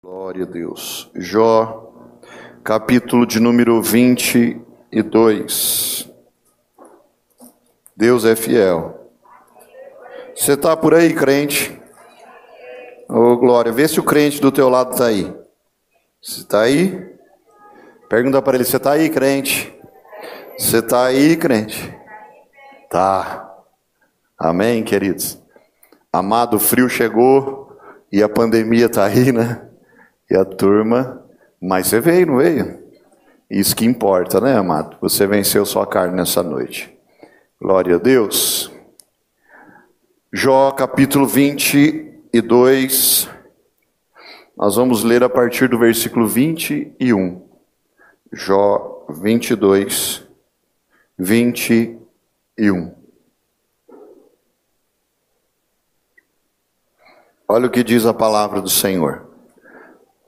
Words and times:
Glória 0.00 0.44
a 0.44 0.46
Deus. 0.46 1.10
Jó, 1.12 1.92
capítulo 2.62 3.26
de 3.26 3.40
número 3.40 3.82
22. 3.82 6.08
Deus 7.96 8.24
é 8.24 8.36
fiel. 8.36 9.10
Você 10.36 10.52
está 10.52 10.76
por 10.76 10.94
aí, 10.94 11.12
crente? 11.12 11.76
Ô, 13.08 13.18
oh, 13.18 13.36
Glória, 13.36 13.72
vê 13.72 13.88
se 13.88 13.98
o 13.98 14.04
crente 14.04 14.40
do 14.40 14.52
teu 14.52 14.68
lado 14.68 14.92
está 14.92 15.06
aí. 15.06 15.34
Você 16.22 16.42
está 16.42 16.60
aí? 16.60 17.18
Pergunta 18.08 18.40
para 18.40 18.54
ele, 18.54 18.64
você 18.64 18.76
está 18.76 18.92
aí, 18.92 19.10
crente? 19.10 19.76
Você 20.56 20.78
está 20.78 21.06
aí, 21.06 21.36
crente? 21.36 21.92
Tá. 22.88 23.52
Amém, 24.38 24.84
queridos? 24.84 25.42
Amado, 26.12 26.56
o 26.56 26.60
frio 26.60 26.88
chegou 26.88 27.76
e 28.12 28.22
a 28.22 28.28
pandemia 28.28 28.86
está 28.86 29.04
aí, 29.04 29.32
né? 29.32 29.67
E 30.30 30.36
a 30.36 30.44
turma, 30.44 31.24
mas 31.60 31.86
você 31.86 32.00
veio, 32.00 32.26
não 32.26 32.36
veio? 32.36 32.86
Isso 33.48 33.74
que 33.74 33.86
importa, 33.86 34.40
né, 34.40 34.54
amado? 34.54 34.98
Você 35.00 35.26
venceu 35.26 35.64
sua 35.64 35.86
carne 35.86 36.14
nessa 36.14 36.42
noite. 36.42 36.94
Glória 37.60 37.96
a 37.96 37.98
Deus. 37.98 38.70
Jó 40.30 40.70
capítulo 40.72 41.26
22. 41.26 43.30
Nós 44.54 44.76
vamos 44.76 45.02
ler 45.02 45.22
a 45.22 45.30
partir 45.30 45.68
do 45.68 45.78
versículo 45.78 46.28
21. 46.28 47.48
Jó 48.30 49.06
22, 49.08 50.26
21. 51.18 52.94
Olha 57.48 57.66
o 57.66 57.70
que 57.70 57.82
diz 57.82 58.04
a 58.04 58.12
palavra 58.12 58.60
do 58.60 58.68
Senhor. 58.68 59.27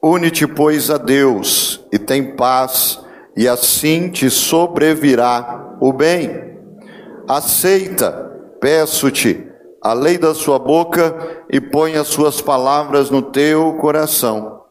Une-te, 0.02 0.46
pois, 0.46 0.90
a 0.90 0.96
Deus 0.96 1.84
e 1.92 1.98
tem 1.98 2.34
paz, 2.34 3.04
e 3.36 3.46
assim 3.46 4.08
te 4.08 4.30
sobrevirá 4.30 5.76
o 5.78 5.92
bem. 5.92 6.58
Aceita, 7.28 8.10
peço-te, 8.60 9.46
a 9.82 9.92
lei 9.92 10.16
da 10.16 10.34
sua 10.34 10.58
boca 10.58 11.44
e 11.50 11.60
põe 11.60 11.96
as 11.96 12.08
suas 12.08 12.40
palavras 12.40 13.10
no 13.10 13.22
teu 13.22 13.74
coração. 13.74 14.62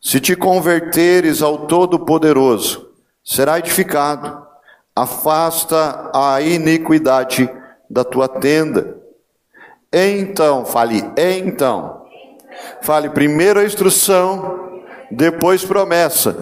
Se 0.00 0.20
te 0.20 0.36
converteres 0.36 1.42
ao 1.42 1.66
Todo-Poderoso, 1.66 2.90
será 3.24 3.58
edificado. 3.58 4.46
Afasta 4.94 6.10
a 6.14 6.40
iniquidade 6.40 7.50
da 7.90 8.04
tua 8.04 8.28
tenda. 8.28 8.96
Então, 9.92 10.64
fale, 10.64 11.04
então. 11.16 12.02
Fale 12.80 13.10
primeiro 13.10 13.60
a 13.60 13.64
instrução, 13.64 14.67
depois 15.10 15.64
promessa. 15.64 16.32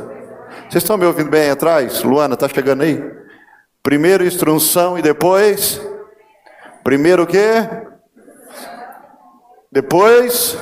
Vocês 0.68 0.82
estão 0.82 0.96
me 0.96 1.06
ouvindo 1.06 1.30
bem 1.30 1.50
atrás? 1.50 2.02
Luana, 2.02 2.34
está 2.34 2.48
chegando 2.48 2.82
aí? 2.82 3.02
Primeiro 3.82 4.26
instrução 4.26 4.98
e 4.98 5.02
depois? 5.02 5.80
Primeiro 6.82 7.22
o 7.22 7.26
quê? 7.26 7.68
Depois? 9.70 10.56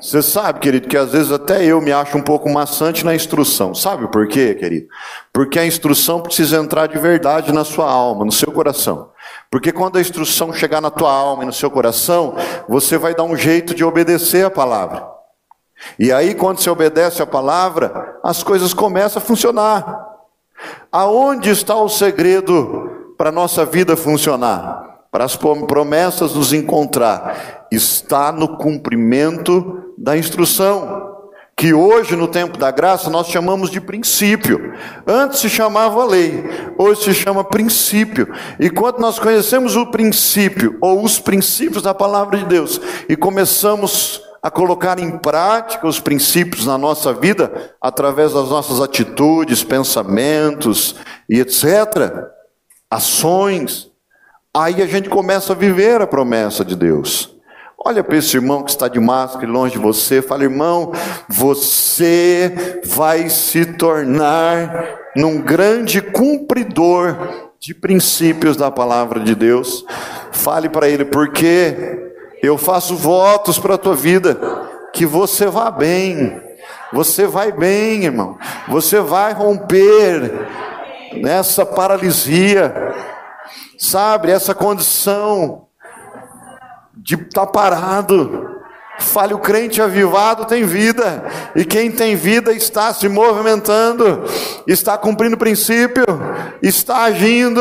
Você 0.00 0.20
sabe, 0.20 0.58
querido, 0.58 0.88
que 0.88 0.96
às 0.96 1.12
vezes 1.12 1.30
até 1.30 1.64
eu 1.64 1.80
me 1.80 1.92
acho 1.92 2.18
um 2.18 2.22
pouco 2.22 2.50
maçante 2.50 3.04
na 3.04 3.14
instrução. 3.14 3.72
Sabe 3.72 4.10
por 4.10 4.26
quê, 4.26 4.54
querido? 4.54 4.88
Porque 5.32 5.60
a 5.60 5.66
instrução 5.66 6.20
precisa 6.20 6.56
entrar 6.56 6.88
de 6.88 6.98
verdade 6.98 7.52
na 7.52 7.64
sua 7.64 7.88
alma, 7.88 8.24
no 8.24 8.32
seu 8.32 8.50
coração. 8.50 9.10
Porque 9.48 9.70
quando 9.70 9.98
a 9.98 10.00
instrução 10.00 10.52
chegar 10.52 10.80
na 10.80 10.90
tua 10.90 11.12
alma 11.12 11.44
e 11.44 11.46
no 11.46 11.52
seu 11.52 11.70
coração, 11.70 12.34
você 12.68 12.98
vai 12.98 13.14
dar 13.14 13.22
um 13.22 13.36
jeito 13.36 13.74
de 13.74 13.84
obedecer 13.84 14.44
a 14.44 14.50
palavra. 14.50 15.11
E 15.98 16.12
aí, 16.12 16.34
quando 16.34 16.58
você 16.58 16.70
obedece 16.70 17.22
a 17.22 17.26
palavra, 17.26 18.18
as 18.22 18.42
coisas 18.42 18.72
começam 18.72 19.20
a 19.20 19.24
funcionar. 19.24 20.06
Aonde 20.90 21.50
está 21.50 21.74
o 21.76 21.88
segredo 21.88 23.14
para 23.16 23.30
a 23.30 23.32
nossa 23.32 23.64
vida 23.64 23.96
funcionar? 23.96 25.06
Para 25.10 25.24
as 25.24 25.36
promessas 25.36 26.34
nos 26.34 26.52
encontrar? 26.52 27.66
Está 27.70 28.32
no 28.32 28.56
cumprimento 28.56 29.92
da 29.98 30.16
instrução. 30.16 31.10
Que 31.56 31.74
hoje, 31.74 32.16
no 32.16 32.26
tempo 32.26 32.56
da 32.56 32.70
graça, 32.70 33.10
nós 33.10 33.28
chamamos 33.28 33.70
de 33.70 33.80
princípio. 33.80 34.72
Antes 35.06 35.40
se 35.40 35.50
chamava 35.50 36.04
lei, 36.04 36.44
hoje 36.78 37.04
se 37.04 37.14
chama 37.14 37.44
princípio. 37.44 38.32
E 38.58 38.70
quando 38.70 38.98
nós 38.98 39.18
conhecemos 39.18 39.76
o 39.76 39.86
princípio, 39.86 40.78
ou 40.80 41.04
os 41.04 41.18
princípios 41.18 41.82
da 41.82 41.94
palavra 41.94 42.38
de 42.38 42.46
Deus, 42.46 42.80
e 43.08 43.14
começamos 43.14 44.22
a 44.31 44.31
colocar 44.50 44.98
em 44.98 45.18
prática 45.18 45.86
os 45.86 46.00
princípios 46.00 46.66
na 46.66 46.76
nossa 46.76 47.12
vida 47.12 47.74
através 47.80 48.32
das 48.32 48.48
nossas 48.48 48.80
atitudes, 48.80 49.62
pensamentos 49.62 50.96
e 51.30 51.38
etc. 51.38 51.64
Ações. 52.90 53.90
Aí 54.54 54.82
a 54.82 54.86
gente 54.86 55.08
começa 55.08 55.52
a 55.52 55.56
viver 55.56 56.00
a 56.00 56.06
promessa 56.06 56.64
de 56.64 56.74
Deus. 56.74 57.32
Olha 57.84 58.02
para 58.04 58.16
esse 58.16 58.36
irmão 58.36 58.62
que 58.62 58.70
está 58.70 58.86
de 58.86 59.00
máscara 59.00 59.50
longe 59.50 59.74
de 59.74 59.80
você, 59.80 60.22
fala, 60.22 60.44
irmão, 60.44 60.92
você 61.28 62.80
vai 62.84 63.28
se 63.28 63.64
tornar 63.64 64.98
num 65.16 65.40
grande 65.40 66.00
cumpridor 66.00 67.16
de 67.58 67.74
princípios 67.74 68.56
da 68.56 68.70
palavra 68.70 69.20
de 69.20 69.34
Deus. 69.34 69.84
Fale 70.30 70.68
para 70.68 70.88
ele, 70.88 71.04
porque 71.04 72.11
eu 72.42 72.58
faço 72.58 72.96
votos 72.96 73.58
para 73.58 73.76
a 73.76 73.78
tua 73.78 73.94
vida, 73.94 74.36
que 74.92 75.06
você 75.06 75.46
vá 75.46 75.70
bem, 75.70 76.42
você 76.92 77.26
vai 77.26 77.52
bem, 77.52 78.04
irmão, 78.04 78.36
você 78.68 79.00
vai 79.00 79.32
romper 79.32 80.48
nessa 81.14 81.64
paralisia, 81.64 82.74
sabe, 83.78 84.30
essa 84.30 84.54
condição 84.54 85.66
de 86.94 87.14
estar 87.14 87.46
tá 87.46 87.52
parado. 87.52 88.50
Fale, 88.98 89.34
o 89.34 89.38
crente 89.38 89.80
avivado 89.80 90.44
tem 90.44 90.64
vida, 90.64 91.24
e 91.56 91.64
quem 91.64 91.90
tem 91.90 92.14
vida 92.14 92.52
está 92.52 92.92
se 92.92 93.08
movimentando, 93.08 94.24
está 94.66 94.98
cumprindo 94.98 95.36
princípio, 95.36 96.04
está 96.62 97.04
agindo 97.04 97.60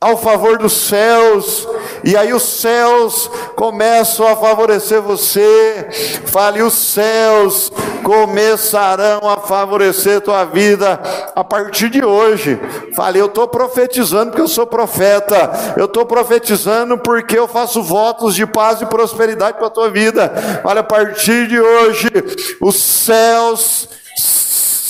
ao 0.00 0.16
favor 0.16 0.58
dos 0.58 0.72
céus, 0.72 1.66
e 2.04 2.16
aí 2.16 2.32
os 2.32 2.42
céus 2.42 3.30
começam 3.54 4.26
a 4.26 4.36
favorecer 4.36 5.00
você. 5.00 5.88
Fale, 6.26 6.62
os 6.62 6.74
céus 6.74 7.70
começarão 8.02 9.28
a 9.28 9.36
favorecer 9.36 10.20
tua 10.20 10.44
vida 10.44 11.00
a 11.34 11.44
partir 11.44 11.88
de 11.88 12.04
hoje. 12.04 12.58
Fale, 12.94 13.18
eu 13.18 13.26
estou 13.26 13.46
profetizando 13.46 14.30
porque 14.30 14.42
eu 14.42 14.48
sou 14.48 14.66
profeta. 14.66 15.74
Eu 15.76 15.84
estou 15.84 16.04
profetizando 16.04 16.98
porque 16.98 17.38
eu 17.38 17.46
faço 17.46 17.82
votos 17.82 18.34
de 18.34 18.46
paz 18.46 18.80
e 18.80 18.86
prosperidade 18.86 19.58
para 19.58 19.68
a 19.68 19.70
tua 19.70 19.90
vida. 19.90 20.32
Olha, 20.64 20.80
a 20.80 20.84
partir 20.84 21.46
de 21.46 21.60
hoje, 21.60 22.08
os 22.60 22.76
céus 22.76 23.88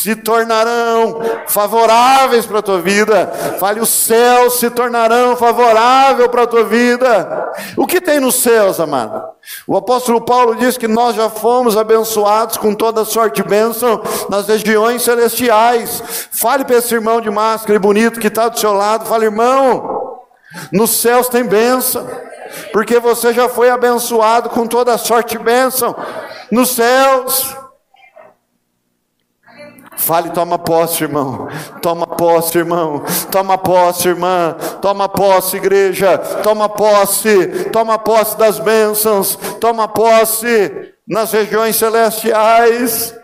se 0.03 0.17
tornarão 0.17 1.21
favoráveis 1.47 2.45
para 2.45 2.59
a 2.59 2.63
tua 2.63 2.81
vida. 2.81 3.31
Fale, 3.61 3.79
os 3.79 3.89
céus 3.89 4.55
se 4.55 4.69
tornarão 4.69 5.37
favoráveis 5.37 6.29
para 6.29 6.43
a 6.43 6.47
tua 6.47 6.65
vida. 6.65 7.53
O 7.77 7.87
que 7.87 8.01
tem 8.01 8.19
nos 8.19 8.35
céus, 8.35 8.81
amado? 8.81 9.23
O 9.65 9.77
apóstolo 9.77 10.21
Paulo 10.21 10.57
diz 10.57 10.77
que 10.77 10.89
nós 10.89 11.15
já 11.15 11.31
fomos 11.31 11.77
abençoados 11.77 12.57
com 12.57 12.75
toda 12.75 13.05
sorte 13.05 13.43
de 13.43 13.49
bênção 13.49 14.03
nas 14.29 14.49
regiões 14.49 15.03
celestiais. 15.03 16.03
Fale 16.33 16.65
para 16.65 16.79
esse 16.79 16.93
irmão 16.93 17.21
de 17.21 17.31
máscara 17.31 17.77
e 17.77 17.79
bonito 17.79 18.19
que 18.19 18.27
está 18.27 18.49
do 18.49 18.59
seu 18.59 18.73
lado. 18.73 19.07
Fale, 19.07 19.27
irmão, 19.27 20.19
nos 20.73 20.91
céus 20.91 21.29
tem 21.29 21.45
bênção. 21.45 22.05
Porque 22.73 22.99
você 22.99 23.33
já 23.33 23.49
foi 23.49 23.71
abençoado 23.71 24.51
com 24.51 24.67
toda 24.67 24.99
sorte 24.99 25.39
de 25.39 25.45
bênção 25.45 25.95
nos 26.51 26.71
céus. 26.71 27.62
Fale, 30.03 30.31
toma 30.31 30.59
posse, 30.59 31.05
irmão. 31.05 31.47
Toma 31.81 32.09
posse, 32.09 32.59
irmão. 32.59 33.05
Toma 33.31 33.57
posse, 33.57 34.09
irmã. 34.09 34.57
Toma 34.81 35.09
posse, 35.09 35.57
igreja. 35.59 36.19
Toma 36.19 36.69
posse. 36.69 37.71
Toma 37.71 37.97
posse 38.01 38.37
das 38.37 38.59
bênçãos. 38.59 39.37
Toma 39.61 39.87
posse 39.87 40.93
nas 41.07 41.31
regiões 41.31 41.77
celestiais. 41.77 43.15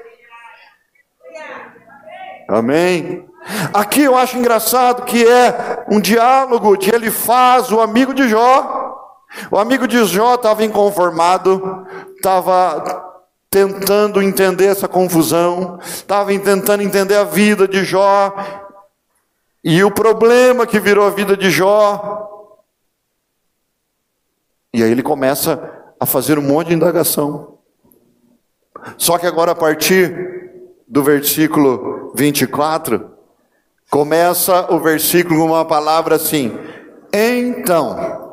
Amém. 2.48 3.26
Aqui 3.74 4.02
eu 4.02 4.16
acho 4.16 4.38
engraçado 4.38 5.02
que 5.02 5.26
é 5.26 5.84
um 5.90 6.00
diálogo 6.00 6.76
de 6.76 6.94
ele 6.94 7.10
faz 7.10 7.72
o 7.72 7.81
amigo 7.81 8.14
de 8.14 8.28
Jó. 8.28 8.94
O 9.50 9.58
amigo 9.58 9.88
de 9.88 10.04
Jó 10.04 10.36
estava 10.36 10.64
inconformado, 10.64 11.84
estava 12.14 13.18
tentando 13.50 14.22
entender 14.22 14.66
essa 14.66 14.86
confusão, 14.86 15.78
estava 15.82 16.36
tentando 16.38 16.82
entender 16.82 17.16
a 17.16 17.24
vida 17.24 17.66
de 17.66 17.84
Jó 17.84 18.34
e 19.64 19.82
o 19.82 19.90
problema 19.90 20.66
que 20.66 20.78
virou 20.78 21.06
a 21.06 21.10
vida 21.10 21.36
de 21.36 21.50
Jó. 21.50 22.26
E 24.72 24.82
aí 24.82 24.90
ele 24.90 25.02
começa 25.02 25.92
a 25.98 26.06
fazer 26.06 26.38
um 26.38 26.42
monte 26.42 26.68
de 26.68 26.74
indagação. 26.74 27.58
Só 28.96 29.18
que 29.18 29.26
agora 29.26 29.52
a 29.52 29.56
partir 29.56 30.50
do 30.86 31.02
versículo 31.02 32.12
24, 32.14 33.10
começa 33.90 34.72
o 34.72 34.78
versículo 34.78 35.40
com 35.40 35.46
uma 35.46 35.64
palavra 35.64 36.16
assim: 36.16 36.56
então. 37.12 38.26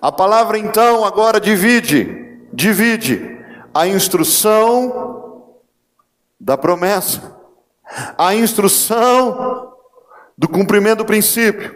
A 0.00 0.12
palavra 0.12 0.58
então 0.58 1.04
agora 1.04 1.40
divide, 1.40 2.17
divide 2.58 3.38
a 3.72 3.86
instrução 3.86 5.54
da 6.40 6.58
promessa, 6.58 7.36
a 8.18 8.34
instrução 8.34 9.72
do 10.36 10.48
cumprimento 10.48 10.98
do 10.98 11.04
princípio. 11.04 11.72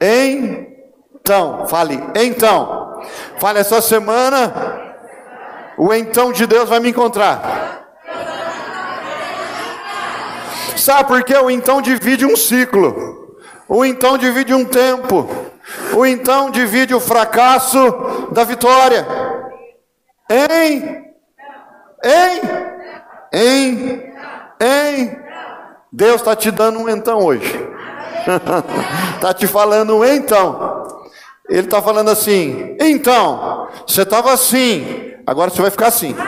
Então, 0.00 1.66
fale, 1.68 2.00
então. 2.14 3.02
Fale 3.38 3.58
essa 3.58 3.82
semana, 3.82 4.96
o 5.76 5.92
então 5.92 6.32
de 6.32 6.46
Deus 6.46 6.66
vai 6.66 6.80
me 6.80 6.88
encontrar. 6.88 7.84
Sabe 10.78 11.08
por 11.08 11.22
quê? 11.24 11.36
O 11.36 11.50
então 11.50 11.82
divide 11.82 12.24
um 12.24 12.36
ciclo. 12.36 13.36
O 13.68 13.84
então 13.84 14.16
divide 14.16 14.54
um 14.54 14.64
tempo. 14.64 15.28
O 15.94 16.06
então 16.06 16.50
divide 16.50 16.94
o 16.94 17.00
fracasso 17.00 18.30
da 18.32 18.44
vitória. 18.44 19.33
Em, 20.34 21.14
em, 22.02 22.40
em, 23.32 24.02
em. 24.60 25.16
Deus 25.92 26.16
está 26.16 26.34
te 26.34 26.50
dando 26.50 26.80
um 26.80 26.88
então 26.88 27.20
hoje. 27.20 27.54
Está 29.14 29.32
te 29.38 29.46
falando 29.46 29.98
um 29.98 30.04
então. 30.04 30.82
Ele 31.48 31.60
está 31.60 31.80
falando 31.80 32.10
assim: 32.10 32.74
então, 32.80 33.68
você 33.86 34.02
estava 34.02 34.32
assim, 34.32 35.12
agora 35.24 35.50
você 35.50 35.62
vai 35.62 35.70
ficar 35.70 35.86
assim. 35.86 36.16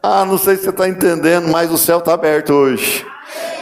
ah, 0.00 0.24
não 0.24 0.38
sei 0.38 0.54
se 0.56 0.62
você 0.62 0.70
está 0.70 0.88
entendendo, 0.88 1.48
mas 1.48 1.72
o 1.72 1.78
céu 1.78 1.98
está 1.98 2.14
aberto 2.14 2.52
hoje. 2.52 3.04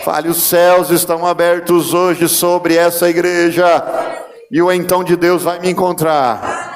Fale, 0.04 0.28
os 0.28 0.42
céus 0.42 0.90
estão 0.90 1.26
abertos 1.26 1.94
hoje 1.94 2.28
sobre 2.28 2.76
essa 2.76 3.08
igreja. 3.08 3.82
E 4.50 4.60
o 4.60 4.70
então 4.70 5.02
de 5.02 5.16
Deus 5.16 5.42
vai 5.42 5.58
me 5.58 5.70
encontrar. 5.70 6.75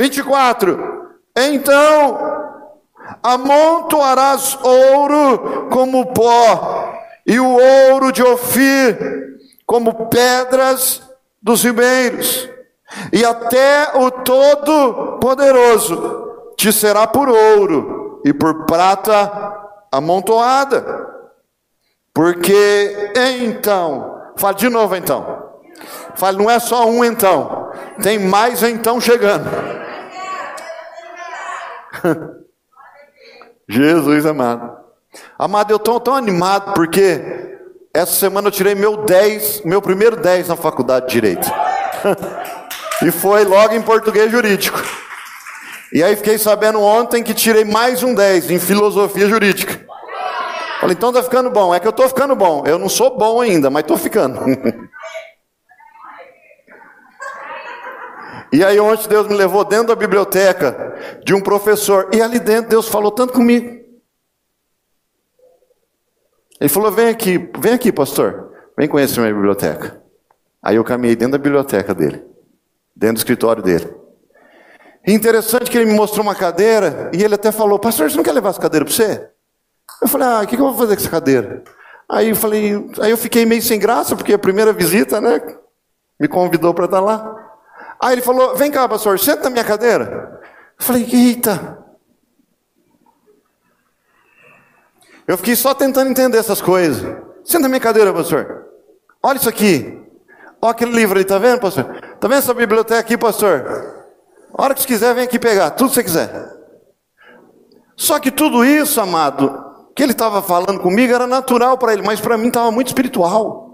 24. 0.00 1.10
Então 1.36 2.40
amontoarás 3.22 4.58
ouro 4.62 5.68
como 5.70 6.14
pó, 6.14 6.94
e 7.26 7.38
o 7.38 7.58
ouro 7.90 8.10
de 8.10 8.22
Ofir 8.22 8.96
como 9.66 10.08
pedras 10.08 11.02
dos 11.42 11.62
ribeiros, 11.62 12.48
e 13.12 13.22
até 13.24 13.90
o 13.94 14.10
Todo-Poderoso 14.10 16.54
te 16.56 16.72
será 16.72 17.06
por 17.06 17.28
ouro 17.28 18.22
e 18.24 18.32
por 18.32 18.64
prata 18.64 19.54
amontoada. 19.92 21.10
Porque 22.14 23.12
então, 23.14 24.18
fala 24.36 24.54
de 24.54 24.70
novo 24.70 24.96
então. 24.96 25.50
Fala, 26.14 26.38
não 26.38 26.50
é 26.50 26.58
só 26.58 26.86
um 26.86 27.04
então, 27.04 27.70
tem 28.02 28.18
mais 28.18 28.62
então 28.62 28.98
chegando. 29.00 29.79
Jesus 33.68 34.26
amado. 34.26 34.78
Amado, 35.38 35.70
eu 35.70 35.76
estou 35.76 36.00
tão 36.00 36.14
animado 36.14 36.74
porque 36.74 37.20
essa 37.92 38.12
semana 38.12 38.48
eu 38.48 38.52
tirei 38.52 38.74
meu 38.74 38.98
10, 38.98 39.62
meu 39.64 39.82
primeiro 39.82 40.16
10 40.16 40.48
na 40.48 40.56
faculdade 40.56 41.06
de 41.06 41.12
Direito. 41.12 41.50
e 43.02 43.10
foi 43.10 43.44
logo 43.44 43.74
em 43.74 43.82
português 43.82 44.30
jurídico. 44.30 44.80
E 45.92 46.02
aí 46.02 46.14
fiquei 46.14 46.38
sabendo 46.38 46.80
ontem 46.80 47.22
que 47.22 47.34
tirei 47.34 47.64
mais 47.64 48.02
um 48.02 48.14
10 48.14 48.50
em 48.50 48.58
filosofia 48.60 49.26
jurídica. 49.28 49.84
Falei, 50.80 50.96
então 50.96 51.12
tá 51.12 51.22
ficando 51.22 51.50
bom. 51.50 51.74
É 51.74 51.80
que 51.80 51.86
eu 51.86 51.92
tô 51.92 52.08
ficando 52.08 52.34
bom. 52.34 52.62
Eu 52.64 52.78
não 52.78 52.88
sou 52.88 53.18
bom 53.18 53.40
ainda, 53.40 53.68
mas 53.68 53.84
tô 53.84 53.96
ficando. 53.96 54.40
e 58.52 58.64
aí 58.64 58.80
ontem 58.80 59.08
Deus 59.08 59.28
me 59.28 59.34
levou 59.34 59.64
dentro 59.64 59.88
da 59.88 59.94
biblioteca 59.94 61.20
de 61.24 61.34
um 61.34 61.40
professor. 61.40 62.08
E 62.12 62.20
ali 62.20 62.40
dentro 62.40 62.70
Deus 62.70 62.88
falou 62.88 63.12
tanto 63.12 63.32
comigo. 63.32 63.80
Ele 66.60 66.68
falou: 66.68 66.90
vem 66.90 67.08
aqui, 67.08 67.50
vem 67.58 67.74
aqui, 67.74 67.92
pastor. 67.92 68.52
Vem 68.76 68.88
conhecer 68.88 69.20
minha 69.20 69.32
biblioteca. 69.32 70.02
Aí 70.62 70.76
eu 70.76 70.84
caminhei 70.84 71.16
dentro 71.16 71.32
da 71.32 71.38
biblioteca 71.38 71.94
dele, 71.94 72.22
dentro 72.94 73.14
do 73.14 73.18
escritório 73.18 73.62
dele. 73.62 73.88
interessante 75.06 75.70
que 75.70 75.78
ele 75.78 75.90
me 75.90 75.96
mostrou 75.96 76.22
uma 76.22 76.34
cadeira 76.34 77.10
e 77.14 77.22
ele 77.22 77.34
até 77.34 77.52
falou: 77.52 77.78
Pastor, 77.78 78.10
você 78.10 78.16
não 78.16 78.24
quer 78.24 78.32
levar 78.32 78.50
essa 78.50 78.60
cadeira 78.60 78.84
para 78.84 78.94
você? 78.94 79.30
Eu 80.02 80.08
falei: 80.08 80.26
Ah, 80.26 80.40
o 80.42 80.46
que 80.46 80.56
eu 80.56 80.58
vou 80.58 80.74
fazer 80.74 80.96
com 80.96 81.02
essa 81.02 81.10
cadeira? 81.10 81.62
Aí 82.10 82.28
eu 82.28 82.36
falei: 82.36 82.90
Aí 83.00 83.10
eu 83.10 83.16
fiquei 83.16 83.46
meio 83.46 83.62
sem 83.62 83.78
graça, 83.78 84.16
porque 84.16 84.34
a 84.34 84.38
primeira 84.38 84.72
visita, 84.72 85.20
né? 85.20 85.40
Me 86.18 86.28
convidou 86.28 86.74
para 86.74 86.84
estar 86.84 87.00
lá. 87.00 87.49
Aí 88.02 88.14
ele 88.14 88.22
falou: 88.22 88.56
Vem 88.56 88.70
cá, 88.70 88.88
pastor, 88.88 89.18
senta 89.18 89.44
na 89.44 89.50
minha 89.50 89.64
cadeira. 89.64 90.40
Eu 90.78 90.84
falei: 90.84 91.06
Eita. 91.12 91.78
Eu 95.28 95.36
fiquei 95.36 95.54
só 95.54 95.74
tentando 95.74 96.10
entender 96.10 96.38
essas 96.38 96.60
coisas. 96.60 97.02
Senta 97.44 97.62
na 97.62 97.68
minha 97.68 97.80
cadeira, 97.80 98.12
pastor. 98.12 98.66
Olha 99.22 99.36
isso 99.36 99.48
aqui. 99.48 100.00
Olha 100.62 100.72
aquele 100.72 100.92
livro 100.92 101.16
ali, 101.16 101.24
tá 101.24 101.38
vendo, 101.38 101.60
pastor? 101.60 101.84
Tá 102.18 102.28
vendo 102.28 102.38
essa 102.38 102.52
biblioteca 102.52 103.00
aqui, 103.00 103.16
pastor? 103.16 103.64
A 104.52 104.62
hora 104.62 104.74
que 104.74 104.80
você 104.80 104.86
quiser, 104.86 105.14
vem 105.14 105.24
aqui 105.24 105.38
pegar, 105.38 105.70
tudo 105.70 105.88
que 105.90 105.94
você 105.94 106.02
quiser. 106.02 106.60
Só 107.96 108.18
que 108.18 108.30
tudo 108.30 108.64
isso, 108.64 109.00
amado, 109.00 109.52
que 109.94 110.02
ele 110.02 110.12
estava 110.12 110.42
falando 110.42 110.80
comigo 110.80 111.14
era 111.14 111.26
natural 111.26 111.78
para 111.78 111.92
ele, 111.92 112.02
mas 112.02 112.20
para 112.20 112.36
mim 112.36 112.48
estava 112.48 112.70
muito 112.70 112.88
espiritual. 112.88 113.69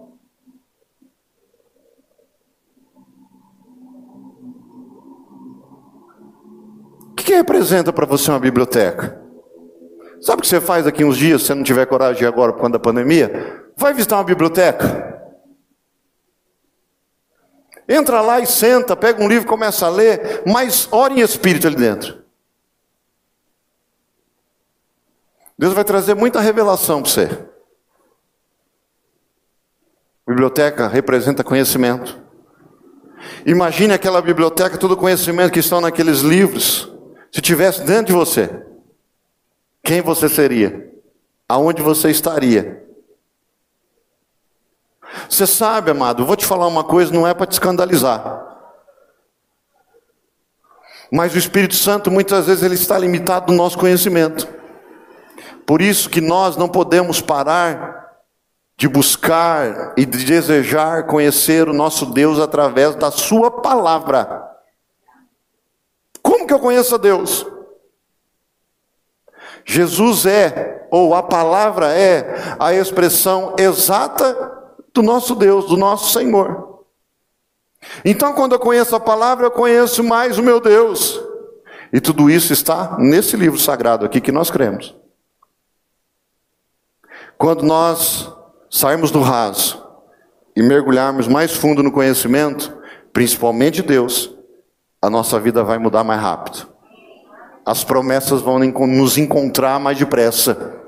Que, 7.27 7.35
representa 7.35 7.93
para 7.93 8.07
você 8.07 8.31
uma 8.31 8.39
biblioteca? 8.39 9.21
Sabe 10.21 10.39
o 10.39 10.43
que 10.43 10.49
você 10.49 10.61
faz 10.61 10.85
daqui 10.85 11.05
uns 11.05 11.17
dias, 11.17 11.43
se 11.43 11.49
você 11.49 11.55
não 11.55 11.63
tiver 11.63 11.85
coragem 11.87 12.21
de 12.21 12.27
agora 12.27 12.53
por 12.53 12.61
conta 12.61 12.75
da 12.75 12.79
pandemia? 12.79 13.71
Vai 13.77 13.93
visitar 13.93 14.17
uma 14.17 14.25
biblioteca. 14.25 15.15
Entra 17.89 18.21
lá 18.21 18.41
e 18.41 18.47
senta, 18.47 18.97
pega 18.97 19.23
um 19.23 19.29
livro 19.29 19.47
começa 19.47 19.87
a 19.87 19.91
ler, 19.91 20.43
mas 20.47 20.89
ora 20.91 21.13
em 21.13 21.21
espírito 21.21 21.67
ali 21.67 21.77
dentro. 21.77 22.25
Deus 25.59 25.73
vai 25.73 25.85
trazer 25.85 26.15
muita 26.15 26.41
revelação 26.41 27.03
para 27.03 27.11
você. 27.11 27.47
Biblioteca 30.27 30.89
representa 30.89 31.45
conhecimento. 31.45 32.21
Imagine 33.45 33.95
aquela 33.95 34.21
biblioteca, 34.21 34.77
todo 34.77 34.93
o 34.93 34.97
conhecimento 34.97 35.53
que 35.53 35.61
estão 35.61 35.81
naqueles 35.81 36.21
livros, 36.21 36.96
se 37.37 37.43
tivesse 37.43 37.83
dentro 37.83 38.07
de 38.07 38.13
você. 38.15 38.65
Quem 39.85 40.01
você 40.01 40.27
seria? 40.27 40.91
Aonde 41.47 41.83
você 41.83 42.09
estaria? 42.09 42.83
Você 45.29 45.47
sabe, 45.47 45.91
amado, 45.91 46.25
vou 46.25 46.35
te 46.35 46.47
falar 46.47 46.67
uma 46.67 46.83
coisa, 46.83 47.13
não 47.13 47.29
é 47.29 47.35
para 47.35 47.45
te 47.45 47.53
escandalizar. 47.53 48.43
Mas 51.13 51.35
o 51.35 51.39
Espírito 51.39 51.75
Santo 51.75 52.11
muitas 52.11 52.47
vezes 52.47 52.63
ele 52.63 52.75
está 52.75 52.97
limitado 52.97 53.53
no 53.53 53.59
nosso 53.59 53.77
conhecimento. 53.77 54.49
Por 55.67 55.83
isso 55.83 56.09
que 56.09 56.23
nós 56.23 56.57
não 56.57 56.71
podemos 56.71 57.21
parar 57.21 58.17
de 58.79 58.89
buscar 58.89 59.93
e 59.95 60.07
de 60.07 60.25
desejar 60.25 61.05
conhecer 61.05 61.69
o 61.69 61.75
nosso 61.75 62.07
Deus 62.07 62.41
através 62.41 62.95
da 62.95 63.11
sua 63.11 63.51
palavra. 63.51 64.56
Como 66.47 66.49
que 66.49 66.55
eu 66.55 66.61
conheço 66.61 66.95
a 66.95 66.99
Deus? 66.99 67.45
Jesus 69.65 70.27
é, 70.27 70.87
ou 70.93 71.13
a 71.13 71.21
palavra 71.21 71.93
é, 71.93 72.55
a 72.57 72.73
expressão 72.73 73.57
exata 73.59 74.63
do 74.95 75.03
nosso 75.03 75.35
Deus, 75.35 75.67
do 75.67 75.77
nosso 75.77 76.13
Senhor. 76.13 76.85
Então, 78.05 78.33
quando 78.33 78.53
eu 78.53 78.61
conheço 78.61 78.95
a 78.95 79.01
palavra, 79.01 79.47
eu 79.47 79.51
conheço 79.51 80.05
mais 80.05 80.39
o 80.39 80.43
meu 80.43 80.61
Deus. 80.61 81.21
E 81.93 82.01
tudo 82.01 82.31
isso 82.31 82.53
está 82.53 82.97
nesse 82.97 83.37
livro 83.37 83.59
sagrado 83.59 84.07
aqui 84.07 84.21
que 84.21 84.31
nós 84.31 84.49
cremos. 84.49 84.95
Quando 87.37 87.65
nós 87.65 88.33
sairmos 88.71 89.11
do 89.11 89.21
raso 89.21 89.85
e 90.55 90.63
mergulharmos 90.63 91.27
mais 91.27 91.57
fundo 91.57 91.83
no 91.83 91.91
conhecimento, 91.91 92.73
principalmente 93.13 93.83
de 93.83 93.89
Deus, 93.89 94.36
a 95.07 95.11
nossa 95.11 95.39
vida 95.39 95.63
vai 95.63 95.79
mudar 95.79 96.03
mais 96.03 96.21
rápido. 96.21 96.67
As 97.65 97.85
promessas 97.85 98.43
vão 98.43 98.59
nos 98.59 99.17
encontrar 99.17 99.79
mais 99.79 99.97
depressa. 99.97 100.83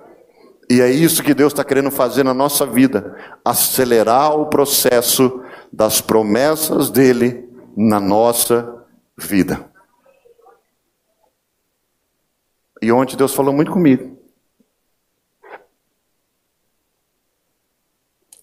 E 0.68 0.80
é 0.80 0.90
isso 0.90 1.22
que 1.22 1.32
Deus 1.32 1.52
está 1.52 1.62
querendo 1.62 1.88
fazer 1.88 2.25
na 2.25 2.34
nossa 2.34 2.66
vida: 2.66 3.16
acelerar 3.44 4.34
o 4.34 4.46
processo 4.46 5.40
das 5.72 6.00
promessas 6.00 6.90
dele 6.90 7.48
na 7.76 8.00
nossa 8.00 8.84
vida. 9.16 9.70
E 12.82 12.90
ontem 12.90 13.16
Deus 13.16 13.32
falou 13.32 13.54
muito 13.54 13.70
comigo. 13.70 14.18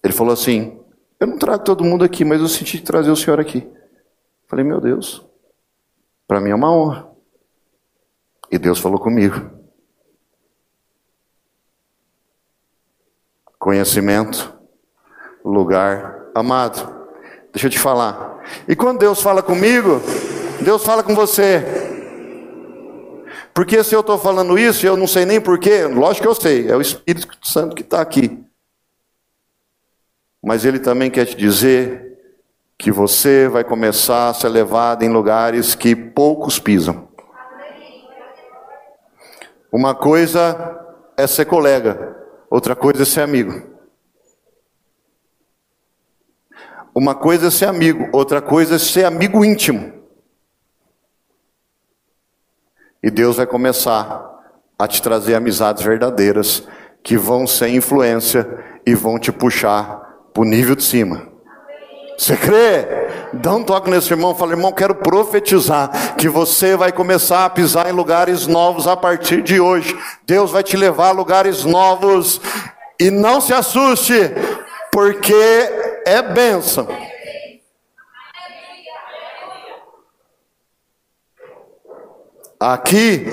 Ele 0.02 0.14
falou 0.14 0.32
assim: 0.32 0.80
Eu 1.20 1.26
não 1.26 1.36
trago 1.36 1.64
todo 1.64 1.84
mundo 1.84 2.02
aqui, 2.02 2.24
mas 2.24 2.40
eu 2.40 2.48
senti 2.48 2.80
trazer 2.80 3.10
o 3.10 3.16
senhor 3.16 3.38
aqui. 3.38 3.70
Falei, 4.48 4.64
meu 4.64 4.80
Deus, 4.80 5.26
para 6.26 6.40
mim 6.40 6.50
é 6.50 6.54
uma 6.54 6.72
honra. 6.72 7.08
E 8.50 8.58
Deus 8.58 8.78
falou 8.78 8.98
comigo. 8.98 9.50
Conhecimento, 13.58 14.56
lugar 15.44 16.30
amado. 16.34 16.94
Deixa 17.52 17.66
eu 17.66 17.70
te 17.70 17.78
falar. 17.78 18.42
E 18.68 18.76
quando 18.76 18.98
Deus 18.98 19.22
fala 19.22 19.42
comigo, 19.42 20.00
Deus 20.62 20.84
fala 20.84 21.02
com 21.02 21.14
você. 21.14 21.64
Porque 23.54 23.82
se 23.82 23.94
eu 23.94 24.00
estou 24.00 24.18
falando 24.18 24.58
isso, 24.58 24.86
eu 24.86 24.96
não 24.96 25.06
sei 25.06 25.24
nem 25.24 25.40
porquê, 25.40 25.84
lógico 25.84 26.24
que 26.24 26.28
eu 26.28 26.34
sei, 26.34 26.68
é 26.68 26.76
o 26.76 26.80
Espírito 26.80 27.38
Santo 27.42 27.74
que 27.74 27.80
está 27.80 28.02
aqui. 28.02 28.44
Mas 30.42 30.64
Ele 30.64 30.78
também 30.78 31.10
quer 31.10 31.24
te 31.24 31.34
dizer 31.34 32.15
que 32.78 32.90
você 32.90 33.48
vai 33.48 33.64
começar 33.64 34.28
a 34.28 34.34
ser 34.34 34.48
levado 34.48 35.02
em 35.02 35.08
lugares 35.08 35.74
que 35.74 35.96
poucos 35.96 36.58
pisam. 36.58 37.08
Uma 39.72 39.94
coisa 39.94 40.84
é 41.16 41.26
ser 41.26 41.46
colega, 41.46 42.16
outra 42.50 42.76
coisa 42.76 43.02
é 43.02 43.06
ser 43.06 43.22
amigo. 43.22 43.74
Uma 46.94 47.14
coisa 47.14 47.48
é 47.48 47.50
ser 47.50 47.66
amigo, 47.66 48.08
outra 48.12 48.40
coisa 48.40 48.76
é 48.76 48.78
ser 48.78 49.04
amigo 49.04 49.44
íntimo. 49.44 49.92
E 53.02 53.10
Deus 53.10 53.36
vai 53.36 53.46
começar 53.46 54.34
a 54.78 54.88
te 54.88 55.00
trazer 55.00 55.34
amizades 55.34 55.82
verdadeiras 55.82 56.66
que 57.02 57.16
vão 57.16 57.46
ser 57.46 57.68
influência 57.68 58.46
e 58.84 58.94
vão 58.94 59.18
te 59.18 59.30
puxar 59.30 59.98
para 60.32 60.42
o 60.42 60.46
nível 60.46 60.74
de 60.74 60.82
cima. 60.82 61.35
Você 62.16 62.36
crê? 62.36 62.86
Dá 63.32 63.54
um 63.54 63.62
toque 63.62 63.90
nesse 63.90 64.12
irmão, 64.12 64.34
fala, 64.34 64.52
irmão, 64.52 64.72
quero 64.72 64.94
profetizar 64.94 66.16
que 66.16 66.28
você 66.28 66.74
vai 66.74 66.90
começar 66.90 67.44
a 67.44 67.50
pisar 67.50 67.88
em 67.88 67.92
lugares 67.92 68.46
novos 68.46 68.86
a 68.86 68.96
partir 68.96 69.42
de 69.42 69.60
hoje. 69.60 69.96
Deus 70.24 70.50
vai 70.50 70.62
te 70.62 70.76
levar 70.76 71.08
a 71.08 71.12
lugares 71.12 71.64
novos 71.64 72.40
e 72.98 73.10
não 73.10 73.40
se 73.40 73.52
assuste, 73.52 74.14
porque 74.90 75.34
é 76.06 76.22
bênção. 76.22 76.88
Aqui 82.58 83.26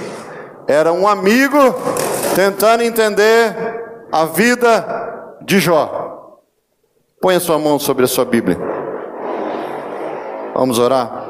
era 0.67 0.91
um 0.91 1.07
amigo 1.07 1.57
tentando 2.35 2.83
entender 2.83 3.55
a 4.11 4.25
vida 4.25 5.37
de 5.41 5.59
Jó. 5.59 6.39
Põe 7.21 7.35
a 7.35 7.39
sua 7.39 7.57
mão 7.57 7.79
sobre 7.79 8.03
a 8.03 8.07
sua 8.07 8.25
Bíblia. 8.25 8.72
Vamos 10.53 10.77
orar? 10.77 11.29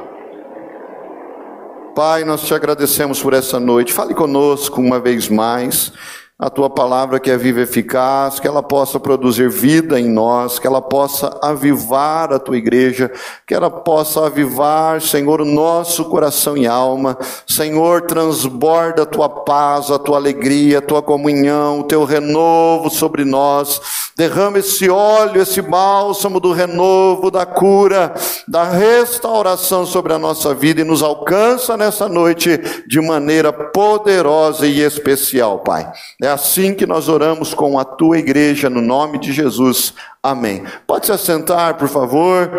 Pai, 1.96 2.26
nós 2.26 2.42
te 2.42 2.54
agradecemos 2.54 3.22
por 3.22 3.34
essa 3.34 3.60
noite. 3.60 3.94
Fale 3.94 4.14
conosco 4.14 4.82
uma 4.82 5.00
vez 5.00 5.30
mais 5.30 5.94
a 6.38 6.50
tua 6.50 6.68
palavra 6.68 7.20
que 7.20 7.30
é 7.30 7.38
viva 7.38 7.60
e 7.60 7.64
eficaz, 7.64 8.40
que 8.40 8.48
ela 8.48 8.64
possa 8.64 9.00
produzir 9.00 9.50
vida 9.50 10.00
em 10.00 10.10
nós, 10.10 10.58
que 10.58 10.66
ela 10.66 10.82
possa 10.82 11.38
avivar 11.44 12.34
a 12.34 12.40
tua 12.40 12.58
igreja, 12.58 13.12
que 13.48 13.54
ela 13.54 13.70
possa 13.70 14.26
avivar, 14.26 15.00
Senhor, 15.00 15.42
o 15.42 15.46
nosso 15.46 16.06
coração 16.06 16.58
e 16.58 16.66
alma. 16.66 17.18
Senhor, 17.48 18.02
transborda 18.02 19.04
a 19.04 19.06
tua 19.06 19.30
paz, 19.30 19.92
a 19.92 20.00
tua 20.00 20.18
alegria, 20.18 20.80
a 20.80 20.82
tua 20.82 21.04
comunhão, 21.04 21.82
o 21.82 21.84
teu 21.84 22.04
renovo 22.04 22.90
sobre 22.90 23.24
nós. 23.24 23.80
Derrama 24.18 24.60
esse 24.60 24.90
óleo, 24.90 25.42
esse 25.42 25.62
bálsamo 25.62 26.40
do 26.40 26.52
renovo, 26.52 27.32
da 27.32 27.46
cura, 27.46 28.14
da 28.48 28.64
restauração 28.64 29.86
sobre 29.86 30.14
a 30.14 30.20
nossa 30.20 30.54
vida 30.54 30.82
e 30.82 30.84
nos 30.84 31.02
alcança 31.02 31.78
nessa 31.78 32.10
noite 32.10 32.60
de 32.88 33.00
maneira 33.00 33.54
poderosa 33.54 34.68
e 34.68 34.82
especial, 34.82 35.60
Pai. 35.60 35.92
É 36.24 36.30
assim 36.30 36.74
que 36.74 36.88
nós 36.88 37.10
oramos 37.10 37.54
com 37.54 37.78
a 37.78 37.84
tua 37.84 38.18
igreja, 38.18 38.70
no 38.70 38.80
nome 38.80 39.20
de 39.20 39.34
Jesus. 39.34 39.94
Amém. 40.24 40.64
Pode 40.88 41.06
se 41.06 41.12
assentar, 41.12 41.76
por 41.76 41.90
favor. 41.90 42.50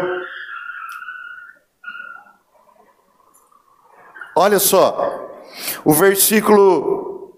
Olha 4.37 4.59
só, 4.59 5.18
o 5.83 5.94
versículo 5.94 7.33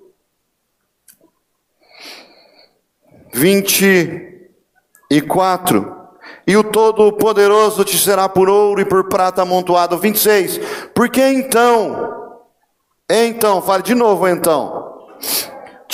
24. 3.32 5.94
E 6.44 6.56
o 6.56 6.64
Todo-Poderoso 6.64 7.84
te 7.84 7.96
será 7.96 8.28
por 8.28 8.48
ouro 8.48 8.80
e 8.80 8.84
por 8.84 9.08
prata 9.08 9.42
amontoado. 9.42 9.96
26. 9.96 10.58
Porque 10.92 11.22
então, 11.22 12.42
então, 13.08 13.62
fale 13.62 13.84
de 13.84 13.94
novo 13.94 14.26
então 14.26 14.86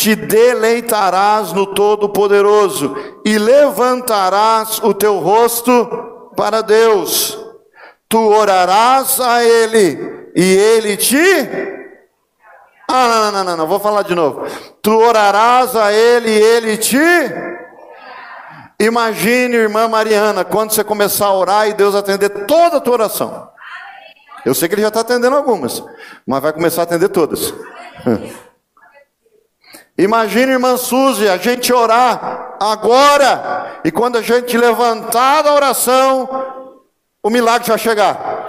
te 0.03 0.17
deleitarás 0.17 1.53
no 1.53 1.65
Todo-Poderoso 1.65 2.97
e 3.25 3.39
levantarás 3.39 4.81
o 4.83 4.93
teu 4.93 5.21
rosto 5.21 6.33
para 6.37 6.61
Deus. 6.61 7.39
Tu 8.09 8.19
orarás 8.19 9.21
a 9.21 9.45
Ele 9.45 10.33
e 10.35 10.43
Ele 10.43 10.97
te. 10.97 11.15
Ah, 12.91 13.09
não, 13.09 13.33
não, 13.33 13.45
não, 13.45 13.57
não, 13.59 13.67
vou 13.69 13.79
falar 13.79 14.03
de 14.03 14.13
novo. 14.13 14.45
Tu 14.83 14.91
orarás 14.91 15.77
a 15.77 15.93
Ele 15.93 16.31
e 16.31 16.43
Ele 16.43 16.77
te. 16.79 16.99
Imagine, 18.81 19.55
irmã 19.55 19.87
Mariana, 19.87 20.45
quando 20.45 20.73
você 20.73 20.83
começar 20.83 21.27
a 21.27 21.33
orar 21.33 21.69
e 21.69 21.75
Deus 21.75 21.95
atender 21.95 22.29
toda 22.47 22.79
a 22.79 22.81
tua 22.81 22.95
oração. 22.95 23.49
Eu 24.45 24.53
sei 24.53 24.69
que 24.69 24.75
Ele 24.75 24.83
já 24.83 24.89
está 24.89 25.03
atendendo 25.03 25.37
algumas, 25.37 25.81
mas 26.27 26.43
vai 26.43 26.53
começar 26.53 26.83
a 26.83 26.85
atender 26.85 27.09
todas. 27.11 27.55
Imagina, 29.97 30.53
irmã 30.53 30.77
Suzy, 30.77 31.29
a 31.29 31.37
gente 31.37 31.73
orar 31.73 32.57
agora, 32.61 33.81
e 33.85 33.91
quando 33.91 34.17
a 34.17 34.23
gente 34.23 34.57
levantar 34.57 35.43
da 35.43 35.55
oração, 35.55 36.29
o 37.23 37.29
milagre 37.29 37.69
já 37.69 37.77
chegar. 37.77 38.43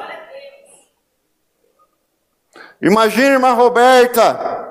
Imagina, 2.82 3.34
irmã 3.34 3.54
Roberta, 3.54 4.64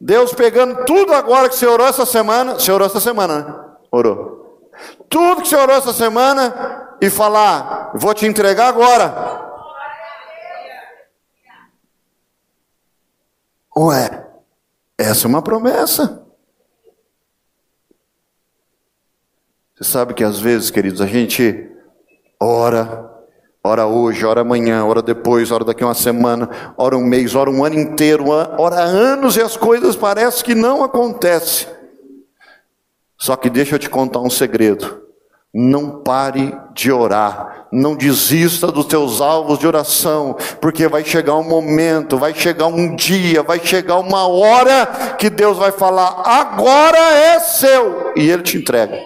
Deus 0.00 0.32
pegando 0.32 0.84
tudo 0.84 1.12
agora 1.12 1.48
que 1.48 1.54
você 1.54 1.66
orou 1.66 1.86
essa 1.86 2.06
semana, 2.06 2.54
você 2.54 2.70
orou 2.70 2.86
essa 2.86 3.00
semana, 3.00 3.40
né? 3.40 3.64
Orou. 3.90 4.38
Tudo 5.08 5.42
que 5.42 5.48
você 5.48 5.56
orou 5.56 5.74
essa 5.74 5.92
semana 5.92 6.96
e 7.00 7.10
falar, 7.10 7.90
vou 7.94 8.14
te 8.14 8.26
entregar 8.26 8.68
agora. 8.68 9.46
Ué, 13.76 14.17
essa 14.98 15.26
é 15.26 15.28
uma 15.28 15.40
promessa. 15.40 16.26
Você 19.74 19.84
sabe 19.84 20.12
que 20.12 20.24
às 20.24 20.40
vezes, 20.40 20.70
queridos, 20.70 21.00
a 21.00 21.06
gente 21.06 21.70
ora, 22.40 23.08
ora 23.62 23.86
hoje, 23.86 24.26
ora 24.26 24.40
amanhã, 24.40 24.84
ora 24.84 25.00
depois, 25.00 25.52
ora 25.52 25.64
daqui 25.64 25.84
uma 25.84 25.94
semana, 25.94 26.74
ora 26.76 26.96
um 26.96 27.04
mês, 27.04 27.36
ora 27.36 27.48
um 27.48 27.64
ano 27.64 27.78
inteiro, 27.78 28.28
ora 28.28 28.80
anos 28.80 29.36
e 29.36 29.40
as 29.40 29.56
coisas 29.56 29.94
parecem 29.94 30.44
que 30.44 30.54
não 30.54 30.82
acontecem. 30.82 31.68
Só 33.16 33.36
que 33.36 33.48
deixa 33.48 33.76
eu 33.76 33.78
te 33.78 33.88
contar 33.88 34.20
um 34.20 34.30
segredo. 34.30 35.07
Não 35.52 36.02
pare 36.02 36.54
de 36.74 36.92
orar, 36.92 37.66
não 37.72 37.96
desista 37.96 38.70
dos 38.70 38.84
teus 38.84 39.20
alvos 39.20 39.58
de 39.58 39.66
oração, 39.66 40.36
porque 40.60 40.86
vai 40.86 41.02
chegar 41.04 41.36
um 41.36 41.42
momento, 41.42 42.18
vai 42.18 42.34
chegar 42.34 42.66
um 42.66 42.94
dia, 42.94 43.42
vai 43.42 43.58
chegar 43.58 43.96
uma 43.96 44.28
hora 44.28 45.16
que 45.18 45.30
Deus 45.30 45.56
vai 45.56 45.72
falar: 45.72 46.22
agora 46.24 46.98
é 46.98 47.40
seu, 47.40 48.12
e 48.14 48.28
Ele 48.28 48.42
te 48.42 48.58
entrega. 48.58 49.00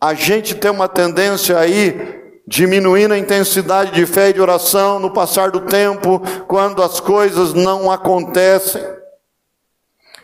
A 0.00 0.12
gente 0.14 0.54
tem 0.54 0.70
uma 0.70 0.88
tendência 0.88 1.58
aí 1.58 2.18
diminuindo 2.48 3.12
a 3.12 3.18
intensidade 3.18 3.92
de 3.92 4.06
fé 4.06 4.30
e 4.30 4.32
de 4.32 4.40
oração 4.40 4.98
no 4.98 5.12
passar 5.12 5.50
do 5.50 5.60
tempo, 5.60 6.20
quando 6.46 6.82
as 6.82 6.98
coisas 6.98 7.52
não 7.52 7.90
acontecem. 7.90 8.97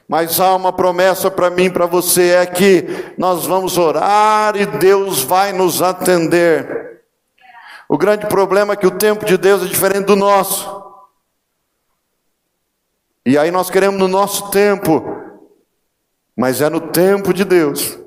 Mas 0.08 0.38
há 0.38 0.54
uma 0.54 0.72
promessa 0.72 1.30
para 1.30 1.50
mim, 1.50 1.70
para 1.70 1.86
você, 1.86 2.30
é 2.30 2.46
que 2.46 3.14
nós 3.16 3.46
vamos 3.46 3.78
orar 3.78 4.54
e 4.56 4.66
Deus 4.66 5.22
vai 5.22 5.52
nos 5.52 5.80
atender. 5.80 7.02
O 7.88 7.96
grande 7.96 8.26
problema 8.26 8.74
é 8.74 8.76
que 8.76 8.86
o 8.86 8.98
tempo 8.98 9.24
de 9.24 9.36
Deus 9.36 9.62
é 9.62 9.66
diferente 9.66 10.06
do 10.06 10.16
nosso. 10.16 10.82
E 13.24 13.38
aí 13.38 13.50
nós 13.50 13.70
queremos 13.70 13.98
no 13.98 14.08
nosso 14.08 14.50
tempo, 14.50 15.02
mas 16.36 16.60
é 16.60 16.68
no 16.68 16.80
tempo 16.80 17.32
de 17.32 17.44
Deus. 17.44 17.98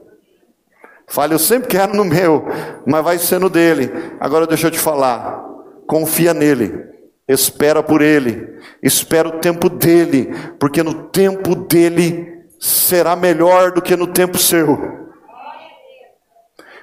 Fale, 1.07 1.33
eu 1.33 1.39
sempre 1.39 1.69
quero 1.69 1.95
no 1.95 2.05
meu, 2.05 2.45
mas 2.85 3.03
vai 3.03 3.17
ser 3.17 3.39
no 3.39 3.49
dele. 3.49 3.91
Agora 4.19 4.45
deixa 4.45 4.67
eu 4.67 4.71
te 4.71 4.77
falar, 4.77 5.41
confia 5.87 6.33
nele. 6.33 6.96
Espera 7.27 7.83
por 7.83 8.01
Ele, 8.01 8.57
espera 8.81 9.27
o 9.27 9.39
tempo 9.39 9.69
dele, 9.69 10.33
porque 10.59 10.81
no 10.81 10.93
tempo 11.09 11.55
dele 11.55 12.45
será 12.59 13.15
melhor 13.15 13.71
do 13.71 13.81
que 13.81 13.95
no 13.95 14.07
tempo 14.07 14.37
seu. 14.37 15.07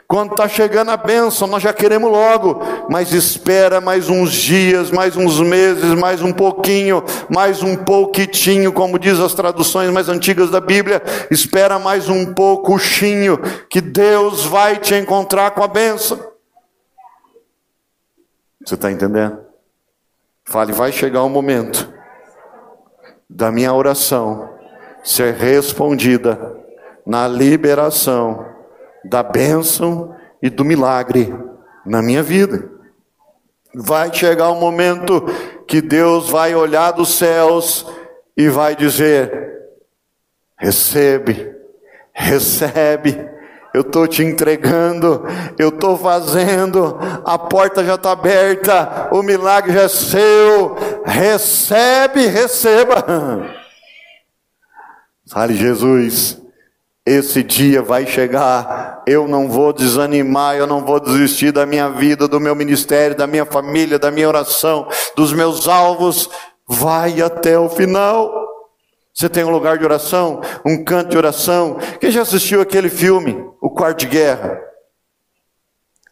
Quando 0.07 0.33
está 0.33 0.47
chegando 0.47 0.91
a 0.91 0.99
bênção, 0.99 1.49
nós 1.49 1.63
já 1.63 1.73
queremos 1.73 2.11
logo, 2.11 2.61
mas 2.91 3.13
espera 3.13 3.81
mais 3.81 4.11
uns 4.11 4.33
dias, 4.33 4.91
mais 4.91 5.17
uns 5.17 5.41
meses, 5.41 5.95
mais 5.95 6.21
um 6.21 6.31
pouquinho, 6.31 7.03
mais 7.29 7.63
um 7.63 7.75
pouquitinho, 7.75 8.71
como 8.71 8.99
diz 8.99 9.19
as 9.19 9.33
traduções 9.33 9.91
mais 9.91 10.11
antigas 10.11 10.51
da 10.51 10.61
Bíblia, 10.61 11.03
espera 11.31 11.79
mais 11.79 12.09
um 12.11 12.35
pouquinho, 12.35 13.39
que 13.71 13.81
Deus 13.81 14.45
vai 14.45 14.77
te 14.77 14.95
encontrar 14.95 15.53
com 15.53 15.63
a 15.63 15.69
bênção. 15.69 16.19
Você 18.65 18.75
está 18.75 18.93
entendendo? 18.93 19.44
Fale, 20.47 20.73
vai 20.73 20.93
chegar 20.93 21.23
o 21.23 21.27
um 21.27 21.31
momento 21.31 21.93
da 23.29 23.51
minha 23.51 23.73
oração 23.73 24.51
ser 25.03 25.35
respondida 25.35 26.57
na 27.07 27.29
liberação 27.29 28.47
da 29.05 29.23
bênção 29.23 30.15
e 30.43 30.49
do 30.49 30.65
milagre 30.65 31.35
na 31.85 32.01
minha 32.01 32.23
vida. 32.23 32.71
Vai 33.75 34.13
chegar 34.13 34.51
o 34.51 34.55
um 34.55 34.61
momento 34.61 35.23
que 35.67 35.81
Deus 35.81 36.31
vai 36.31 36.55
olhar 36.55 36.93
dos 36.93 37.15
céus 37.15 37.87
e 38.37 38.49
vai 38.49 38.77
dizer: 38.77 39.53
recebe, 40.57 41.55
recebe, 42.13 43.34
eu 43.75 43.81
estou 43.81 44.07
te 44.07 44.23
entregando, 44.23 45.25
eu 45.59 45.71
estou 45.71 45.99
fazendo, 45.99 46.97
a 47.25 47.37
porta 47.37 47.85
já 47.85 47.97
está 47.97 48.13
aberta, 48.13 49.09
o 49.11 49.21
milagre 49.21 49.73
já 49.73 49.83
é 49.83 49.89
seu, 49.89 50.77
recebe, 51.05 52.29
receba. 52.29 53.05
Fale, 55.29 55.57
Jesus, 55.57 56.41
esse 57.05 57.43
dia 57.43 57.83
vai 57.83 58.07
chegar, 58.07 59.03
eu 59.09 59.27
não 59.27 59.49
vou 59.49 59.73
desanimar, 59.73 60.55
eu 60.55 60.69
não 60.69 60.85
vou 60.85 61.01
desistir 61.01 61.51
da 61.51 61.67
minha 61.67 61.91
vida, 61.91 62.29
do 62.29 62.39
meu 62.39 62.55
ministério, 62.55 63.17
da 63.17 63.27
minha 63.27 63.45
família, 63.45 63.99
da 63.99 64.13
minha 64.13 64.29
oração, 64.29 64.87
dos 65.17 65.33
meus 65.33 65.67
alvos, 65.67 66.31
vai 66.69 67.21
até 67.21 67.59
o 67.59 67.69
final. 67.69 68.33
Você 69.13 69.29
tem 69.29 69.45
um 69.45 69.51
lugar 69.51 69.79
de 69.79 69.85
oração, 69.85 70.41
um 70.65 70.85
canto 70.85 71.11
de 71.11 71.17
oração. 71.17 71.77
Quem 72.01 72.11
já 72.11 72.23
assistiu 72.23 72.61
aquele 72.61 72.89
filme, 72.89 73.37
O 73.65 73.71
Quarto 73.71 74.01
de 74.01 74.09
Guerra? 74.09 74.61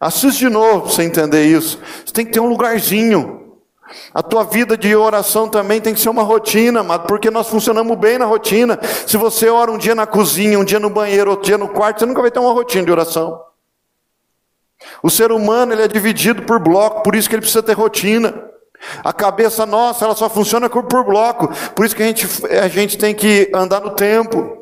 Assiste 0.00 0.38
de 0.38 0.49
novo 0.49 0.80
para 0.80 0.90
você 0.90 1.02
entender 1.02 1.44
isso. 1.44 1.78
Você 2.02 2.11
tem 2.11 2.25
que 2.25 2.32
ter 2.32 2.40
um 2.40 2.49
lugarzinho. 2.49 3.59
A 4.14 4.23
tua 4.23 4.42
vida 4.42 4.75
de 4.75 4.97
oração 4.97 5.47
também 5.50 5.78
tem 5.78 5.92
que 5.92 6.00
ser 6.00 6.09
uma 6.09 6.23
rotina, 6.23 6.80
amado, 6.80 7.06
porque 7.06 7.30
nós 7.30 7.49
funcionamos 7.49 7.94
bem 7.99 8.16
na 8.16 8.25
rotina. 8.25 8.80
Se 9.06 9.18
você 9.18 9.50
ora 9.50 9.71
um 9.71 9.76
dia 9.76 9.94
na 9.94 10.06
cozinha, 10.06 10.59
um 10.59 10.64
dia 10.64 10.80
no 10.80 10.88
banheiro, 10.88 11.28
outro 11.28 11.44
dia 11.44 11.59
no 11.59 11.68
quarto, 11.68 12.00
você 12.00 12.06
nunca 12.06 12.23
vai 12.23 12.30
ter 12.30 12.38
uma 12.38 12.54
rotina 12.54 12.87
de 12.87 12.90
oração. 12.90 13.38
O 15.02 15.11
ser 15.11 15.30
humano 15.30 15.75
ele 15.75 15.82
é 15.82 15.88
dividido 15.88 16.44
por 16.44 16.59
bloco, 16.59 17.02
por 17.02 17.14
isso 17.14 17.28
que 17.28 17.35
ele 17.35 17.42
precisa 17.42 17.62
ter 17.62 17.75
rotina. 17.75 18.32
A 19.04 19.12
cabeça 19.12 19.66
nossa, 19.66 20.06
ela 20.06 20.14
só 20.14 20.30
funciona 20.30 20.71
por 20.71 21.04
bloco. 21.04 21.50
Por 21.75 21.85
isso 21.85 21.94
que 21.94 22.02
a 22.02 22.06
gente, 22.06 22.26
a 22.47 22.68
gente 22.68 22.97
tem 22.97 23.14
que 23.14 23.50
andar 23.54 23.82
no 23.82 23.90
tempo. 23.90 24.62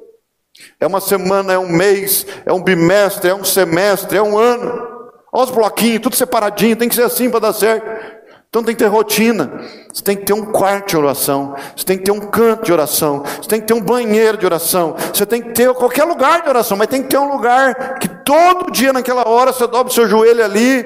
É 0.79 0.87
uma 0.87 1.01
semana, 1.01 1.53
é 1.53 1.59
um 1.59 1.69
mês, 1.69 2.27
é 2.45 2.53
um 2.53 2.63
bimestre, 2.63 3.31
é 3.31 3.35
um 3.35 3.45
semestre, 3.45 4.19
é 4.19 4.23
um 4.23 4.39
ano. 4.39 4.89
Olha 5.33 5.45
os 5.45 5.51
bloquinhos, 5.51 6.01
tudo 6.01 6.17
separadinho, 6.17 6.77
tem 6.77 6.89
que 6.89 6.95
ser 6.95 7.03
assim 7.03 7.31
para 7.31 7.41
dar 7.41 7.53
certo. 7.53 8.21
Então 8.51 8.65
tem 8.65 8.75
que 8.75 8.83
ter 8.83 8.89
rotina. 8.89 9.61
Você 9.93 10.03
tem 10.03 10.17
que 10.17 10.25
ter 10.25 10.33
um 10.33 10.47
quarto 10.47 10.89
de 10.89 10.97
oração. 10.97 11.55
Você 11.77 11.85
tem 11.85 11.97
que 11.97 12.03
ter 12.03 12.11
um 12.11 12.19
canto 12.19 12.65
de 12.65 12.73
oração. 12.73 13.23
Você 13.23 13.49
tem 13.49 13.61
que 13.61 13.67
ter 13.69 13.75
um 13.75 13.81
banheiro 13.81 14.37
de 14.37 14.45
oração. 14.45 14.97
Você 15.15 15.25
tem 15.25 15.41
que 15.41 15.53
ter 15.53 15.73
qualquer 15.75 16.03
lugar 16.03 16.43
de 16.43 16.49
oração, 16.49 16.77
mas 16.77 16.89
tem 16.89 17.01
que 17.01 17.09
ter 17.09 17.19
um 17.19 17.31
lugar 17.31 17.99
que 18.01 18.09
todo 18.09 18.73
dia 18.73 18.93
naquela 18.93 19.29
hora 19.29 19.53
você 19.53 19.69
dobra 19.69 19.87
o 19.87 19.95
seu 19.95 20.09
joelho 20.09 20.45
ali 20.45 20.85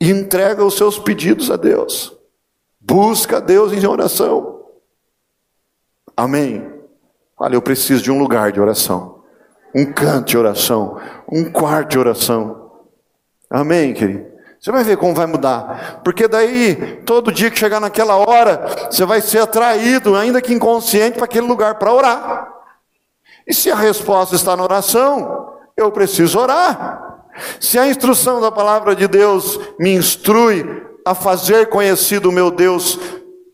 e 0.00 0.10
entrega 0.10 0.64
os 0.64 0.74
seus 0.74 0.98
pedidos 0.98 1.50
a 1.50 1.56
Deus. 1.56 2.16
Busca 2.80 3.36
a 3.36 3.40
Deus 3.40 3.74
em 3.74 3.86
oração. 3.86 4.64
Amém. 6.16 6.77
Olha, 7.38 7.54
eu 7.54 7.62
preciso 7.62 8.02
de 8.02 8.10
um 8.10 8.18
lugar 8.18 8.50
de 8.50 8.60
oração, 8.60 9.22
um 9.74 9.92
canto 9.92 10.30
de 10.30 10.38
oração, 10.38 10.98
um 11.30 11.50
quarto 11.50 11.90
de 11.90 11.98
oração. 11.98 12.72
Amém, 13.48 13.94
querido? 13.94 14.26
Você 14.60 14.72
vai 14.72 14.82
ver 14.82 14.96
como 14.96 15.14
vai 15.14 15.26
mudar. 15.26 16.00
Porque 16.02 16.26
daí, 16.26 17.00
todo 17.06 17.30
dia 17.30 17.48
que 17.48 17.58
chegar 17.58 17.78
naquela 17.78 18.16
hora, 18.16 18.88
você 18.90 19.04
vai 19.04 19.20
ser 19.20 19.38
atraído, 19.38 20.16
ainda 20.16 20.42
que 20.42 20.52
inconsciente, 20.52 21.16
para 21.16 21.26
aquele 21.26 21.46
lugar 21.46 21.76
para 21.76 21.92
orar. 21.92 22.52
E 23.46 23.54
se 23.54 23.70
a 23.70 23.76
resposta 23.76 24.34
está 24.34 24.56
na 24.56 24.64
oração, 24.64 25.54
eu 25.76 25.92
preciso 25.92 26.40
orar. 26.40 27.24
Se 27.60 27.78
a 27.78 27.86
instrução 27.86 28.40
da 28.40 28.50
palavra 28.50 28.96
de 28.96 29.06
Deus 29.06 29.60
me 29.78 29.94
instrui 29.94 30.84
a 31.04 31.14
fazer 31.14 31.68
conhecido 31.68 32.30
o 32.30 32.32
meu 32.32 32.50
Deus 32.50 32.98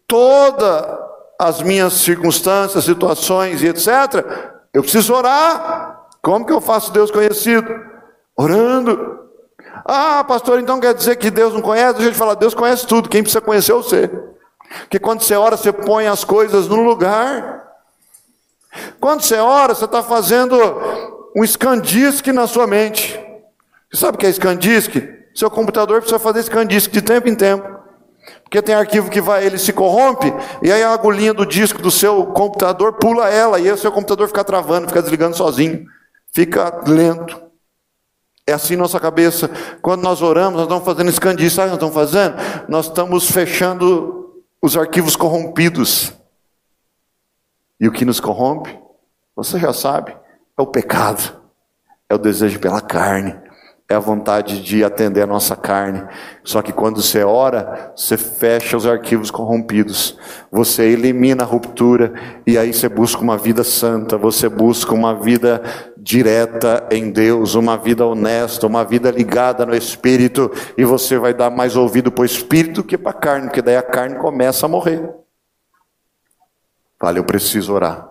todas 0.07 1.04
as 1.47 1.63
minhas 1.63 1.95
circunstâncias, 1.95 2.85
situações 2.85 3.63
e 3.63 3.69
etc., 3.69 4.25
eu 4.73 4.83
preciso 4.83 5.15
orar. 5.15 6.07
Como 6.23 6.45
que 6.45 6.53
eu 6.53 6.61
faço 6.61 6.93
Deus 6.93 7.11
conhecido? 7.11 7.69
Orando. 8.37 9.21
Ah, 9.85 10.25
pastor, 10.25 10.59
então 10.59 10.81
quer 10.81 10.95
dizer 10.95 11.17
que 11.17 11.31
Deus 11.31 11.53
não 11.53 11.61
conhece? 11.61 11.95
Deixa 11.95 12.09
eu 12.09 12.13
te 12.13 12.19
falar, 12.19 12.35
Deus 12.35 12.55
conhece 12.55 12.87
tudo, 12.87 13.09
quem 13.09 13.23
precisa 13.23 13.41
conhecer 13.41 13.73
é 13.73 13.75
você. 13.75 14.09
Porque 14.81 14.99
quando 14.99 15.21
você 15.21 15.37
ora, 15.37 15.57
você 15.57 15.73
põe 15.73 16.07
as 16.07 16.25
coisas 16.25 16.67
no 16.67 16.83
lugar. 16.83 17.63
Quando 18.99 19.21
você 19.21 19.37
ora, 19.37 19.75
você 19.75 19.85
está 19.85 20.03
fazendo 20.03 20.57
um 21.37 21.45
escandisque 21.45 22.33
na 22.33 22.47
sua 22.47 22.67
mente. 22.67 23.21
Você 23.93 24.01
sabe 24.01 24.17
o 24.17 24.19
que 24.19 24.27
é 24.27 24.31
ScanDisk? 24.31 24.97
Seu 25.35 25.51
computador 25.51 26.01
precisa 26.01 26.19
fazer 26.19 26.43
ScanDisk 26.43 26.91
de 26.91 27.03
tempo 27.03 27.29
em 27.29 27.35
tempo. 27.35 27.74
Porque 28.55 28.67
tem 28.67 28.77
arquivo 28.77 29.11
que 29.11 29.21
vai, 29.21 29.45
ele 29.45 29.59
se 29.59 29.73
corrompe, 29.73 30.33
e 30.63 30.71
aí 30.71 30.81
a 30.81 30.93
agulhinha 30.93 31.35
do 31.35 31.45
disco 31.45 31.83
do 31.83 31.91
seu 31.91 32.25
computador 32.27 32.93
pula 32.93 33.29
ela, 33.29 33.59
e 33.59 33.67
aí 33.67 33.73
o 33.73 33.77
seu 33.77 33.91
computador 33.91 34.29
fica 34.29 34.45
travando, 34.45 34.87
fica 34.87 35.03
desligando 35.03 35.37
sozinho, 35.37 35.85
fica 36.33 36.83
lento. 36.87 37.43
É 38.47 38.53
assim 38.53 38.77
nossa 38.77 39.01
cabeça. 39.01 39.51
Quando 39.83 40.03
nós 40.03 40.23
oramos, 40.23 40.55
nós 40.55 40.67
estamos 40.67 40.85
fazendo 40.85 41.11
escandice. 41.11 41.57
Sabe 41.57 41.73
o 41.73 41.77
que 41.77 41.85
nós 41.85 41.91
estamos 41.91 42.13
fazendo? 42.13 42.37
Nós 42.69 42.87
estamos 42.87 43.29
fechando 43.29 44.33
os 44.63 44.77
arquivos 44.77 45.17
corrompidos. 45.17 46.13
E 47.81 47.89
o 47.89 47.93
que 47.93 48.05
nos 48.05 48.21
corrompe? 48.21 48.79
Você 49.35 49.59
já 49.59 49.73
sabe, 49.73 50.17
é 50.57 50.63
o 50.63 50.67
pecado, 50.67 51.41
é 52.09 52.15
o 52.15 52.19
desejo 52.19 52.61
pela 52.61 52.81
carne, 52.81 53.35
é 53.89 53.95
a 53.95 54.01
vontade 54.01 54.63
de 54.63 54.83
atender 54.83 55.23
a 55.23 55.27
nossa 55.27 55.55
carne. 55.55 56.03
Só 56.43 56.63
que 56.63 56.73
quando 56.73 57.03
você 57.03 57.23
ora, 57.23 57.93
você 57.95 58.17
fecha 58.17 58.77
os 58.77 58.87
arquivos 58.87 59.31
corrompidos, 59.31 60.19
você 60.51 60.85
elimina 60.85 61.43
a 61.43 61.47
ruptura 61.47 62.15
e 62.47 62.57
aí 62.57 62.73
você 62.73 62.89
busca 62.89 63.21
uma 63.21 63.37
vida 63.37 63.63
santa, 63.63 64.17
você 64.17 64.49
busca 64.49 64.95
uma 64.95 65.15
vida 65.15 65.63
direta 65.99 66.87
em 66.91 67.11
Deus, 67.11 67.55
uma 67.55 67.77
vida 67.77 68.07
honesta, 68.07 68.67
uma 68.67 68.85
vida 68.85 69.11
ligada 69.11 69.65
no 69.65 69.75
Espírito, 69.75 70.51
e 70.77 70.85
você 70.85 71.19
vai 71.19 71.33
dar 71.33 71.51
mais 71.51 71.77
ouvido 71.77 72.13
para 72.13 72.23
o 72.23 72.27
Espírito 72.27 72.85
que 72.85 72.99
para 72.99 73.11
a 73.11 73.15
carne, 73.15 73.47
porque 73.47 73.63
daí 73.63 73.77
a 73.77 73.83
carne 73.83 74.17
começa 74.17 74.67
a 74.67 74.69
morrer. 74.69 75.11
Fala, 77.01 77.19
eu 77.19 77.25
preciso 77.25 77.73
orar. 77.73 78.11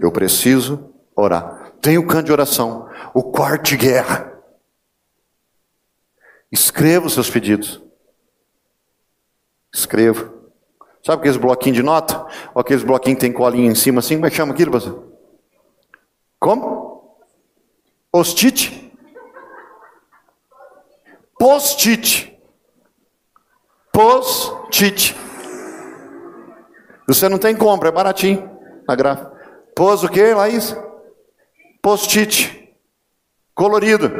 Eu 0.00 0.12
preciso 0.12 0.90
orar. 1.14 1.72
Tem 1.80 1.98
o 1.98 2.06
canto 2.06 2.26
de 2.26 2.32
oração, 2.32 2.88
o 3.14 3.22
quarto 3.22 3.64
de 3.64 3.76
guerra. 3.76 4.37
Escreva 6.50 7.06
os 7.06 7.14
seus 7.14 7.28
pedidos. 7.30 7.82
Escreva. 9.72 10.32
Sabe 11.04 11.20
aqueles 11.20 11.36
bloquinhos 11.36 11.76
de 11.76 11.82
nota? 11.82 12.26
Ou 12.54 12.60
aqueles 12.60 12.82
bloquinhos 12.82 13.18
que 13.18 13.26
tem 13.26 13.32
colinha 13.32 13.70
em 13.70 13.74
cima 13.74 14.00
assim? 14.00 14.14
Como 14.14 14.26
é 14.26 14.30
que 14.30 14.36
chama 14.36 14.52
aquilo, 14.52 14.72
pastor? 14.72 15.12
Como? 16.38 17.16
Post-it? 18.10 18.92
Post-it. 21.38 22.38
Post-it. 23.92 25.16
Você 27.06 27.28
não 27.28 27.38
tem 27.38 27.56
compra, 27.56 27.88
é 27.88 27.92
baratinho 27.92 28.58
na 28.86 28.94
gráfica. 28.94 29.32
Pôs 29.74 30.02
o 30.02 30.08
que, 30.08 30.34
Laís? 30.34 30.76
Post-it. 31.80 32.76
Colorido 33.54 34.10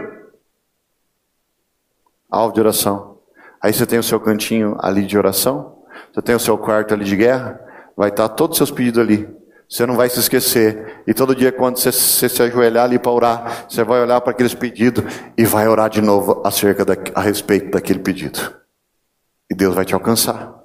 alvo 2.31 2.55
de 2.55 2.61
oração. 2.61 3.19
Aí 3.61 3.73
você 3.73 3.87
tem 3.87 3.99
o 3.99 4.03
seu 4.03 4.21
cantinho 4.21 4.77
ali 4.81 5.05
de 5.05 5.17
oração, 5.19 5.83
você 6.13 6.23
tem 6.23 6.35
o 6.35 6.41
seu 6.41 6.57
quarto 6.57 6.95
ali 6.95 7.05
de 7.05 7.17
guerra, 7.17 7.61
vai 7.97 8.11
estar 8.11 8.29
todos 8.29 8.55
os 8.55 8.59
seus 8.59 8.71
pedidos 8.71 9.01
ali. 9.01 9.29
Você 9.69 9.85
não 9.85 9.97
vai 9.97 10.09
se 10.09 10.19
esquecer. 10.19 11.03
E 11.07 11.13
todo 11.13 11.35
dia, 11.35 11.53
quando 11.53 11.77
você, 11.77 11.93
você 11.93 12.29
se 12.29 12.43
ajoelhar 12.43 12.85
ali 12.85 12.99
para 12.99 13.13
orar, 13.13 13.67
você 13.69 13.85
vai 13.85 14.01
olhar 14.01 14.19
para 14.21 14.31
aqueles 14.31 14.55
pedidos 14.55 15.05
e 15.37 15.45
vai 15.45 15.69
orar 15.69 15.91
de 15.91 16.01
novo 16.01 16.43
acerca 16.45 16.85
da, 16.85 16.95
a 17.15 17.21
respeito 17.21 17.73
daquele 17.73 17.99
pedido. 17.99 18.57
E 19.51 19.55
Deus 19.55 19.75
vai 19.75 19.85
te 19.85 19.93
alcançar. 19.93 20.59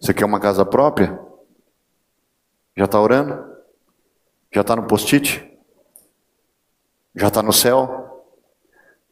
Você 0.00 0.14
quer 0.14 0.24
uma 0.24 0.40
casa 0.40 0.64
própria? 0.64 1.18
Já 2.76 2.86
está 2.86 2.98
orando? 2.98 3.52
Já 4.50 4.62
está 4.62 4.74
no 4.74 4.86
post-it? 4.86 5.48
Já 7.14 7.28
está 7.28 7.42
no 7.42 7.52
céu? 7.52 8.01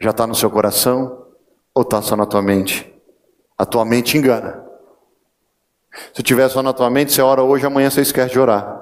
Já 0.01 0.11
está 0.11 0.27
no 0.27 0.35
seu 0.35 0.51
coração? 0.51 1.27
Ou 1.75 1.83
está 1.83 2.01
só 2.01 2.17
na 2.17 2.25
tua 2.25 2.41
mente? 2.41 2.91
A 3.57 3.67
tua 3.67 3.85
mente 3.85 4.17
engana. 4.17 4.65
Se 6.15 6.23
tiver 6.23 6.49
só 6.49 6.63
na 6.63 6.73
tua 6.73 6.89
mente, 6.89 7.13
você 7.13 7.21
ora 7.21 7.43
hoje, 7.43 7.67
amanhã 7.67 7.91
você 7.91 8.01
esquece 8.01 8.33
de 8.33 8.39
orar. 8.41 8.81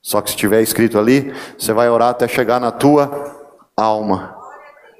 Só 0.00 0.20
que 0.20 0.30
se 0.30 0.36
tiver 0.36 0.62
escrito 0.62 0.98
ali, 0.98 1.34
você 1.58 1.72
vai 1.72 1.88
orar 1.88 2.10
até 2.10 2.28
chegar 2.28 2.60
na 2.60 2.70
tua 2.70 3.36
alma. 3.76 4.36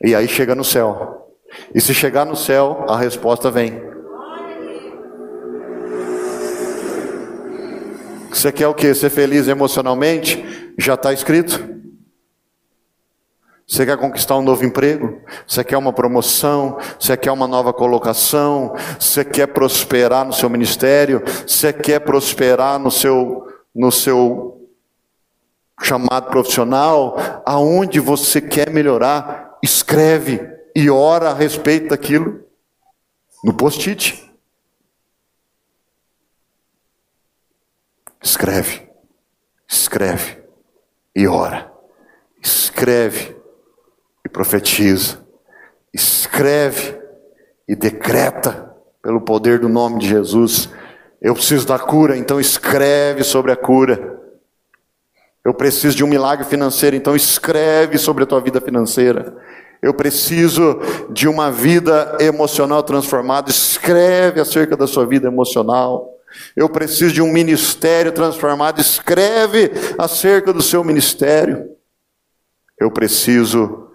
E 0.03 0.15
aí 0.15 0.27
chega 0.27 0.55
no 0.55 0.65
céu. 0.65 1.33
E 1.73 1.81
se 1.81 1.95
chegar 1.95 2.27
no 2.27 2.35
céu, 2.35 2.85
a 2.89 2.97
resposta 2.97 3.51
vem. 3.51 3.81
Você 8.31 8.51
quer 8.51 8.67
o 8.67 8.75
que? 8.75 8.93
Ser 8.93 9.11
feliz 9.11 9.47
emocionalmente? 9.47 10.75
Já 10.77 10.95
está 10.95 11.13
escrito. 11.13 11.78
Você 13.69 13.85
quer 13.85 13.99
conquistar 13.99 14.39
um 14.39 14.43
novo 14.43 14.65
emprego? 14.65 15.21
Você 15.47 15.63
quer 15.63 15.77
uma 15.77 15.93
promoção? 15.93 16.79
Você 16.99 17.15
quer 17.19 17.31
uma 17.31 17.47
nova 17.47 17.71
colocação? 17.71 18.75
Você 18.99 19.23
quer 19.23 19.47
prosperar 19.49 20.25
no 20.25 20.33
seu 20.33 20.49
ministério? 20.49 21.23
Você 21.47 21.71
quer 21.71 22.01
prosperar 22.01 22.79
no 22.79 22.91
seu, 22.91 23.47
no 23.75 23.93
seu 23.93 24.71
chamado 25.83 26.31
profissional? 26.31 27.43
Aonde 27.45 28.01
você 28.01 28.41
quer 28.41 28.71
melhorar? 28.71 29.59
Escreve 29.63 30.41
e 30.75 30.89
ora 30.89 31.29
a 31.29 31.35
respeito 31.35 31.89
daquilo 31.89 32.43
no 33.45 33.53
post-it. 33.53 34.33
Escreve, 38.23 38.89
escreve 39.69 40.43
e 41.15 41.29
ora. 41.29 41.71
Escreve 42.43 43.38
profetiza. 44.39 45.19
Escreve 45.93 46.97
e 47.67 47.75
decreta 47.75 48.73
pelo 49.03 49.21
poder 49.21 49.59
do 49.59 49.69
nome 49.69 49.99
de 49.99 50.07
Jesus. 50.07 50.69
Eu 51.21 51.35
preciso 51.35 51.67
da 51.67 51.77
cura, 51.77 52.17
então 52.17 52.39
escreve 52.39 53.25
sobre 53.25 53.51
a 53.51 53.57
cura. 53.57 54.17
Eu 55.45 55.53
preciso 55.53 55.97
de 55.97 56.05
um 56.05 56.07
milagre 56.07 56.45
financeiro, 56.47 56.95
então 56.95 57.17
escreve 57.17 57.99
sobre 57.99 58.23
a 58.23 58.27
tua 58.29 58.41
vida 58.41 58.61
financeira. 58.61 59.37
Eu 59.83 59.93
preciso 59.93 60.79
de 61.11 61.27
uma 61.27 61.51
vida 61.51 62.17
emocional 62.21 62.85
transformada, 62.85 63.51
escreve 63.51 64.41
acerca 64.41 64.77
da 64.77 64.87
sua 64.87 65.05
vida 65.05 65.27
emocional. 65.27 66.15
Eu 66.55 66.69
preciso 66.69 67.13
de 67.13 67.21
um 67.21 67.33
ministério 67.33 68.13
transformado, 68.13 68.81
escreve 68.81 69.73
acerca 69.99 70.53
do 70.53 70.63
seu 70.63 70.85
ministério. 70.85 71.73
Eu 72.79 72.93
preciso 72.93 73.88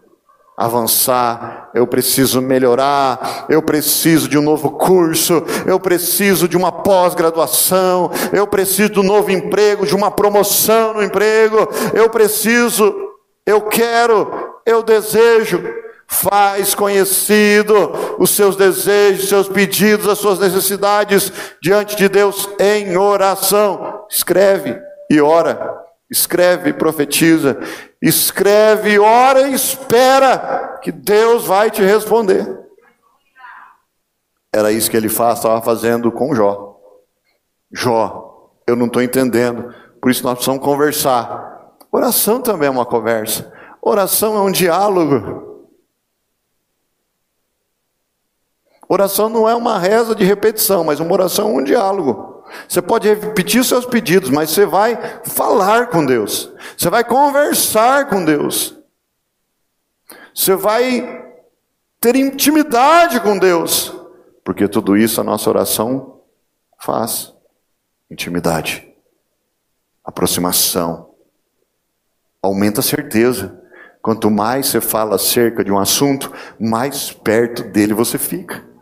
avançar, 0.56 1.72
eu 1.74 1.88
preciso 1.88 2.42
melhorar, 2.42 3.46
eu 3.50 3.62
preciso 3.62 4.30
de 4.30 4.38
um 4.38 4.42
novo 4.42 4.72
curso, 4.72 5.44
eu 5.66 5.80
preciso 5.80 6.48
de 6.48 6.56
uma 6.56 6.72
pós-graduação, 6.72 8.12
eu 8.32 8.46
preciso 8.46 8.92
de 8.92 9.00
um 9.00 9.04
novo 9.04 9.32
emprego, 9.32 9.86
de 9.86 9.96
uma 9.96 10.12
promoção 10.12 10.94
no 10.94 11.04
emprego, 11.04 11.68
eu 11.94 12.10
preciso, 12.10 12.94
eu 13.46 13.62
quero, 13.62 14.32
eu 14.66 14.84
desejo. 14.84 15.64
Faz 16.06 16.76
conhecido 16.76 17.74
os 18.20 18.30
seus 18.32 18.56
desejos, 18.56 19.30
seus 19.30 19.48
pedidos, 19.48 20.08
as 20.08 20.20
suas 20.20 20.38
necessidades 20.38 21.32
diante 21.60 21.96
de 21.96 22.08
Deus 22.08 22.48
em 22.60 22.96
oração. 22.96 24.06
Escreve 24.12 24.80
e 25.10 25.20
ora. 25.20 25.84
Escreve 26.10 26.74
profetiza. 26.74 27.60
Escreve, 28.02 29.00
ora 29.00 29.48
e 29.48 29.54
espera 29.54 30.80
que 30.82 30.92
Deus 30.92 31.46
vai 31.46 31.72
te 31.72 31.82
responder. 31.82 32.64
Era 34.54 34.72
isso 34.72 34.92
que 34.92 34.98
ele 34.98 35.10
faz, 35.10 35.40
estava 35.40 35.62
fazendo 35.62 36.12
com 36.12 36.36
Jó. 36.36 36.80
Jó, 37.72 38.52
eu 38.68 38.76
não 38.76 38.86
estou 38.86 39.02
entendendo, 39.02 39.74
por 40.00 40.12
isso 40.12 40.24
nós 40.24 40.36
precisamos 40.36 40.64
conversar. 40.64 41.76
Oração 41.92 42.42
também 42.42 42.68
é 42.68 42.72
uma 42.72 42.86
conversa. 42.86 43.52
Oração 43.82 44.36
é 44.36 44.42
um 44.42 44.52
diálogo. 44.52 45.54
Oração 48.88 49.28
não 49.28 49.50
é 49.50 49.56
uma 49.56 49.80
reza 49.80 50.14
de 50.14 50.24
repetição, 50.24 50.84
mas 50.84 51.00
uma 51.00 51.12
oração 51.14 51.50
é 51.50 51.54
um 51.54 51.64
diálogo. 51.64 52.33
Você 52.68 52.82
pode 52.82 53.08
repetir 53.08 53.64
seus 53.64 53.86
pedidos, 53.86 54.30
mas 54.30 54.50
você 54.50 54.66
vai 54.66 54.98
falar 55.26 55.88
com 55.88 56.06
Deus. 56.06 56.52
Você 56.78 56.90
vai 56.90 57.04
conversar 57.04 58.10
com 58.10 58.24
Deus. 58.24 58.78
Você 60.34 60.56
vai 60.56 61.24
ter 62.00 62.16
intimidade 62.16 63.20
com 63.20 63.38
Deus. 63.38 63.94
Porque 64.44 64.68
tudo 64.68 64.98
isso 64.98 65.22
a 65.22 65.24
nossa 65.24 65.50
oração 65.50 66.22
faz. 66.80 67.34
Intimidade, 68.12 68.88
aproximação, 70.04 71.10
aumenta 72.42 72.82
a 72.82 72.84
certeza. 72.84 73.60
Quanto 74.02 74.30
mais 74.30 74.68
você 74.68 74.82
fala 74.82 75.16
acerca 75.16 75.64
de 75.64 75.72
um 75.72 75.80
assunto, 75.80 76.32
mais 76.60 77.12
perto 77.12 77.64
dele 77.64 77.94
você 77.94 78.18
fica. 78.18 78.73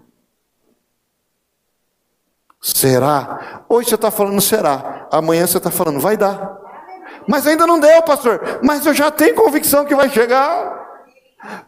Será? 2.61 3.63
Hoje 3.67 3.89
você 3.89 3.95
está 3.95 4.11
falando 4.11 4.39
será, 4.39 5.07
amanhã 5.11 5.47
você 5.47 5.57
está 5.57 5.71
falando 5.71 5.99
vai 5.99 6.15
dar. 6.15 6.59
Mas 7.27 7.47
ainda 7.47 7.65
não 7.65 7.79
deu, 7.79 8.01
pastor. 8.03 8.59
Mas 8.63 8.85
eu 8.85 8.93
já 8.93 9.09
tenho 9.09 9.35
convicção 9.35 9.85
que 9.85 9.95
vai 9.95 10.09
chegar. 10.09 10.79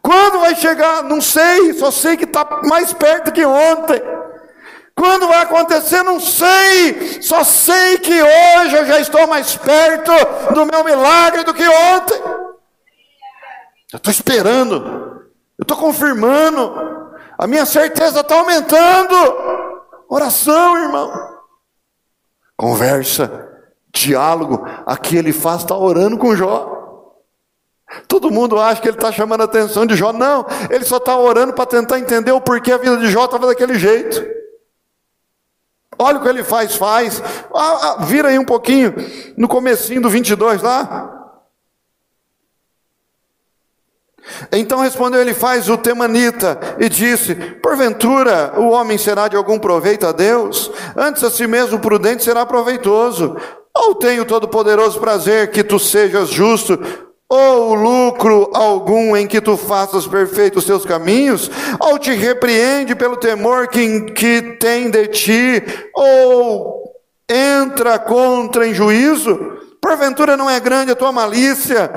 Quando 0.01 0.39
vai 0.39 0.55
chegar? 0.55 1.03
Não 1.03 1.19
sei, 1.19 1.73
só 1.73 1.89
sei 1.89 2.15
que 2.15 2.25
está 2.25 2.61
mais 2.63 2.93
perto 2.93 3.31
que 3.31 3.43
ontem. 3.43 4.01
Quando 4.95 5.27
vai 5.27 5.41
acontecer? 5.41 6.03
Não 6.03 6.19
sei, 6.19 7.21
só 7.21 7.43
sei 7.43 7.97
que 7.97 8.13
hoje 8.13 8.75
eu 8.75 8.85
já 8.85 8.99
estou 8.99 9.25
mais 9.25 9.55
perto 9.55 10.11
do 10.53 10.65
meu 10.65 10.83
milagre 10.83 11.43
do 11.43 11.53
que 11.53 11.67
ontem. 11.67 12.21
Eu 13.91 13.97
estou 13.97 14.11
esperando, 14.11 15.23
eu 15.57 15.63
estou 15.63 15.77
confirmando, 15.77 17.11
a 17.37 17.47
minha 17.47 17.65
certeza 17.65 18.19
está 18.19 18.35
aumentando. 18.35 19.52
Oração, 20.13 20.77
irmão. 20.77 21.11
Conversa, 22.55 23.49
diálogo. 23.91 24.63
Aqui 24.85 25.17
ele 25.17 25.33
faz, 25.33 25.61
está 25.61 25.75
orando 25.75 26.19
com 26.19 26.35
Jó. 26.35 27.17
Todo 28.07 28.29
mundo 28.29 28.59
acha 28.59 28.79
que 28.79 28.87
ele 28.87 28.97
está 28.97 29.11
chamando 29.11 29.41
a 29.41 29.45
atenção 29.45 29.87
de 29.87 29.95
Jó. 29.95 30.13
Não, 30.13 30.45
ele 30.69 30.85
só 30.85 30.97
está 30.97 31.17
orando 31.17 31.53
para 31.53 31.65
tentar 31.65 31.97
entender 31.97 32.31
o 32.31 32.39
porquê 32.39 32.73
a 32.73 32.77
vida 32.77 32.97
de 32.97 33.07
Jó 33.07 33.25
estava 33.25 33.47
daquele 33.47 33.73
jeito. 33.79 34.23
Olha 35.97 36.19
o 36.19 36.21
que 36.21 36.29
ele 36.29 36.43
faz, 36.43 36.75
faz. 36.75 37.19
Ah, 37.51 37.79
ah, 37.81 38.05
vira 38.05 38.29
aí 38.29 38.37
um 38.37 38.45
pouquinho, 38.45 38.93
no 39.35 39.47
comecinho 39.47 39.99
do 39.99 40.11
22 40.11 40.61
lá. 40.61 41.12
Então 44.51 44.79
respondeu 44.79 45.21
ele 45.21 45.33
faz 45.33 45.69
o 45.69 45.77
temanita 45.77 46.59
e 46.79 46.89
disse: 46.89 47.35
Porventura 47.35 48.53
o 48.57 48.69
homem 48.69 48.97
será 48.97 49.27
de 49.27 49.35
algum 49.35 49.59
proveito 49.59 50.05
a 50.05 50.11
Deus? 50.11 50.71
Antes 50.95 51.23
a 51.23 51.29
si 51.29 51.47
mesmo 51.47 51.79
prudente 51.79 52.23
será 52.23 52.45
proveitoso. 52.45 53.35
Ou 53.75 53.95
tem 53.95 54.19
o 54.19 54.25
todo-poderoso 54.25 54.99
prazer 54.99 55.49
que 55.49 55.63
tu 55.63 55.79
sejas 55.79 56.29
justo, 56.29 56.79
ou 57.27 57.73
lucro 57.73 58.51
algum 58.53 59.17
em 59.17 59.25
que 59.25 59.41
tu 59.41 59.57
faças 59.57 60.05
perfeitos 60.05 60.59
os 60.59 60.67
teus 60.67 60.85
caminhos, 60.85 61.49
ou 61.79 61.97
te 61.97 62.13
repreende 62.13 62.93
pelo 62.93 63.17
temor 63.17 63.67
que, 63.67 64.01
que 64.11 64.57
tem 64.59 64.91
de 64.91 65.07
ti, 65.07 65.63
ou 65.95 66.83
entra 67.27 67.97
contra 67.97 68.67
em 68.67 68.73
juízo? 68.75 69.57
Porventura 69.81 70.37
não 70.37 70.47
é 70.47 70.59
grande 70.59 70.91
a 70.91 70.95
tua 70.95 71.11
malícia? 71.11 71.89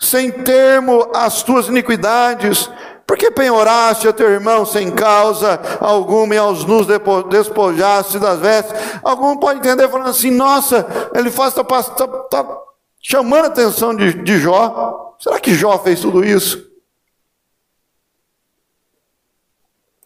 Sem 0.00 0.30
termo 0.30 1.10
as 1.14 1.42
tuas 1.42 1.68
iniquidades, 1.68 2.70
porque 3.06 3.30
penhoraste 3.30 4.06
a 4.06 4.12
teu 4.12 4.30
irmão 4.30 4.64
sem 4.64 4.90
causa 4.90 5.60
alguma 5.80 6.34
e 6.34 6.38
aos 6.38 6.64
nus 6.64 6.86
despojaste 7.28 8.18
das 8.18 8.38
vestes. 8.38 8.74
Algum 9.02 9.36
pode 9.36 9.58
entender 9.58 9.88
falando 9.88 10.10
assim: 10.10 10.30
nossa, 10.30 10.86
ele 11.14 11.30
faz 11.30 11.56
está 11.56 11.64
tá, 11.64 12.06
tá 12.06 12.58
chamando 13.00 13.46
a 13.46 13.48
atenção 13.48 13.94
de, 13.94 14.12
de 14.22 14.38
Jó. 14.38 15.16
Será 15.18 15.40
que 15.40 15.54
Jó 15.54 15.78
fez 15.78 16.00
tudo 16.00 16.24
isso? 16.24 16.68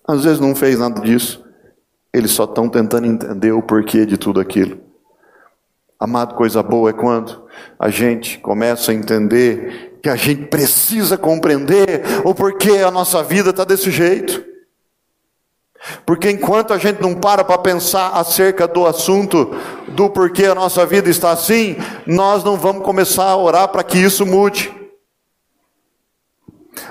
Às 0.07 0.25
vezes 0.25 0.41
não 0.41 0.55
fez 0.55 0.79
nada 0.79 1.01
disso. 1.01 1.45
Eles 2.13 2.33
só 2.33 2.45
estão 2.45 2.69
tentando 2.69 3.07
entender 3.07 3.53
o 3.53 3.63
porquê 3.63 4.05
de 4.05 4.17
tudo 4.17 4.41
aquilo. 4.41 4.82
Amado, 6.03 6.35
coisa 6.35 6.65
boa 6.65 6.91
é 6.91 6.93
quando 6.93 7.45
a 7.79 7.89
gente 7.89 8.37
começa 8.41 8.91
a 8.91 8.95
entender 8.95 10.01
que 10.03 10.09
a 10.09 10.17
gente 10.17 10.47
precisa 10.47 11.17
compreender 11.17 12.03
o 12.25 12.35
porquê 12.35 12.79
a 12.79 12.91
nossa 12.91 13.23
vida 13.23 13.51
está 13.51 13.63
desse 13.63 13.89
jeito. 13.89 14.45
Porque 16.05 16.29
enquanto 16.29 16.73
a 16.73 16.79
gente 16.79 17.01
não 17.01 17.15
para 17.15 17.45
para 17.45 17.57
pensar 17.57 18.09
acerca 18.15 18.67
do 18.67 18.85
assunto 18.85 19.55
do 19.91 20.11
porquê 20.11 20.47
a 20.47 20.57
nossa 20.57 20.85
vida 20.85 21.09
está 21.09 21.31
assim, 21.31 21.77
nós 22.05 22.43
não 22.43 22.57
vamos 22.57 22.85
começar 22.85 23.27
a 23.27 23.37
orar 23.37 23.69
para 23.69 23.85
que 23.85 23.97
isso 23.97 24.27
mude. 24.27 24.82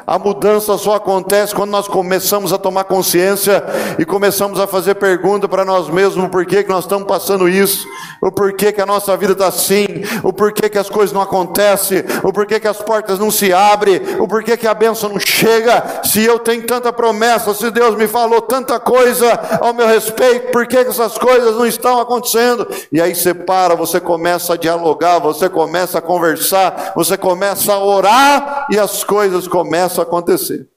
A 0.06 0.20
mudança 0.20 0.78
só 0.78 0.96
acontece 0.96 1.56
quando 1.56 1.72
nós 1.72 1.88
começamos 1.88 2.54
a 2.54 2.58
tomar 2.58 2.84
consciência 2.84 3.64
e 3.98 4.06
começamos 4.06 4.60
a 4.60 4.68
fazer 4.68 4.96
pergunta 4.96 5.48
para 5.48 5.66
nós 5.66 5.90
mesmos: 5.90 6.24
o 6.24 6.30
porquê 6.30 6.64
que 6.64 6.70
nós 6.70 6.84
estamos 6.84 7.08
passando 7.08 7.50
isso, 7.50 7.88
o 8.22 8.32
porquê 8.32 8.72
que 8.72 8.82
a 8.82 8.86
nossa 8.86 9.16
vida 9.18 9.34
está 9.34 9.48
assim, 9.48 9.88
o 10.24 10.32
porquê 10.32 10.70
que 10.70 10.78
as 10.78 10.90
coisas 10.90 11.14
não 11.14 11.22
acontecem, 11.22 12.04
o 12.24 12.32
porquê 12.32 12.60
que 12.60 12.68
as 12.68 12.78
portas 12.78 13.18
não 13.18 13.32
se 13.32 13.52
abrem, 13.52 14.02
o 14.20 14.28
porquê 14.28 14.56
que 14.56 14.68
a 14.68 14.74
bênção 14.74 15.10
não 15.10 15.20
chega. 15.20 16.02
Se 16.04 16.24
eu 16.24 16.38
tenho 16.38 16.64
tanta 16.64 16.94
promessa, 16.94 17.54
se 17.54 17.72
Deus 17.72 17.96
me 17.96 18.08
falou 18.08 18.42
tanta 18.42 18.80
coisa 18.80 19.32
ao 19.62 19.74
meu 19.74 19.88
respeito, 19.88 20.52
por 20.52 20.68
que 20.68 20.78
essas 20.78 21.18
coisas 21.18 21.56
não 21.56 21.66
estão 21.66 22.00
acontecendo? 22.00 22.68
E 22.92 23.02
aí 23.02 23.16
você 23.16 23.34
para, 23.34 23.76
você 23.76 24.00
começa 24.00 24.54
a 24.54 24.58
dialogar, 24.58 25.20
você 25.20 25.50
começa 25.50 25.98
a 25.98 26.02
conversar, 26.02 26.94
você 26.96 27.18
começa 27.18 27.74
a 27.74 27.84
orar 27.84 28.68
e 28.70 28.78
as 28.78 29.04
coisas 29.04 29.48
começam 29.48 29.71
começa 29.72 30.02
a 30.02 30.04
acontecer. 30.04 30.68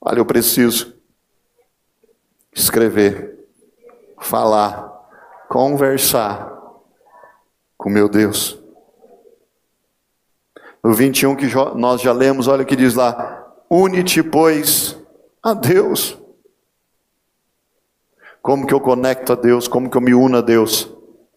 Olha, 0.00 0.20
eu 0.20 0.24
preciso 0.24 0.94
escrever, 2.52 3.44
falar, 4.20 4.88
conversar 5.48 6.48
com 7.76 7.90
meu 7.90 8.08
Deus. 8.08 8.56
No 10.80 10.94
21 10.94 11.34
que 11.34 11.46
nós 11.74 12.00
já 12.00 12.12
lemos, 12.12 12.46
olha 12.46 12.62
o 12.62 12.66
que 12.66 12.76
diz 12.76 12.94
lá: 12.94 13.52
Une-te, 13.68 14.22
pois, 14.22 14.96
a 15.42 15.52
Deus. 15.52 16.16
Como 18.40 18.64
que 18.64 18.72
eu 18.72 18.80
conecto 18.80 19.32
a 19.32 19.36
Deus? 19.36 19.66
Como 19.66 19.90
que 19.90 19.96
eu 19.96 20.00
me 20.00 20.14
uno 20.14 20.38
a 20.38 20.40
Deus? 20.40 20.88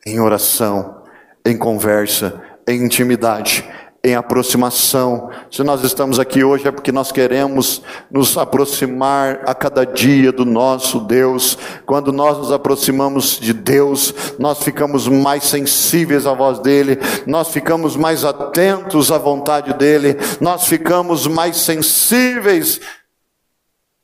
Em 0.05 0.19
oração, 0.19 1.03
em 1.43 1.57
conversa, 1.57 2.39
em 2.67 2.85
intimidade, 2.85 3.67
em 4.05 4.15
aproximação. 4.15 5.29
Se 5.49 5.63
nós 5.63 5.81
estamos 5.81 6.19
aqui 6.19 6.43
hoje 6.43 6.67
é 6.67 6.71
porque 6.71 6.91
nós 6.91 7.09
queremos 7.09 7.81
nos 8.11 8.37
aproximar 8.37 9.39
a 9.45 9.55
cada 9.55 9.85
dia 9.85 10.29
do 10.29 10.43
nosso 10.43 10.99
Deus. 10.99 11.57
Quando 11.85 12.11
nós 12.11 12.37
nos 12.37 12.51
aproximamos 12.51 13.39
de 13.39 13.53
Deus, 13.53 14.13
nós 14.37 14.61
ficamos 14.61 15.07
mais 15.07 15.45
sensíveis 15.45 16.27
à 16.27 16.33
voz 16.33 16.59
dele, 16.59 16.99
nós 17.25 17.47
ficamos 17.47 17.95
mais 17.95 18.25
atentos 18.25 19.09
à 19.09 19.17
vontade 19.17 19.73
dele, 19.75 20.17
nós 20.41 20.65
ficamos 20.65 21.25
mais 21.25 21.55
sensíveis 21.57 22.81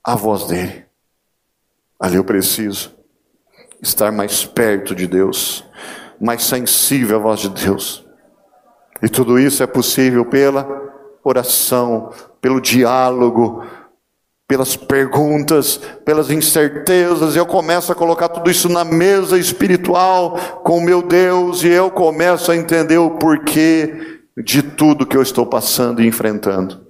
à 0.01 0.15
voz 0.15 0.45
dele. 0.45 0.85
Ali 1.99 2.15
eu 2.15 2.23
preciso 2.23 2.95
estar 3.81 4.13
mais 4.13 4.45
perto 4.45 4.95
de 4.95 5.05
Deus, 5.05 5.65
mais 6.21 6.43
sensível 6.43 7.17
à 7.17 7.19
voz 7.19 7.41
de 7.41 7.49
Deus. 7.49 8.08
E 9.01 9.09
tudo 9.09 9.39
isso 9.39 9.63
é 9.63 9.67
possível 9.67 10.25
pela 10.25 10.67
oração, 11.23 12.11
pelo 12.41 12.59
diálogo, 12.59 13.63
pelas 14.47 14.75
perguntas, 14.75 15.77
pelas 16.03 16.31
incertezas. 16.31 17.35
Eu 17.35 17.45
começo 17.45 17.91
a 17.91 17.95
colocar 17.95 18.29
tudo 18.29 18.49
isso 18.49 18.67
na 18.67 18.83
mesa 18.83 19.37
espiritual 19.37 20.37
com 20.63 20.79
o 20.79 20.83
meu 20.83 21.01
Deus 21.01 21.63
e 21.63 21.69
eu 21.69 21.91
começo 21.91 22.51
a 22.51 22.55
entender 22.55 22.97
o 22.97 23.11
porquê 23.11 24.21
de 24.35 24.63
tudo 24.63 25.05
que 25.05 25.15
eu 25.15 25.21
estou 25.21 25.45
passando 25.45 26.01
e 26.01 26.07
enfrentando. 26.07 26.87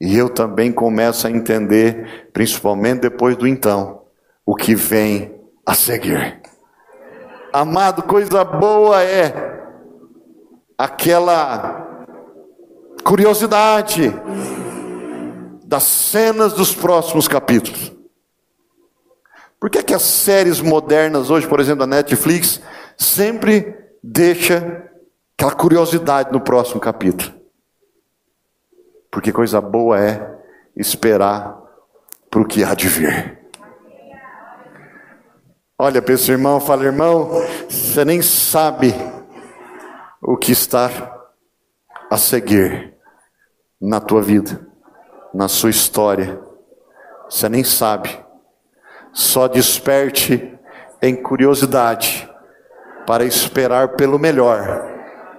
E 0.00 0.16
eu 0.16 0.28
também 0.28 0.72
começo 0.72 1.26
a 1.26 1.30
entender, 1.30 2.30
principalmente 2.32 3.00
depois 3.02 3.36
do 3.36 3.46
então, 3.46 4.02
o 4.44 4.54
que 4.54 4.74
vem 4.74 5.34
a 5.66 5.74
seguir. 5.74 6.40
Amado, 7.52 8.02
coisa 8.02 8.44
boa 8.44 9.02
é 9.02 9.51
aquela 10.82 12.04
curiosidade 13.04 14.12
das 15.64 15.84
cenas 15.84 16.54
dos 16.54 16.74
próximos 16.74 17.28
capítulos. 17.28 17.92
Por 19.60 19.70
que, 19.70 19.80
que 19.80 19.94
as 19.94 20.02
séries 20.02 20.60
modernas 20.60 21.30
hoje, 21.30 21.46
por 21.46 21.60
exemplo, 21.60 21.86
da 21.86 21.86
Netflix, 21.86 22.60
sempre 22.98 23.76
deixa 24.02 24.90
aquela 25.38 25.52
curiosidade 25.52 26.32
no 26.32 26.40
próximo 26.40 26.80
capítulo? 26.80 27.32
Porque 29.08 29.30
coisa 29.30 29.60
boa 29.60 30.00
é 30.00 30.36
esperar 30.74 31.62
para 32.28 32.40
o 32.40 32.44
que 32.44 32.64
há 32.64 32.74
de 32.74 32.88
vir. 32.88 33.38
Olha 35.78 36.02
para 36.02 36.14
esse 36.14 36.32
irmão, 36.32 36.58
fala, 36.58 36.84
irmão, 36.84 37.30
você 37.68 38.04
nem 38.04 38.20
sabe 38.20 38.92
o 40.22 40.36
que 40.36 40.52
está 40.52 41.18
a 42.08 42.16
seguir 42.16 42.94
na 43.80 44.00
tua 44.00 44.22
vida, 44.22 44.64
na 45.34 45.48
sua 45.48 45.70
história. 45.70 46.40
Você 47.28 47.48
nem 47.48 47.64
sabe. 47.64 48.16
Só 49.12 49.48
desperte 49.48 50.56
em 51.02 51.16
curiosidade 51.16 52.30
para 53.04 53.24
esperar 53.24 53.96
pelo 53.96 54.18
melhor, 54.18 54.88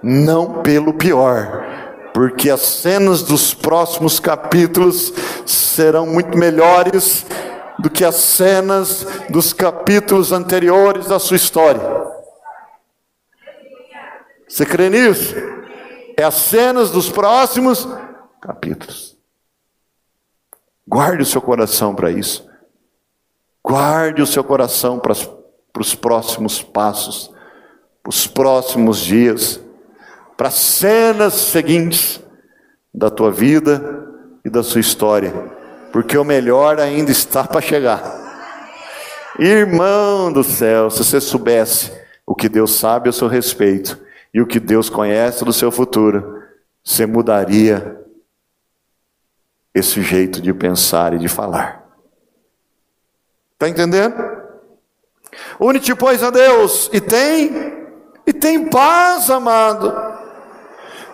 não 0.02 0.62
pelo 0.62 0.92
pior, 0.92 1.64
porque 2.12 2.50
as 2.50 2.60
cenas 2.60 3.22
dos 3.22 3.54
próximos 3.54 4.20
capítulos 4.20 5.14
serão 5.46 6.06
muito 6.06 6.36
melhores 6.36 7.24
do 7.78 7.88
que 7.88 8.04
as 8.04 8.16
cenas 8.16 9.06
dos 9.30 9.54
capítulos 9.54 10.30
anteriores 10.30 11.06
da 11.06 11.18
sua 11.18 11.36
história. 11.36 12.03
Você 14.54 14.64
crê 14.64 14.88
nisso? 14.88 15.34
É 16.16 16.22
as 16.22 16.34
cenas 16.34 16.92
dos 16.92 17.10
próximos 17.10 17.88
capítulos. 18.40 19.18
Guarde 20.86 21.24
o 21.24 21.26
seu 21.26 21.42
coração 21.42 21.92
para 21.92 22.12
isso. 22.12 22.48
Guarde 23.64 24.22
o 24.22 24.26
seu 24.28 24.44
coração 24.44 25.00
para, 25.00 25.12
os 25.12 25.94
próximos 25.96 26.62
passos, 26.62 27.32
para 28.00 28.10
os 28.10 28.28
próximos 28.28 29.00
dias, 29.00 29.60
para 30.36 30.46
as 30.46 30.54
cenas 30.54 31.34
seguintes 31.34 32.22
da 32.94 33.10
tua 33.10 33.32
vida 33.32 34.06
e 34.44 34.50
da 34.50 34.62
sua 34.62 34.80
história, 34.80 35.32
porque 35.92 36.16
o 36.16 36.22
melhor 36.22 36.78
ainda 36.78 37.10
está 37.10 37.42
para 37.42 37.60
chegar. 37.60 38.04
Irmão 39.36 40.32
do 40.32 40.44
céu, 40.44 40.90
se 40.90 40.98
você 40.98 41.20
soubesse 41.20 41.90
o 42.24 42.36
que 42.36 42.48
Deus 42.48 42.76
sabe 42.76 43.08
a 43.08 43.12
seu 43.12 43.26
respeito, 43.26 44.03
e 44.34 44.40
o 44.40 44.46
que 44.46 44.58
Deus 44.58 44.90
conhece 44.90 45.44
do 45.44 45.52
seu 45.52 45.70
futuro, 45.70 46.42
você 46.82 47.06
mudaria 47.06 48.04
esse 49.72 50.02
jeito 50.02 50.42
de 50.42 50.52
pensar 50.52 51.14
e 51.14 51.18
de 51.18 51.28
falar. 51.28 51.84
Está 53.52 53.68
entendendo? 53.68 54.16
Une-te, 55.58 55.94
pois, 55.94 56.22
a 56.22 56.30
Deus, 56.30 56.90
e 56.92 57.00
tem, 57.00 57.86
e 58.26 58.32
tem 58.32 58.68
paz, 58.68 59.30
amado. 59.30 59.94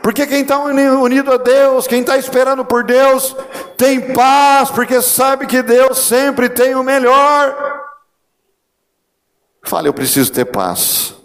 Porque 0.02 0.26
quem 0.26 0.40
está 0.40 0.58
unido 0.58 1.30
a 1.30 1.36
Deus, 1.36 1.86
quem 1.86 2.00
está 2.00 2.16
esperando 2.16 2.64
por 2.64 2.84
Deus, 2.84 3.36
tem 3.76 4.14
paz, 4.14 4.70
porque 4.70 5.02
sabe 5.02 5.46
que 5.46 5.62
Deus 5.62 5.98
sempre 5.98 6.48
tem 6.48 6.74
o 6.74 6.82
melhor. 6.82 7.54
Fale, 9.62 9.88
eu 9.88 9.94
preciso 9.94 10.32
ter 10.32 10.46
paz. 10.46 11.19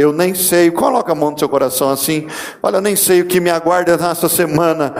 Eu 0.00 0.12
nem 0.12 0.34
sei, 0.34 0.70
coloca 0.70 1.12
a 1.12 1.14
mão 1.14 1.30
no 1.30 1.38
seu 1.38 1.48
coração 1.48 1.90
assim. 1.90 2.26
Olha, 2.62 2.76
eu 2.76 2.80
nem 2.80 2.96
sei 2.96 3.20
o 3.20 3.26
que 3.26 3.40
me 3.40 3.50
aguarda 3.50 3.96
nessa 3.96 4.28
semana. 4.28 4.94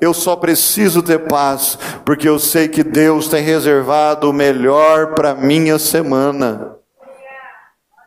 Eu 0.00 0.14
só 0.14 0.36
preciso 0.36 1.02
ter 1.02 1.26
paz, 1.26 1.78
porque 2.04 2.28
eu 2.28 2.38
sei 2.38 2.68
que 2.68 2.84
Deus 2.84 3.28
tem 3.28 3.42
reservado 3.42 4.30
o 4.30 4.32
melhor 4.32 5.14
para 5.14 5.34
minha 5.34 5.78
semana. 5.78 6.76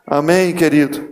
Amém, 0.06 0.54
querido? 0.54 1.06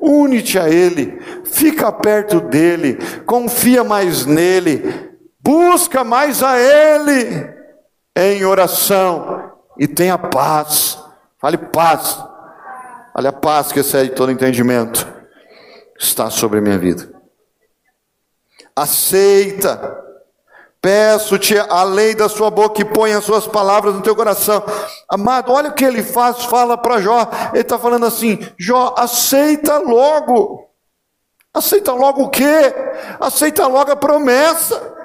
Une-te 0.00 0.58
a 0.58 0.68
Ele, 0.68 1.20
fica 1.44 1.92
perto 1.92 2.40
dEle, 2.40 2.98
confia 3.26 3.84
mais 3.84 4.24
nele, 4.24 5.10
busca 5.38 6.02
mais 6.02 6.42
a 6.42 6.58
Ele 6.58 7.50
em 8.16 8.44
oração 8.46 9.52
e 9.78 9.86
tenha 9.86 10.16
paz. 10.16 10.98
Fale 11.38 11.58
paz. 11.58 12.29
Olha 13.14 13.30
a 13.30 13.32
paz 13.32 13.72
que 13.72 13.80
excede 13.80 14.10
todo 14.10 14.30
entendimento 14.30 15.20
está 16.00 16.30
sobre 16.30 16.58
a 16.58 16.62
minha 16.62 16.78
vida. 16.78 17.12
Aceita. 18.74 19.98
Peço-te 20.80 21.58
a 21.58 21.82
lei 21.82 22.14
da 22.14 22.26
sua 22.26 22.50
boca 22.50 22.80
e 22.80 22.86
ponha 22.86 23.18
as 23.18 23.24
suas 23.24 23.46
palavras 23.46 23.94
no 23.94 24.00
teu 24.00 24.16
coração. 24.16 24.64
Amado, 25.10 25.52
olha 25.52 25.68
o 25.68 25.74
que 25.74 25.84
ele 25.84 26.02
faz, 26.02 26.44
fala 26.44 26.78
para 26.78 27.02
Jó. 27.02 27.28
Ele 27.52 27.60
está 27.60 27.78
falando 27.78 28.06
assim: 28.06 28.38
Jó, 28.58 28.94
aceita 28.96 29.76
logo. 29.76 30.70
Aceita 31.52 31.92
logo 31.92 32.22
o 32.22 32.30
quê? 32.30 32.74
Aceita 33.20 33.66
logo 33.66 33.92
a 33.92 33.96
promessa. 33.96 34.96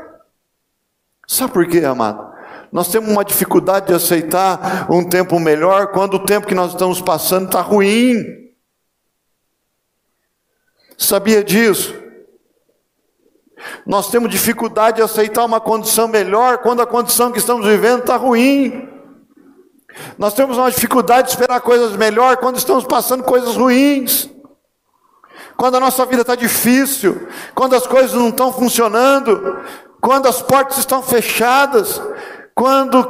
Sabe 1.27 1.51
por 1.51 1.67
quê, 1.67 1.83
amado? 1.83 2.34
Nós 2.71 2.87
temos 2.87 3.09
uma 3.09 3.23
dificuldade 3.23 3.87
de 3.87 3.93
aceitar 3.93 4.87
um 4.91 5.07
tempo 5.07 5.39
melhor 5.39 5.87
quando 5.87 6.15
o 6.15 6.25
tempo 6.25 6.47
que 6.47 6.55
nós 6.55 6.71
estamos 6.71 7.01
passando 7.01 7.45
está 7.45 7.61
ruim. 7.61 8.23
Sabia 10.97 11.43
disso? 11.43 11.93
Nós 13.85 14.09
temos 14.09 14.29
dificuldade 14.29 14.97
de 14.97 15.03
aceitar 15.03 15.45
uma 15.45 15.59
condição 15.59 16.07
melhor 16.07 16.59
quando 16.59 16.81
a 16.81 16.87
condição 16.87 17.31
que 17.31 17.39
estamos 17.39 17.65
vivendo 17.65 18.01
está 18.01 18.15
ruim. 18.15 18.89
Nós 20.17 20.33
temos 20.33 20.57
uma 20.57 20.69
dificuldade 20.69 21.27
de 21.27 21.33
esperar 21.33 21.61
coisas 21.61 21.95
melhores 21.95 22.39
quando 22.39 22.57
estamos 22.57 22.83
passando 22.85 23.23
coisas 23.23 23.55
ruins. 23.55 24.29
Quando 25.55 25.75
a 25.75 25.79
nossa 25.79 26.05
vida 26.05 26.21
está 26.21 26.35
difícil, 26.35 27.27
quando 27.53 27.75
as 27.75 27.87
coisas 27.87 28.13
não 28.13 28.29
estão 28.29 28.51
funcionando, 28.51 29.59
quando 30.01 30.27
as 30.27 30.41
portas 30.41 30.77
estão 30.77 31.01
fechadas, 31.01 32.01
quando 32.55 33.03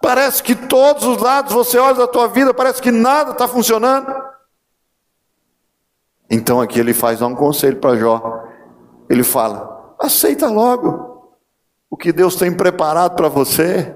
parece 0.00 0.42
que 0.42 0.54
todos 0.54 1.04
os 1.04 1.18
lados 1.18 1.52
você 1.52 1.76
olha 1.76 1.94
da 1.94 2.06
tua 2.06 2.28
vida, 2.28 2.54
parece 2.54 2.80
que 2.80 2.92
nada 2.92 3.32
está 3.32 3.48
funcionando. 3.48 4.14
Então 6.30 6.60
aqui 6.60 6.78
ele 6.78 6.94
faz 6.94 7.20
um 7.20 7.34
conselho 7.34 7.78
para 7.78 7.96
Jó. 7.96 8.44
Ele 9.10 9.24
fala: 9.24 9.94
aceita 9.98 10.48
logo 10.48 11.34
o 11.90 11.96
que 11.96 12.12
Deus 12.12 12.36
tem 12.36 12.56
preparado 12.56 13.16
para 13.16 13.28
você. 13.28 13.94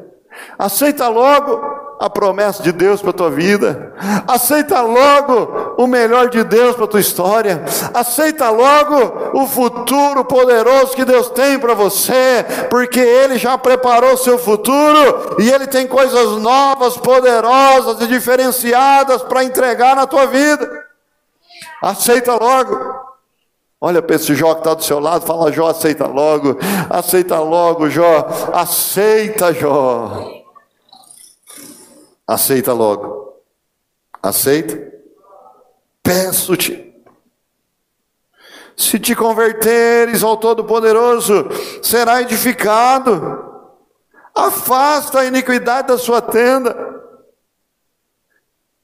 Aceita 0.58 1.08
logo 1.08 1.60
a 1.98 2.10
promessa 2.10 2.62
de 2.62 2.72
Deus 2.72 3.00
para 3.00 3.10
a 3.10 3.14
tua 3.14 3.30
vida. 3.30 3.94
Aceita 4.26 4.82
logo 4.82 5.65
o 5.76 5.86
melhor 5.86 6.28
de 6.28 6.42
Deus 6.44 6.74
para 6.74 6.84
a 6.84 6.88
tua 6.88 7.00
história. 7.00 7.64
Aceita 7.92 8.48
logo 8.50 9.40
o 9.40 9.46
futuro 9.46 10.24
poderoso 10.24 10.94
que 10.94 11.04
Deus 11.04 11.28
tem 11.30 11.58
para 11.58 11.74
você, 11.74 12.44
porque 12.70 13.00
Ele 13.00 13.38
já 13.38 13.58
preparou 13.58 14.14
o 14.14 14.18
seu 14.18 14.38
futuro 14.38 15.36
e 15.38 15.50
Ele 15.50 15.66
tem 15.66 15.86
coisas 15.86 16.40
novas, 16.42 16.96
poderosas 16.96 18.00
e 18.00 18.06
diferenciadas 18.06 19.22
para 19.22 19.44
entregar 19.44 19.94
na 19.94 20.06
tua 20.06 20.26
vida. 20.26 20.68
Aceita 21.82 22.34
logo. 22.34 23.06
Olha 23.78 24.00
para 24.00 24.16
esse 24.16 24.34
Jó 24.34 24.54
que 24.54 24.60
está 24.60 24.74
do 24.74 24.82
seu 24.82 24.98
lado, 24.98 25.26
fala 25.26 25.52
Jó, 25.52 25.68
aceita 25.68 26.06
logo, 26.06 26.56
aceita 26.88 27.38
logo, 27.38 27.90
Jó, 27.90 28.26
aceita, 28.52 29.52
Jó. 29.52 30.32
Aceita 32.26 32.72
logo. 32.72 33.34
Aceita? 34.22 34.95
Peço-te. 36.06 36.94
Se 38.76 38.98
te 38.98 39.14
converteres 39.16 40.22
ao 40.22 40.36
Todo-Poderoso, 40.36 41.48
será 41.82 42.22
edificado. 42.22 43.44
Afasta 44.34 45.20
a 45.20 45.24
iniquidade 45.24 45.88
da 45.88 45.98
sua 45.98 46.20
tenda. 46.22 46.76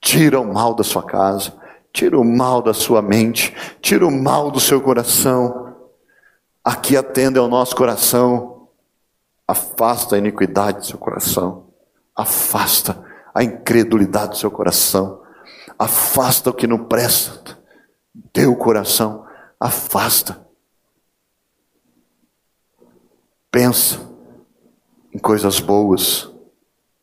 Tira 0.01 0.41
o 0.41 0.53
mal 0.53 0.75
da 0.75 0.83
sua 0.83 1.03
casa. 1.03 1.53
Tira 1.93 2.19
o 2.19 2.25
mal 2.25 2.61
da 2.61 2.75
sua 2.75 3.01
mente. 3.01 3.55
Tira 3.81 4.07
o 4.07 4.11
mal 4.11 4.51
do 4.51 4.59
seu 4.59 4.81
coração. 4.81 5.77
Aqui 6.65 6.97
a 6.97 7.03
tenda 7.03 7.39
é 7.39 7.43
o 7.43 7.49
nosso 7.49 7.77
coração. 7.77 8.69
Afasta 9.47 10.17
a 10.17 10.19
iniquidade 10.19 10.79
do 10.79 10.87
seu 10.87 10.99
coração. 10.99 11.67
Afasta 12.17 13.13
a 13.35 13.43
incredulidade 13.43 14.33
do 14.33 14.37
seu 14.37 14.51
coração, 14.51 15.22
afasta 15.83 16.51
o 16.51 16.55
que 16.55 16.67
não 16.67 16.85
presta, 16.85 17.59
teu 18.33 18.55
coração, 18.55 19.27
afasta. 19.59 20.47
Pensa 23.51 24.01
em 25.13 25.19
coisas 25.19 25.61
boas, 25.61 26.31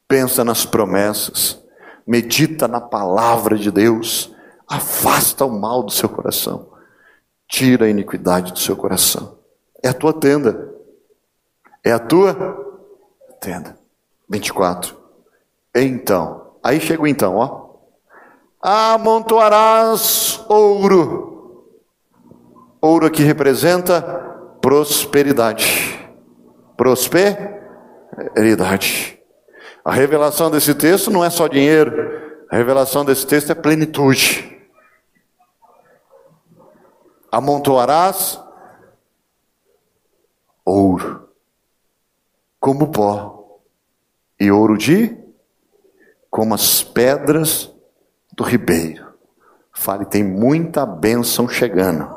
pensa 0.08 0.44
nas 0.44 0.65
promessas, 0.65 1.62
medita 2.08 2.68
na 2.68 2.82
palavra 2.82 3.58
de 3.58 3.70
Deus, 3.70 4.34
afasta 4.68 5.46
o 5.46 5.60
mal 5.60 5.84
do 5.84 5.92
seu 5.92 6.08
coração, 6.08 6.72
tira 7.48 7.86
a 7.86 7.89
iniquidade 7.89 8.54
do 8.54 8.60
seu 8.60 8.76
coração. 8.76 9.38
É 9.84 9.89
a 9.89 9.94
tua 9.94 10.13
tenda, 10.13 10.74
é 11.84 11.92
a 11.92 12.00
tua 12.00 12.34
tenda. 13.42 13.78
24. 14.30 14.96
Então, 15.76 16.54
aí 16.63 16.80
chega 16.80 17.02
o 17.02 17.08
então, 17.08 17.36
ó. 17.36 17.59
Amontoarás 18.62 20.43
ouro. 20.50 21.63
Ouro 22.82 23.06
aqui 23.06 23.24
representa 23.24 24.02
prosperidade. 24.62 25.98
Prosperidade. 26.76 29.17
A 29.84 29.91
revelação 29.93 30.50
desse 30.52 30.76
texto 30.76 31.10
não 31.10 31.24
é 31.24 31.30
só 31.30 31.48
dinheiro. 31.48 32.19
A 32.50 32.58
revelação 32.58 33.06
desse 33.06 33.26
texto 33.26 33.50
é 33.52 33.56
plenitude. 33.56 34.60
Amontoarás 37.32 38.43
ouro 40.65 41.30
como 42.60 42.91
pó 42.91 43.62
e 44.39 44.52
ouro 44.52 44.78
de 44.78 45.17
como 46.30 46.54
as 46.54 46.84
pedras 46.84 47.74
do 48.39 48.43
ribeiro. 48.45 49.06
Fale, 49.73 50.06
tem 50.06 50.23
muita 50.23 50.86
bênção 50.86 51.47
chegando. 51.47 52.10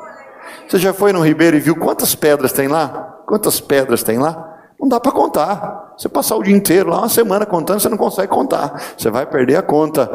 Você 0.67 0.77
já 0.77 0.93
foi 0.93 1.11
no 1.11 1.19
ribeiro 1.19 1.57
e 1.57 1.59
viu 1.59 1.75
quantas 1.75 2.15
pedras 2.15 2.53
tem 2.53 2.69
lá? 2.69 3.21
Quantas 3.27 3.59
pedras 3.59 4.03
tem 4.03 4.17
lá? 4.17 4.71
Não 4.79 4.87
dá 4.87 5.01
para 5.01 5.11
contar. 5.11 5.93
Você 5.97 6.07
passar 6.07 6.37
o 6.37 6.43
dia 6.43 6.55
inteiro 6.55 6.89
lá, 6.89 6.99
uma 6.99 7.09
semana 7.09 7.45
contando, 7.45 7.81
você 7.81 7.89
não 7.89 7.97
consegue 7.97 8.29
contar. 8.29 8.81
Você 8.97 9.09
vai 9.09 9.25
perder 9.25 9.57
a 9.57 9.61
conta. 9.61 10.07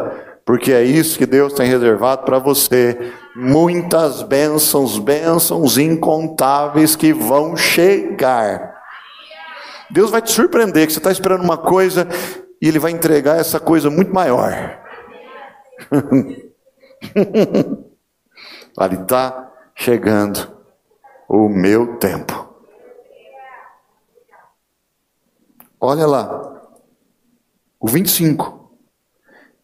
Porque 0.46 0.72
é 0.72 0.82
isso 0.82 1.18
que 1.18 1.26
Deus 1.26 1.52
tem 1.52 1.68
reservado 1.68 2.24
para 2.24 2.38
você. 2.38 3.12
Muitas 3.36 4.22
bênçãos, 4.22 4.98
bênçãos 4.98 5.76
incontáveis 5.76 6.96
que 6.96 7.12
vão 7.12 7.54
chegar. 7.54 8.76
Deus 9.90 10.10
vai 10.10 10.22
te 10.22 10.32
surpreender 10.32 10.86
que 10.86 10.92
você 10.92 11.00
está 11.00 11.12
esperando 11.12 11.44
uma 11.44 11.58
coisa 11.58 12.08
e 12.62 12.66
ele 12.66 12.78
vai 12.78 12.92
entregar 12.92 13.38
essa 13.38 13.60
coisa 13.60 13.90
muito 13.90 14.12
maior. 14.12 14.87
Ali 18.76 18.96
está 18.96 19.52
chegando 19.74 20.56
o 21.28 21.48
meu 21.48 21.98
tempo. 21.98 22.48
Olha 25.80 26.06
lá, 26.06 26.62
o 27.78 27.86
25. 27.86 28.58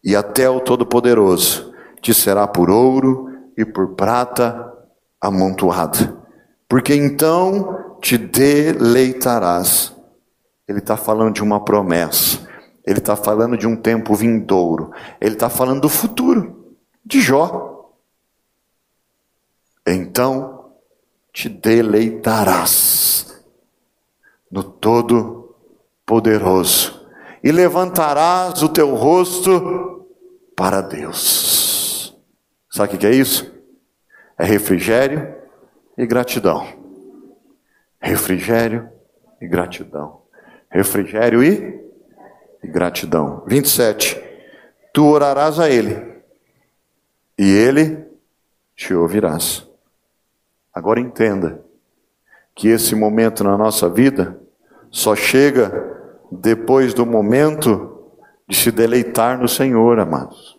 E 0.03 0.15
até 0.15 0.49
o 0.49 0.61
Todo-Poderoso 0.61 1.75
te 2.01 2.13
será 2.13 2.47
por 2.47 2.71
ouro 2.71 3.31
e 3.57 3.65
por 3.65 3.95
prata 3.95 4.73
amontoado, 5.21 6.23
porque 6.69 6.95
então 6.95 7.97
te 8.01 8.19
deleitarás. 8.19 9.97
Ele 10.69 10.79
está 10.79 10.97
falando 10.97 11.35
de 11.35 11.43
uma 11.43 11.65
promessa. 11.65 12.44
Ele 12.87 12.99
está 12.99 13.17
falando 13.17 13.57
de 13.57 13.67
um 13.67 13.75
tempo 13.75 14.15
vindouro. 14.15 14.93
Ele 15.21 15.35
está 15.35 15.49
falando 15.49 15.81
do 15.81 15.89
futuro 15.89 16.77
de 17.05 17.21
Jó. 17.21 17.91
Então 19.87 20.73
te 21.33 21.49
deleitarás 21.49 23.45
no 24.51 24.63
Todo-Poderoso 24.63 27.09
e 27.43 27.51
levantarás 27.51 28.63
o 28.63 28.69
teu 28.69 28.95
rosto 28.95 30.07
para 30.57 30.81
Deus. 30.81 32.17
Sabe 32.71 32.95
o 32.95 32.99
que 32.99 33.07
é 33.07 33.11
isso? 33.11 33.53
É 34.39 34.45
refrigério 34.45 35.35
e 35.99 36.07
gratidão. 36.07 36.65
Refrigério 38.01 38.89
e 39.41 39.47
gratidão. 39.47 40.23
Refrigério 40.71 41.43
e 41.43 41.84
e 42.65 42.69
gratidão. 42.69 43.43
27. 43.47 44.21
Tu 44.93 45.05
orarás 45.05 45.59
a 45.59 45.69
Ele, 45.69 46.23
e 47.39 47.51
Ele 47.51 48.07
te 48.75 48.95
ouvirás. 48.95 49.69
Agora 50.73 51.01
entenda 51.01 51.63
que 52.55 52.69
esse 52.69 52.95
momento 52.95 53.45
na 53.45 53.59
nossa 53.59 53.89
vida 53.89 54.41
só 54.91 55.15
chega 55.15 55.93
depois 56.31 56.95
do 56.95 57.05
momento 57.05 58.13
de 58.49 58.57
se 58.57 58.71
deleitar 58.71 59.39
no 59.39 59.49
Senhor, 59.49 59.99
amados. 59.99 60.59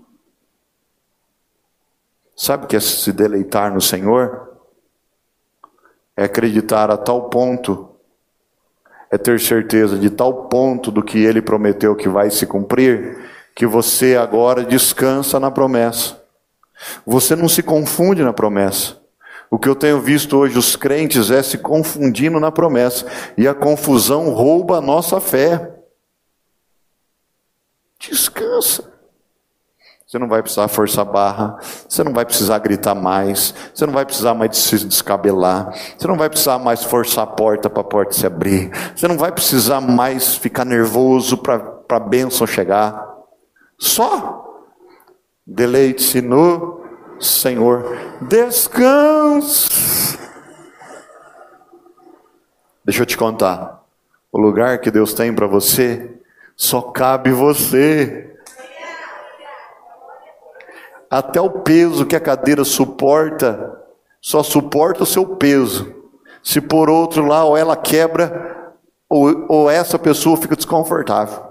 Sabe 2.35 2.65
o 2.65 2.67
que 2.67 2.75
é 2.75 2.79
se 2.79 3.13
deleitar 3.13 3.73
no 3.73 3.81
Senhor? 3.81 4.57
É 6.17 6.25
acreditar 6.25 6.91
a 6.91 6.97
tal 6.97 7.29
ponto 7.29 7.94
é 9.15 9.17
ter 9.17 9.39
certeza 9.39 9.97
de 9.97 10.09
tal 10.09 10.45
ponto 10.45 10.91
do 10.91 11.01
que 11.01 11.23
ele 11.23 11.41
prometeu 11.41 11.95
que 11.95 12.09
vai 12.09 12.29
se 12.29 12.45
cumprir, 12.45 13.17
que 13.55 13.65
você 13.65 14.15
agora 14.15 14.63
descansa 14.63 15.39
na 15.39 15.49
promessa. 15.49 16.21
Você 17.05 17.35
não 17.35 17.47
se 17.47 17.63
confunde 17.63 18.21
na 18.21 18.33
promessa. 18.33 18.97
O 19.49 19.57
que 19.57 19.69
eu 19.69 19.75
tenho 19.75 20.01
visto 20.01 20.37
hoje 20.37 20.57
os 20.57 20.75
crentes 20.75 21.31
é 21.31 21.41
se 21.41 21.57
confundindo 21.57 22.39
na 22.39 22.51
promessa, 22.51 23.05
e 23.37 23.47
a 23.47 23.53
confusão 23.53 24.29
rouba 24.31 24.77
a 24.77 24.81
nossa 24.81 25.21
fé. 25.21 25.71
Descansa. 27.99 28.94
Você 30.07 30.19
não 30.19 30.27
vai 30.27 30.43
precisar 30.43 30.67
forçar 30.67 31.03
barra, 31.03 31.57
você 31.89 32.03
não 32.03 32.13
vai 32.13 32.23
precisar 32.25 32.59
gritar 32.59 32.93
mais, 32.93 33.55
você 33.73 33.87
não 33.87 33.93
vai 33.93 34.05
precisar 34.05 34.35
mais 34.35 34.55
se 34.55 34.85
descabelar, 34.85 35.73
você 35.97 36.07
não 36.07 36.15
vai 36.15 36.29
precisar 36.29 36.59
mais 36.59 36.83
forçar 36.83 37.23
a 37.23 37.27
porta 37.27 37.71
para 37.71 37.81
a 37.81 37.85
porta 37.85 38.13
se 38.13 38.23
abrir, 38.23 38.69
você 38.95 39.07
não 39.07 39.17
vai 39.17 39.31
precisar 39.31 39.81
mais 39.81 40.35
ficar 40.35 40.63
nervoso 40.63 41.37
para 41.39 41.79
a 41.89 41.99
bênção 41.99 42.45
chegar. 42.45 43.03
Só 43.79 44.61
deleite-se 45.45 46.21
no 46.21 46.81
Senhor, 47.19 47.97
descanse. 48.21 50.19
Deixa 52.83 53.01
eu 53.01 53.05
te 53.07 53.17
contar, 53.17 53.83
o 54.31 54.39
lugar 54.39 54.77
que 54.77 54.91
Deus 54.91 55.15
tem 55.15 55.33
para 55.33 55.47
você 55.47 56.15
só 56.55 56.79
cabe 56.81 57.31
você. 57.31 58.34
Até 61.15 61.39
o 61.39 61.49
peso 61.49 62.05
que 62.05 62.13
a 62.13 62.19
cadeira 62.19 62.65
suporta, 62.65 63.81
só 64.19 64.43
suporta 64.43 65.03
o 65.03 65.05
seu 65.05 65.37
peso. 65.37 65.95
Se 66.43 66.59
por 66.59 66.89
outro 66.89 67.25
lá, 67.25 67.45
ou 67.45 67.55
ela 67.55 67.77
quebra, 67.77 68.75
ou, 69.07 69.45
ou 69.47 69.69
essa 69.69 69.97
pessoa 69.97 70.35
fica 70.35 70.57
desconfortável. 70.57 71.41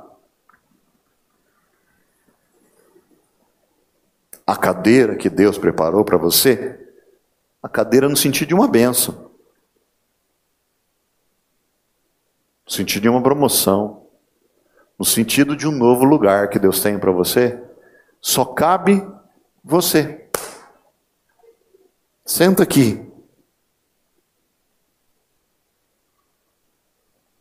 A 4.46 4.54
cadeira 4.54 5.16
que 5.16 5.30
Deus 5.30 5.56
preparou 5.56 6.04
para 6.04 6.18
você, 6.18 6.78
a 7.62 7.68
cadeira 7.68 8.06
no 8.06 8.18
sentido 8.18 8.48
de 8.48 8.54
uma 8.54 8.68
benção, 8.68 9.30
no 12.66 12.70
sentido 12.70 13.04
de 13.04 13.08
uma 13.08 13.22
promoção, 13.22 14.08
no 14.98 15.06
sentido 15.06 15.56
de 15.56 15.66
um 15.66 15.72
novo 15.72 16.04
lugar 16.04 16.50
que 16.50 16.58
Deus 16.58 16.82
tem 16.82 16.98
para 16.98 17.10
você, 17.10 17.58
só 18.20 18.44
cabe 18.44 19.13
você. 19.64 20.28
Senta 22.24 22.62
aqui. 22.62 23.00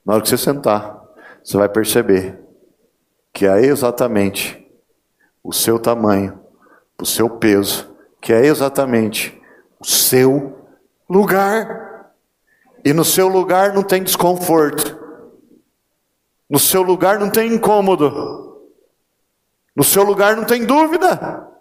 Na 0.05 0.13
hora 0.13 0.21
que 0.21 0.29
você 0.29 0.37
sentar, 0.37 1.01
você 1.43 1.57
vai 1.57 1.67
perceber 1.67 2.39
que 3.33 3.45
é 3.45 3.61
exatamente 3.65 4.65
o 5.43 5.51
seu 5.51 5.79
tamanho, 5.79 6.39
o 6.99 7.05
seu 7.05 7.29
peso, 7.29 7.93
que 8.21 8.31
é 8.31 8.45
exatamente 8.45 9.39
o 9.79 9.85
seu 9.85 10.67
lugar. 11.09 12.13
E 12.85 12.93
no 12.93 13.03
seu 13.03 13.27
lugar 13.27 13.73
não 13.73 13.83
tem 13.83 14.03
desconforto. 14.03 15.01
No 16.49 16.59
seu 16.59 16.81
lugar 16.81 17.17
não 17.17 17.29
tem 17.29 17.53
incômodo. 17.53 18.61
No 19.75 19.83
seu 19.83 20.03
lugar 20.03 20.35
não 20.35 20.43
tem 20.43 20.65
dúvida. 20.65 21.52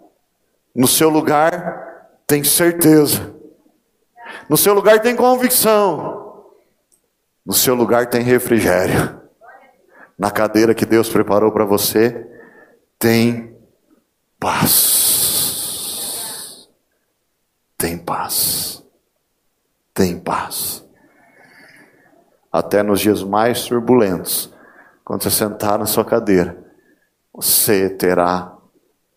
No 0.75 0.87
seu 0.87 1.09
lugar 1.09 2.09
tem 2.25 2.43
certeza. 2.43 3.33
No 4.49 4.57
seu 4.57 4.73
lugar 4.73 4.99
tem 5.01 5.15
convicção. 5.15 6.45
No 7.45 7.53
seu 7.53 7.75
lugar 7.75 8.07
tem 8.09 8.23
refrigério. 8.23 9.21
Na 10.17 10.31
cadeira 10.31 10.73
que 10.73 10.85
Deus 10.85 11.09
preparou 11.09 11.51
para 11.51 11.65
você, 11.65 12.25
tem 12.97 13.55
paz. 14.39 15.43
Tem 17.77 17.97
paz. 17.97 18.83
Tem 19.93 20.19
paz. 20.19 20.83
Até 22.51 22.81
nos 22.81 22.99
dias 23.01 23.23
mais 23.23 23.65
turbulentos, 23.65 24.53
quando 25.03 25.23
você 25.23 25.31
sentar 25.31 25.77
na 25.77 25.85
sua 25.85 26.05
cadeira, 26.05 26.57
você 27.33 27.89
terá 27.89 28.55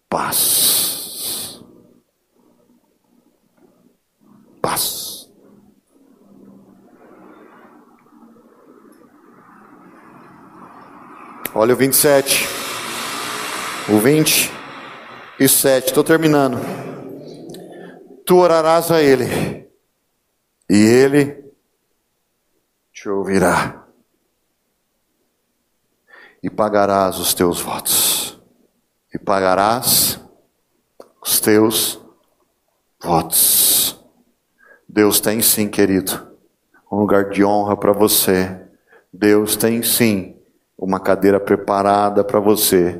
paz. 0.08 0.85
Paz. 4.66 5.30
Olha 11.54 11.72
o 11.72 11.76
27. 11.76 12.48
O 13.88 14.00
27. 14.00 15.86
Estou 15.86 16.02
terminando. 16.02 16.58
Tu 18.26 18.36
orarás 18.36 18.90
a 18.90 19.00
Ele, 19.00 19.68
e 20.68 20.74
Ele 20.74 21.44
te 22.92 23.08
ouvirá, 23.08 23.86
e 26.42 26.50
pagarás 26.50 27.20
os 27.20 27.32
teus 27.34 27.60
votos, 27.60 28.36
e 29.14 29.18
pagarás 29.18 30.20
os 31.22 31.38
teus 31.38 32.00
votos. 33.00 33.75
Deus 34.96 35.20
tem 35.20 35.42
sim, 35.42 35.68
querido, 35.68 36.26
um 36.90 36.96
lugar 36.96 37.28
de 37.28 37.44
honra 37.44 37.76
para 37.76 37.92
você. 37.92 38.58
Deus 39.12 39.54
tem 39.54 39.82
sim 39.82 40.36
uma 40.78 40.98
cadeira 40.98 41.38
preparada 41.38 42.24
para 42.24 42.40
você. 42.40 42.98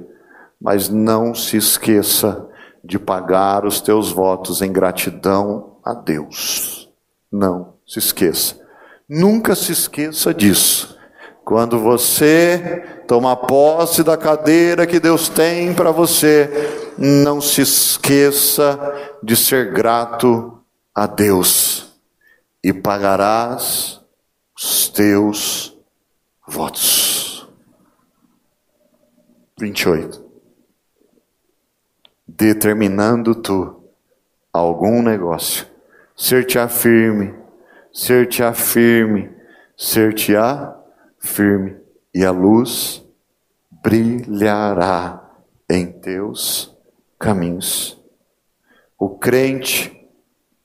Mas 0.61 0.91
não 0.91 1.35
se 1.35 1.57
esqueça 1.57 2.47
de 2.85 2.99
pagar 2.99 3.65
os 3.65 3.81
teus 3.81 4.13
votos 4.13 4.61
em 4.61 4.71
gratidão 4.71 5.79
a 5.83 5.95
Deus. 5.95 6.93
Não 7.33 7.73
se 7.87 7.99
esqueça. 7.99 8.61
Nunca 9.09 9.55
se 9.55 9.73
esqueça 9.73 10.35
disso. 10.35 10.99
Quando 11.47 11.79
você 11.79 12.85
toma 13.09 13.35
posse 13.35 14.03
da 14.03 14.19
cadeira 14.19 14.87
que 14.87 15.01
Deus 15.01 15.31
tem 15.31 15.73
para 15.73 15.93
você, 15.93 16.93
não 16.99 17.41
se 17.41 17.63
esqueça 17.63 18.79
de 19.23 19.35
ser 19.35 19.73
grato 19.73 20.56
a 20.97 21.07
Deus 21.07 21.95
e 22.65 22.73
pagarás 22.73 24.01
os 24.57 24.89
teus 24.89 25.79
votos. 26.49 27.47
28. 29.61 30.25
Determinando 32.27 33.35
tu 33.35 33.85
algum 34.51 35.03
negócio, 35.03 35.67
ser-te-á 36.17 36.67
firme, 36.67 37.35
ser-te-á 37.93 38.55
firme, 38.55 39.37
ser-te-á 39.77 40.81
firme, 41.19 41.77
e 42.15 42.25
a 42.25 42.31
luz 42.31 43.05
brilhará 43.71 45.31
em 45.69 45.93
teus 45.93 46.75
caminhos. 47.19 48.03
O 48.99 49.11
crente 49.19 49.96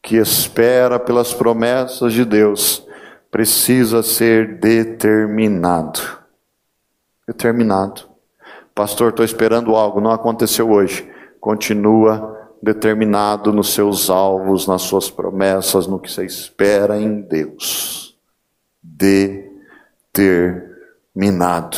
que 0.02 0.16
espera 0.18 1.00
pelas 1.00 1.34
promessas 1.34 2.12
de 2.14 2.26
Deus 2.26 2.86
precisa 3.30 4.04
ser 4.04 4.60
determinado. 4.60 6.02
Determinado. 7.28 8.10
Pastor, 8.74 9.12
estou 9.12 9.24
esperando 9.24 9.76
algo, 9.76 10.02
não 10.02 10.10
aconteceu 10.12 10.72
hoje. 10.72 11.08
Continua 11.40 12.36
determinado 12.62 13.54
nos 13.54 13.74
seus 13.74 14.10
alvos, 14.10 14.68
nas 14.68 14.82
suas 14.84 15.10
promessas, 15.10 15.88
no 15.88 16.00
que 16.00 16.12
você 16.12 16.26
espera 16.26 17.00
em 17.00 17.22
Deus. 17.22 18.18
Determinado. 18.84 21.78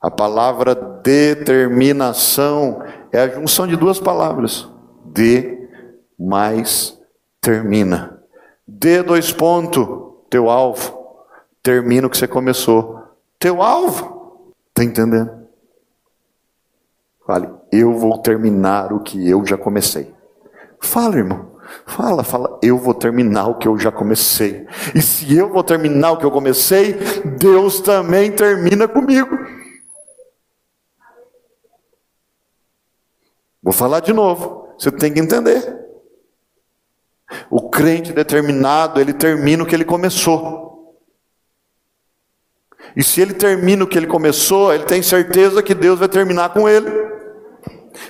A 0.00 0.10
palavra 0.10 0.74
determinação 0.74 2.82
é 3.12 3.20
a 3.20 3.28
junção 3.28 3.66
de 3.66 3.76
duas 3.76 3.98
palavras: 3.98 4.66
de 5.04 5.68
mais 6.18 6.99
termina. 7.40 8.22
Dê 8.66 9.02
dois 9.02 9.32
pontos, 9.32 9.86
teu 10.28 10.48
alvo. 10.48 10.98
Termina 11.62 12.06
o 12.06 12.10
que 12.10 12.16
você 12.16 12.28
começou. 12.28 13.02
Teu 13.38 13.62
alvo. 13.62 14.52
Está 14.68 14.84
entendendo? 14.84 15.40
Fale, 17.26 17.48
eu 17.70 17.92
vou 17.96 18.18
terminar 18.18 18.92
o 18.92 19.00
que 19.00 19.28
eu 19.28 19.44
já 19.44 19.56
comecei. 19.56 20.12
Fala, 20.80 21.16
irmão. 21.16 21.50
Fala, 21.86 22.24
fala, 22.24 22.58
eu 22.62 22.76
vou 22.76 22.94
terminar 22.94 23.46
o 23.46 23.58
que 23.58 23.68
eu 23.68 23.78
já 23.78 23.92
comecei. 23.92 24.66
E 24.94 25.00
se 25.00 25.36
eu 25.36 25.48
vou 25.48 25.62
terminar 25.62 26.12
o 26.12 26.16
que 26.16 26.24
eu 26.24 26.30
comecei, 26.30 26.94
Deus 27.38 27.80
também 27.80 28.32
termina 28.32 28.88
comigo. 28.88 29.38
Vou 33.62 33.72
falar 33.72 34.00
de 34.00 34.12
novo. 34.12 34.68
Você 34.78 34.90
tem 34.90 35.12
que 35.12 35.20
entender. 35.20 35.89
O 37.48 37.68
crente 37.70 38.12
determinado, 38.12 39.00
ele 39.00 39.12
termina 39.12 39.62
o 39.62 39.66
que 39.66 39.74
ele 39.74 39.84
começou. 39.84 40.70
E 42.96 43.04
se 43.04 43.20
ele 43.20 43.34
termina 43.34 43.84
o 43.84 43.86
que 43.86 43.96
ele 43.96 44.06
começou, 44.06 44.72
ele 44.72 44.84
tem 44.84 45.02
certeza 45.02 45.62
que 45.62 45.74
Deus 45.74 45.98
vai 45.98 46.08
terminar 46.08 46.50
com 46.50 46.68
ele. 46.68 46.90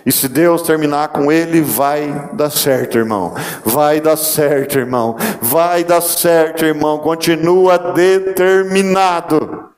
E 0.05 0.13
se 0.13 0.29
Deus 0.29 0.63
terminar 0.63 1.09
com 1.09 1.31
ele, 1.31 1.61
vai 1.61 2.31
dar 2.35 2.51
certo, 2.51 2.97
irmão. 2.97 3.35
Vai 3.65 4.01
dar 4.01 4.17
certo, 4.17 4.79
irmão. 4.79 5.17
Vai 5.41 5.85
dar 5.85 6.01
certo, 6.01 6.65
irmão. 6.65 6.99
Continua 6.99 7.79
determinado. 7.79 9.71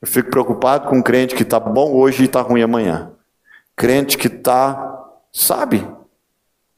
Eu 0.00 0.08
fico 0.08 0.30
preocupado 0.30 0.88
com 0.88 1.02
crente 1.02 1.34
que 1.34 1.42
está 1.42 1.58
bom 1.58 1.92
hoje 1.94 2.22
e 2.22 2.26
está 2.26 2.40
ruim 2.40 2.62
amanhã. 2.62 3.12
Crente 3.76 4.18
que 4.18 4.28
está, 4.28 5.02
sabe, 5.32 5.86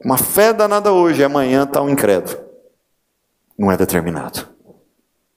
uma 0.03 0.17
fé 0.17 0.53
danada 0.53 0.91
hoje 0.91 1.23
amanhã 1.23 1.63
está 1.63 1.81
um 1.81 1.89
incrédulo. 1.89 2.37
Não 3.57 3.71
é 3.71 3.77
determinado. 3.77 4.47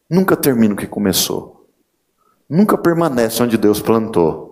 Nunca 0.08 0.36
termina 0.36 0.74
o 0.74 0.76
que 0.76 0.86
começou. 0.86 1.66
Nunca 2.48 2.76
permanece 2.76 3.42
onde 3.42 3.56
Deus 3.56 3.80
plantou. 3.80 4.50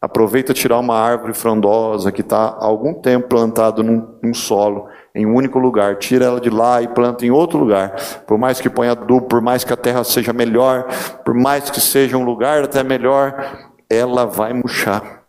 Aproveita 0.00 0.54
tirar 0.54 0.78
uma 0.78 0.96
árvore 0.96 1.34
frondosa 1.34 2.12
que 2.12 2.20
está 2.20 2.36
há 2.36 2.64
algum 2.64 2.94
tempo 2.94 3.28
plantado 3.28 3.82
num, 3.82 4.16
num, 4.22 4.32
solo, 4.32 4.88
em 5.12 5.26
um 5.26 5.34
único 5.34 5.58
lugar. 5.58 5.96
Tira 5.96 6.26
ela 6.26 6.40
de 6.40 6.48
lá 6.48 6.80
e 6.80 6.88
planta 6.88 7.26
em 7.26 7.30
outro 7.30 7.58
lugar. 7.58 7.96
Por 8.24 8.38
mais 8.38 8.60
que 8.60 8.70
ponha 8.70 8.92
adubo, 8.92 9.26
por 9.26 9.42
mais 9.42 9.64
que 9.64 9.72
a 9.72 9.76
terra 9.76 10.04
seja 10.04 10.32
melhor, 10.32 10.86
por 11.24 11.34
mais 11.34 11.68
que 11.68 11.80
seja 11.80 12.16
um 12.16 12.24
lugar 12.24 12.62
até 12.62 12.84
melhor, 12.84 13.74
ela 13.90 14.24
vai 14.24 14.52
murchar. 14.52 15.24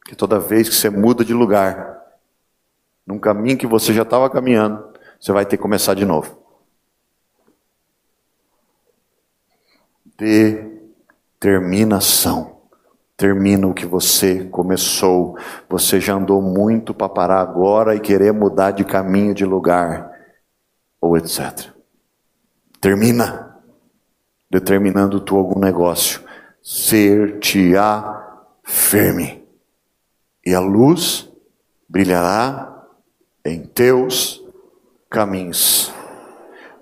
Porque 0.00 0.16
toda 0.16 0.40
vez 0.40 0.68
que 0.68 0.74
você 0.74 0.88
muda 0.88 1.22
de 1.22 1.34
lugar, 1.34 2.03
num 3.06 3.18
caminho 3.18 3.58
que 3.58 3.66
você 3.66 3.92
já 3.92 4.02
estava 4.02 4.30
caminhando, 4.30 4.94
você 5.20 5.32
vai 5.32 5.44
ter 5.44 5.56
que 5.56 5.62
começar 5.62 5.94
de 5.94 6.04
novo. 6.04 6.38
Determinação 10.16 12.54
termina 13.16 13.66
o 13.66 13.74
que 13.74 13.86
você 13.86 14.44
começou. 14.44 15.36
Você 15.68 16.00
já 16.00 16.14
andou 16.14 16.42
muito 16.42 16.94
para 16.94 17.08
parar 17.08 17.40
agora 17.40 17.94
e 17.94 18.00
querer 18.00 18.32
mudar 18.32 18.72
de 18.72 18.84
caminho, 18.84 19.34
de 19.34 19.44
lugar, 19.44 20.10
ou 21.00 21.16
etc. 21.16 21.70
Termina, 22.80 23.56
determinando 24.50 25.20
tu 25.20 25.36
algum 25.36 25.58
negócio. 25.58 26.22
Ser-te-á 26.62 28.22
firme, 28.62 29.44
e 30.46 30.54
a 30.54 30.60
luz 30.60 31.30
brilhará 31.88 32.73
em 33.44 33.62
teus 33.62 34.42
caminhos. 35.10 35.92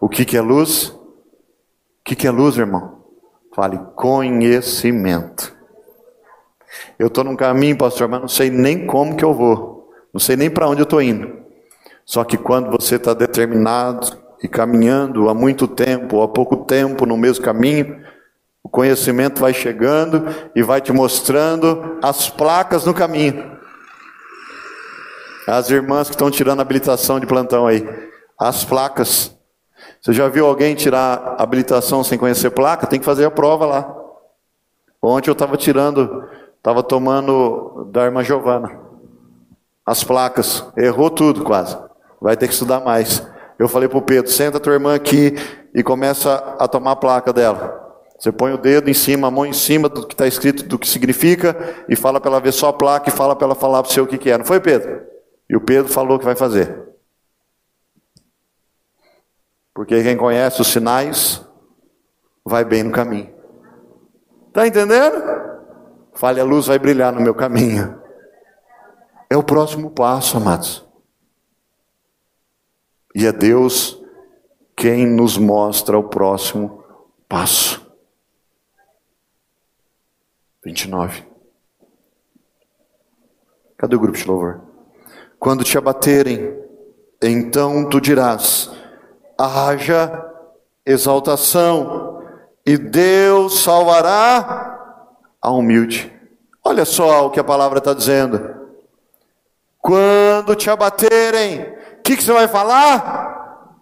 O 0.01 0.09
que, 0.09 0.25
que 0.25 0.37
é 0.37 0.41
luz? 0.41 0.89
O 0.89 2.05
que, 2.05 2.15
que 2.15 2.27
é 2.27 2.31
luz, 2.31 2.57
irmão? 2.57 3.03
Fale 3.55 3.79
conhecimento. 3.95 5.55
Eu 6.99 7.09
estou 7.09 7.25
num 7.25 7.37
caminho, 7.37 7.77
pastor, 7.77 8.09
mas 8.09 8.21
não 8.21 8.29
sei 8.29 8.51
nem 8.51 8.87
como 8.87 9.17
que 9.17 9.25
eu 9.25 9.35
vou. 9.35 9.91
Não 10.13 10.21
sei 10.21 10.37
nem 10.37 10.51
para 10.51 10.69
onde 10.69 10.81
eu 10.81 10.85
estou 10.85 11.03
indo. 11.03 11.43
Só 12.05 12.25
que 12.25 12.37
quando 12.37 12.71
você 12.71 12.97
está 12.97 13.15
determinado 13.15 14.19
e 14.43 14.49
caminhando 14.49 15.29
há 15.29 15.35
muito 15.35 15.69
tempo, 15.69 16.17
ou 16.17 16.23
há 16.23 16.29
pouco 16.29 16.57
tempo 16.57 17.07
no 17.07 17.17
mesmo 17.17 17.45
caminho, 17.45 18.03
o 18.63 18.69
conhecimento 18.69 19.41
vai 19.41 19.53
chegando 19.53 20.25
e 20.55 20.63
vai 20.63 20.81
te 20.81 20.93
mostrando 20.93 21.99
as 22.03 22.29
placas 22.29 22.85
no 22.85 22.95
caminho. 22.95 23.52
As 25.47 25.71
irmãs 25.71 26.09
que 26.09 26.15
estão 26.15 26.31
tirando 26.31 26.61
habilitação 26.61 27.19
de 27.19 27.27
plantão 27.27 27.67
aí, 27.67 27.87
as 28.39 28.65
placas. 28.65 29.37
Você 30.01 30.13
já 30.13 30.29
viu 30.29 30.47
alguém 30.47 30.75
tirar 30.75 31.37
habilitação 31.39 32.05
sem 32.05 32.19
conhecer 32.19 32.51
placa? 32.51 32.87
Tem 32.87 32.99
que 32.99 33.05
fazer 33.05 33.25
a 33.25 33.31
prova 33.31 33.67
lá. 33.67 33.97
Ontem 35.01 35.31
eu 35.31 35.33
estava 35.33 35.57
tirando 35.57 36.29
Estava 36.63 36.81
tomando 36.81 37.89
da 37.91 38.05
irmã 38.05 38.23
Giovana. 38.23 38.79
As 39.85 40.05
placas. 40.05 40.65
Errou 40.77 41.11
tudo 41.11 41.43
quase. 41.43 41.77
Vai 42.21 42.37
ter 42.37 42.47
que 42.47 42.53
estudar 42.53 42.79
mais. 42.79 43.27
Eu 43.59 43.67
falei 43.67 43.89
para 43.89 43.99
o 43.99 44.03
Pedro: 44.03 44.31
senta 44.31 44.61
tua 44.61 44.75
irmã 44.75 44.95
aqui 44.95 45.35
e 45.75 45.83
começa 45.83 46.33
a 46.61 46.69
tomar 46.69 46.93
a 46.93 46.97
placa 46.97 47.33
dela. 47.33 47.81
Você 48.17 48.31
põe 48.31 48.53
o 48.53 48.59
dedo 48.59 48.89
em 48.89 48.95
cima, 48.95 49.27
a 49.27 49.31
mão 49.31 49.45
em 49.45 49.53
cima 49.53 49.89
do 49.89 50.07
que 50.07 50.15
está 50.15 50.25
escrito, 50.25 50.63
do 50.63 50.79
que 50.79 50.89
significa, 50.89 51.57
e 51.89 51.97
fala 51.97 52.21
para 52.21 52.31
ela 52.31 52.41
ver 52.41 52.53
só 52.53 52.69
a 52.69 52.73
placa 52.73 53.09
e 53.09 53.13
fala 53.13 53.35
para 53.35 53.47
ela 53.49 53.57
falar 53.57 53.83
para 53.83 53.91
você 53.91 54.01
o 54.01 54.07
que, 54.07 54.17
que 54.17 54.31
é. 54.31 54.39
Não 54.39 54.45
foi, 54.45 54.61
Pedro? 54.61 55.12
E 55.53 55.57
o 55.57 55.61
Pedro 55.61 55.93
falou 55.93 56.19
que 56.19 56.25
vai 56.25 56.35
fazer. 56.35 56.83
Porque 59.75 60.03
quem 60.03 60.17
conhece 60.17 60.63
os 60.63 60.69
sinais 60.69 61.47
vai 62.43 62.65
bem 62.65 62.83
no 62.83 62.91
caminho. 62.91 63.31
Está 64.49 64.67
entendendo? 64.67 65.23
Fale, 66.15 66.41
a 66.41 66.45
luz 66.45 66.69
vai 66.69 66.79
brilhar 66.79 67.13
no 67.13 67.21
meu 67.21 67.35
caminho. 67.35 68.03
É 69.29 69.37
o 69.37 69.43
próximo 69.43 69.91
passo, 69.91 70.39
amados. 70.39 70.87
E 73.15 73.27
é 73.27 73.33
Deus 73.33 74.03
quem 74.75 75.07
nos 75.07 75.37
mostra 75.37 75.99
o 75.99 76.09
próximo 76.09 76.83
passo. 77.29 77.87
29. 80.65 81.27
Cadê 83.77 83.97
o 83.97 84.01
grupo 84.01 84.17
de 84.17 84.27
louvor? 84.27 84.72
Quando 85.43 85.65
te 85.65 85.77
abaterem, 85.77 86.57
então 87.21 87.89
tu 87.89 88.01
dirás: 88.01 88.71
haja 89.37 90.25
exaltação, 90.87 92.23
e 92.65 92.79
Deus 92.79 93.59
salvará 93.59 95.03
a 95.43 95.51
humilde. 95.51 96.13
Olha 96.65 96.85
só 96.85 97.27
o 97.27 97.31
que 97.33 97.41
a 97.41 97.45
palavra 97.45 97.79
está 97.79 97.93
dizendo. 97.93 98.55
Quando 99.81 100.55
te 100.55 100.71
abaterem, 100.71 101.63
o 101.99 102.03
que, 102.05 102.17
que 102.17 102.23
você 102.23 102.33
vai 102.33 102.47
falar? 102.47 103.81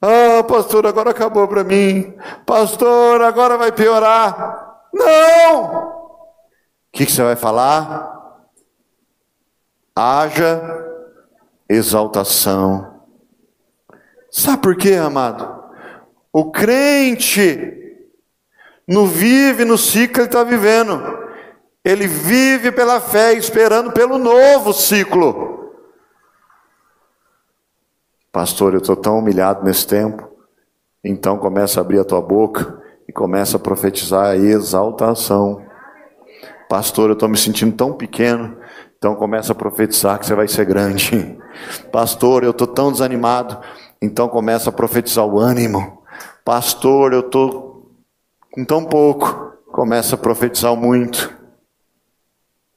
Ah, 0.00 0.42
pastor, 0.44 0.86
agora 0.86 1.10
acabou 1.10 1.46
para 1.46 1.62
mim. 1.62 2.16
Pastor, 2.46 3.20
agora 3.20 3.58
vai 3.58 3.72
piorar. 3.72 4.86
Não! 4.90 5.64
O 5.64 6.90
que, 6.90 7.04
que 7.04 7.12
você 7.12 7.22
vai 7.22 7.36
falar? 7.36 8.10
Haja 9.94 10.83
exaltação. 11.68 13.02
Sabe 14.30 14.62
por 14.62 14.76
quê, 14.76 14.94
amado? 14.94 15.64
O 16.32 16.50
crente 16.50 17.84
não 18.86 19.06
vive 19.06 19.64
no 19.64 19.78
ciclo 19.78 20.14
que 20.14 20.20
ele 20.20 20.26
está 20.26 20.42
vivendo. 20.44 21.00
Ele 21.84 22.06
vive 22.06 22.72
pela 22.72 23.00
fé, 23.00 23.34
esperando 23.34 23.92
pelo 23.92 24.18
novo 24.18 24.72
ciclo. 24.72 25.72
Pastor, 28.32 28.72
eu 28.72 28.78
estou 28.78 28.96
tão 28.96 29.18
humilhado 29.18 29.64
nesse 29.64 29.86
tempo. 29.86 30.28
Então 31.04 31.38
começa 31.38 31.78
a 31.78 31.82
abrir 31.82 32.00
a 32.00 32.04
tua 32.04 32.20
boca 32.20 32.82
e 33.06 33.12
começa 33.12 33.56
a 33.56 33.60
profetizar 33.60 34.30
a 34.30 34.36
exaltação. 34.36 35.64
Pastor, 36.68 37.10
eu 37.10 37.12
estou 37.12 37.28
me 37.28 37.36
sentindo 37.36 37.76
tão 37.76 37.92
pequeno. 37.92 38.56
Então 39.04 39.14
começa 39.14 39.52
a 39.52 39.54
profetizar 39.54 40.18
que 40.18 40.24
você 40.24 40.34
vai 40.34 40.48
ser 40.48 40.64
grande. 40.64 41.38
Pastor, 41.92 42.42
eu 42.42 42.52
estou 42.52 42.66
tão 42.66 42.90
desanimado. 42.90 43.60
Então 44.00 44.30
começa 44.30 44.70
a 44.70 44.72
profetizar 44.72 45.26
o 45.26 45.38
ânimo. 45.38 46.02
Pastor, 46.42 47.12
eu 47.12 47.20
estou 47.20 47.92
com 48.50 48.64
tão 48.64 48.82
pouco, 48.82 49.58
começa 49.70 50.14
a 50.14 50.18
profetizar 50.18 50.74
muito. 50.74 51.36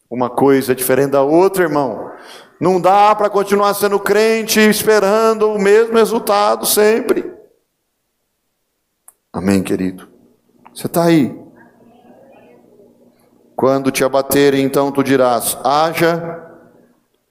Uma 0.09 0.29
coisa 0.29 0.73
é 0.73 0.75
diferente 0.75 1.11
da 1.11 1.21
outra, 1.21 1.63
irmão. 1.63 2.11
Não 2.59 2.81
dá 2.81 3.15
para 3.15 3.29
continuar 3.29 3.73
sendo 3.73 3.97
crente 3.97 4.59
esperando 4.59 5.49
o 5.49 5.57
mesmo 5.57 5.93
resultado 5.93 6.65
sempre. 6.65 7.31
Amém, 9.31 9.63
querido? 9.63 10.09
Você 10.73 10.87
está 10.87 11.05
aí. 11.05 11.46
Quando 13.57 13.89
te 13.89 14.03
abaterem, 14.03 14.63
então 14.63 14.91
tu 14.91 15.03
dirás: 15.03 15.57
haja, 15.63 16.43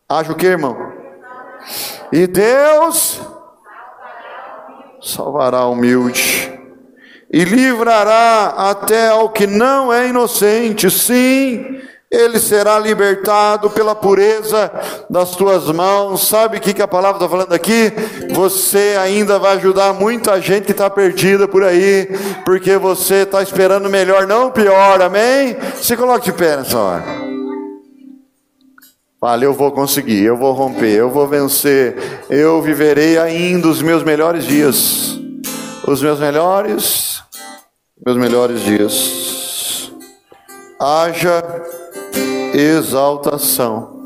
haja 0.09 0.33
o 0.33 0.35
que, 0.35 0.47
irmão? 0.47 0.77
E 2.11 2.27
Deus 2.27 3.21
salvará 5.01 5.65
o 5.67 5.73
humilde 5.73 6.53
e 7.33 7.45
livrará 7.45 8.55
até 8.71 9.11
ao 9.11 9.31
que 9.31 9.47
não 9.47 9.93
é 9.93 10.09
inocente. 10.09 10.91
Sim, 10.91 11.81
ele 12.11 12.39
será 12.39 12.79
libertado 12.79 13.71
pela 13.71 13.95
pureza 13.95 14.71
das 15.11 15.33
tuas 15.33 15.67
mãos. 15.67 16.27
Sabe 16.27 16.59
o 16.59 16.61
que, 16.61 16.81
a 16.81 16.89
palavra 16.89 17.17
está 17.17 17.29
falando 17.29 17.53
aqui? 17.53 17.93
Você 18.33 18.97
ainda 19.01 19.39
vai 19.39 19.57
ajudar 19.57 19.93
muita 19.93 20.41
gente 20.41 20.65
que 20.65 20.73
está 20.73 20.89
perdida 20.89 21.49
por 21.49 21.63
aí, 21.63 22.09
porque 22.45 22.77
você 22.77 23.23
está 23.23 23.43
esperando 23.43 23.89
melhor, 23.89 24.27
não 24.27 24.51
pior, 24.51 25.01
amém? 25.03 25.57
Se 25.77 25.97
coloque 25.97 26.27
de 26.27 26.33
pé 26.33 26.57
nessa 26.57 26.79
hora. 26.79 27.05
Fale, 29.21 29.47
eu 29.47 29.55
vou 29.55 29.73
conseguir, 29.73 30.23
eu 30.23 30.37
vou 30.37 30.53
romper, 30.53 30.93
eu 30.93 31.11
vou 31.11 31.27
vencer, 31.27 31.97
eu 32.29 32.61
viverei 32.63 33.19
ainda 33.19 33.67
os 33.67 33.83
meus 33.83 34.03
melhores 34.03 34.45
dias. 34.45 35.19
Os 35.87 36.03
meus 36.03 36.21
melhores 36.21 37.17
meus 38.05 38.19
melhores 38.19 38.61
dias. 38.61 39.91
Haja 40.79 41.43
exaltação. 42.57 44.01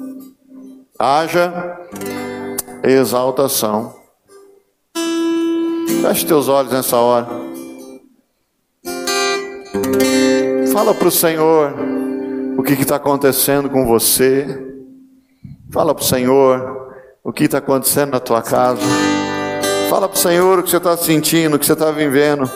Haja 0.98 1.78
exaltação. 2.82 3.94
Feche 6.02 6.26
teus 6.26 6.48
olhos 6.48 6.72
nessa 6.72 6.96
hora. 6.96 7.28
Fala 10.72 10.92
para 10.92 11.06
o 11.06 11.10
Senhor 11.10 11.74
o 12.58 12.62
que 12.64 12.72
está 12.72 12.96
acontecendo 12.96 13.70
com 13.70 13.86
você. 13.86 14.46
Fala 15.72 15.94
para 15.94 16.02
o 16.02 16.06
Senhor 16.06 16.96
o 17.22 17.32
que 17.32 17.44
está 17.44 17.58
acontecendo 17.58 18.10
na 18.10 18.20
tua 18.20 18.42
casa. 18.42 18.82
Fala 19.88 20.08
para 20.08 20.16
o 20.16 20.20
Senhor 20.20 20.58
o 20.58 20.62
que 20.64 20.70
você 20.70 20.78
está 20.78 20.96
sentindo, 20.96 21.54
o 21.54 21.58
que 21.58 21.66
você 21.66 21.74
está 21.74 21.92
vivendo. 21.92 22.50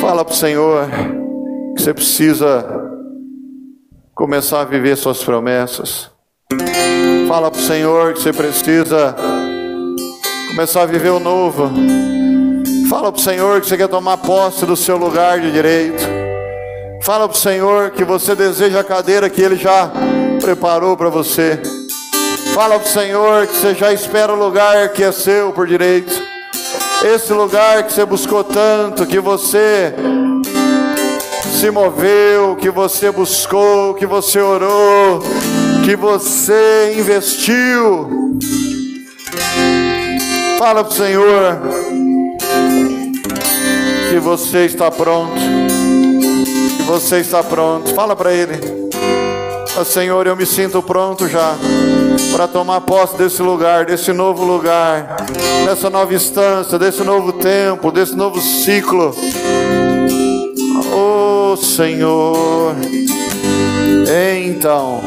Fala 0.00 0.24
para 0.24 0.34
o 0.34 0.36
Senhor 0.36 0.88
que 1.76 1.82
você 1.82 1.94
precisa 1.94 2.81
começar 4.22 4.60
a 4.60 4.64
viver 4.64 4.96
suas 4.96 5.20
promessas. 5.24 6.08
Fala 7.26 7.50
para 7.50 7.58
o 7.58 7.62
Senhor 7.64 8.14
que 8.14 8.22
você 8.22 8.32
precisa 8.32 9.16
começar 10.46 10.82
a 10.82 10.86
viver 10.86 11.08
o 11.08 11.18
novo. 11.18 11.68
Fala 12.88 13.10
para 13.10 13.18
o 13.18 13.20
Senhor 13.20 13.60
que 13.60 13.66
você 13.66 13.76
quer 13.76 13.88
tomar 13.88 14.18
posse 14.18 14.64
do 14.64 14.76
seu 14.76 14.96
lugar 14.96 15.40
de 15.40 15.50
direito. 15.50 16.04
Fala 17.02 17.28
para 17.28 17.34
o 17.34 17.40
Senhor 17.40 17.90
que 17.90 18.04
você 18.04 18.36
deseja 18.36 18.78
a 18.78 18.84
cadeira 18.84 19.28
que 19.28 19.42
Ele 19.42 19.56
já 19.56 19.90
preparou 20.40 20.96
para 20.96 21.08
você. 21.08 21.60
Fala 22.54 22.78
para 22.78 22.88
o 22.88 22.92
Senhor 22.92 23.48
que 23.48 23.56
você 23.56 23.74
já 23.74 23.92
espera 23.92 24.32
o 24.32 24.38
lugar 24.38 24.90
que 24.90 25.02
é 25.02 25.10
seu 25.10 25.50
por 25.50 25.66
direito. 25.66 26.14
Esse 27.04 27.32
lugar 27.32 27.82
que 27.82 27.92
você 27.92 28.04
buscou 28.04 28.44
tanto, 28.44 29.04
que 29.04 29.18
você 29.18 29.92
se 31.62 31.70
moveu, 31.70 32.56
que 32.56 32.68
você 32.68 33.12
buscou, 33.12 33.94
que 33.94 34.04
você 34.04 34.40
orou, 34.40 35.22
que 35.84 35.94
você 35.94 36.96
investiu. 36.98 38.36
Fala 40.58 40.82
para 40.82 40.92
o 40.92 40.96
Senhor 40.96 41.60
que 44.10 44.18
você 44.18 44.64
está 44.64 44.90
pronto. 44.90 45.34
Que 46.78 46.82
você 46.82 47.18
está 47.18 47.44
pronto. 47.44 47.94
Fala 47.94 48.16
para 48.16 48.32
Ele. 48.32 48.58
Oh, 49.80 49.84
Senhor, 49.84 50.26
eu 50.26 50.34
me 50.34 50.44
sinto 50.44 50.82
pronto 50.82 51.28
já 51.28 51.54
para 52.32 52.48
tomar 52.48 52.80
posse 52.80 53.16
desse 53.16 53.40
lugar, 53.40 53.84
desse 53.84 54.12
novo 54.12 54.44
lugar, 54.44 55.14
dessa 55.64 55.88
nova 55.88 56.12
instância, 56.12 56.76
desse 56.76 57.04
novo 57.04 57.32
tempo, 57.34 57.92
desse 57.92 58.16
novo 58.16 58.40
ciclo. 58.40 59.14
Senhor, 61.56 62.74
então, 64.46 65.00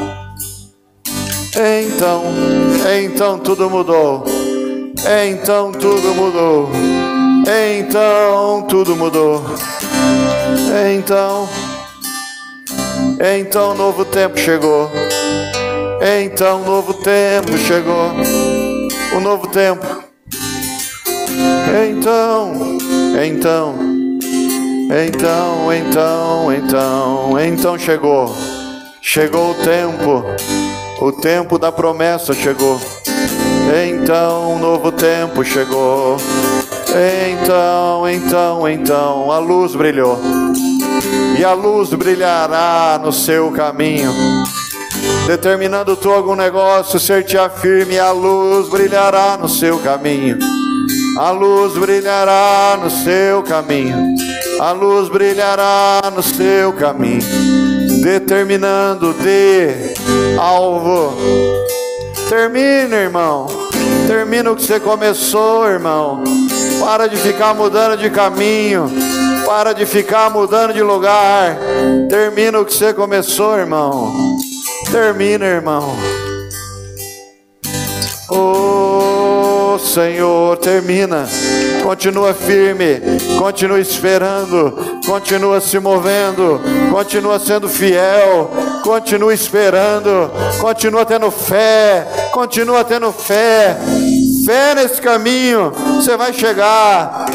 então, 1.55 2.23
então 2.99 3.39
tudo 3.39 3.69
mudou, 3.69 4.23
então 5.27 5.71
tudo 5.71 6.13
mudou, 6.13 6.69
então 7.47 8.61
tudo 8.67 8.95
mudou, 8.95 9.43
então, 10.95 11.49
então 13.19 13.75
novo 13.75 14.05
tempo 14.05 14.37
chegou, 14.37 14.91
então 16.23 16.63
novo 16.63 16.93
tempo 16.93 17.57
chegou, 17.57 18.11
o 19.15 19.19
novo 19.19 19.47
tempo, 19.47 19.85
então, 21.89 22.77
então. 23.25 23.94
Então, 24.87 25.73
então, 25.73 26.53
então, 26.53 27.39
então 27.39 27.77
chegou. 27.77 28.35
Chegou 29.01 29.51
o 29.51 29.55
tempo. 29.55 30.23
O 31.01 31.11
tempo 31.11 31.57
da 31.57 31.71
promessa 31.71 32.33
chegou. 32.33 32.79
Então, 33.87 34.53
um 34.53 34.59
novo 34.59 34.91
tempo 34.91 35.43
chegou. 35.43 36.17
Então, 36.89 38.07
então, 38.07 38.69
então, 38.69 39.31
a 39.31 39.39
luz 39.39 39.73
brilhou. 39.73 40.19
E 41.37 41.43
a 41.43 41.53
luz 41.53 41.89
brilhará 41.89 42.99
no 43.03 43.11
seu 43.11 43.51
caminho. 43.51 44.13
Determinando 45.25 45.95
tu 45.95 46.11
algum 46.11 46.35
negócio, 46.35 46.99
ser 46.99 47.23
te 47.23 47.37
afirme, 47.37 47.97
a 47.97 48.11
luz 48.11 48.69
brilhará 48.69 49.35
no 49.35 49.49
seu 49.49 49.79
caminho. 49.79 50.37
A 51.17 51.31
luz 51.31 51.73
brilhará 51.73 52.77
no 52.81 52.89
seu 52.91 53.41
caminho 53.41 54.34
a 54.59 54.71
luz 54.71 55.09
brilhará 55.09 56.01
no 56.15 56.23
seu 56.23 56.73
caminho, 56.73 57.21
determinando 58.01 59.13
de 59.13 59.93
alvo. 60.37 61.13
Termina, 62.29 62.95
irmão. 62.95 63.47
Termina 64.07 64.51
o 64.51 64.55
que 64.55 64.63
você 64.63 64.79
começou, 64.79 65.67
irmão. 65.67 66.23
Para 66.79 67.07
de 67.07 67.17
ficar 67.17 67.53
mudando 67.53 67.97
de 67.97 68.09
caminho. 68.09 68.89
Para 69.45 69.73
de 69.73 69.85
ficar 69.85 70.29
mudando 70.29 70.73
de 70.73 70.81
lugar. 70.81 71.57
Termina 72.09 72.59
o 72.59 72.65
que 72.65 72.73
você 72.73 72.93
começou, 72.93 73.57
irmão. 73.57 74.13
Termina, 74.91 75.45
irmão. 75.45 75.95
Oh, 78.29 78.94
Senhor, 79.79 80.57
termina 80.57 81.27
continua 81.85 82.33
firme, 82.33 82.99
continua 83.37 83.79
esperando, 83.79 84.73
continua 85.05 85.61
se 85.61 85.77
movendo, 85.77 86.59
continua 86.91 87.37
sendo 87.37 87.69
fiel, 87.69 88.49
continua 88.81 89.31
esperando, 89.31 90.31
continua 90.59 91.05
tendo 91.05 91.29
fé, 91.29 92.07
continua 92.31 92.83
tendo 92.83 93.11
fé. 93.11 93.77
Fé 94.43 94.73
nesse 94.75 94.99
caminho, 94.99 95.71
você 95.95 96.17
vai 96.17 96.33
chegar, 96.33 97.25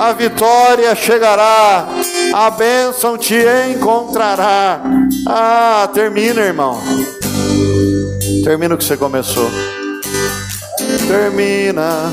a 0.00 0.12
vitória 0.12 0.92
chegará, 0.96 1.88
a 2.34 2.50
bênção 2.50 3.16
te 3.16 3.36
encontrará. 3.72 4.80
Ah, 5.26 5.88
termina, 5.94 6.40
irmão. 6.40 6.80
Termina 8.44 8.74
o 8.74 8.78
que 8.78 8.84
você 8.84 8.96
começou. 8.96 9.48
Termina. 11.10 12.12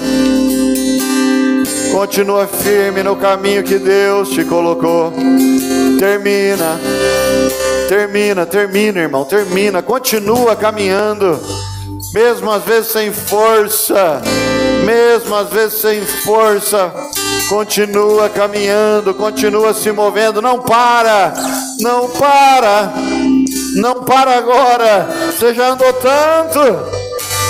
Continua 1.91 2.47
firme 2.47 3.03
no 3.03 3.15
caminho 3.15 3.63
que 3.63 3.77
Deus 3.77 4.29
te 4.29 4.43
colocou. 4.43 5.13
Termina. 5.99 6.79
Termina, 7.87 8.43
termina, 8.47 8.99
irmão. 8.99 9.23
Termina. 9.23 9.83
Continua 9.83 10.55
caminhando. 10.55 11.39
Mesmo 12.11 12.49
às 12.49 12.63
vezes 12.63 12.91
sem 12.91 13.13
força. 13.13 14.19
Mesmo 14.83 15.35
às 15.35 15.49
vezes 15.49 15.79
sem 15.79 16.01
força. 16.01 16.91
Continua 17.49 18.29
caminhando, 18.29 19.13
continua 19.13 19.75
se 19.75 19.89
movendo, 19.91 20.41
não 20.41 20.59
para, 20.59 21.33
não 21.79 22.09
para, 22.09 22.93
não 23.75 24.03
para 24.03 24.37
agora. 24.37 25.07
Você 25.31 25.53
já 25.53 25.69
andou 25.69 25.93
tanto, 25.93 26.96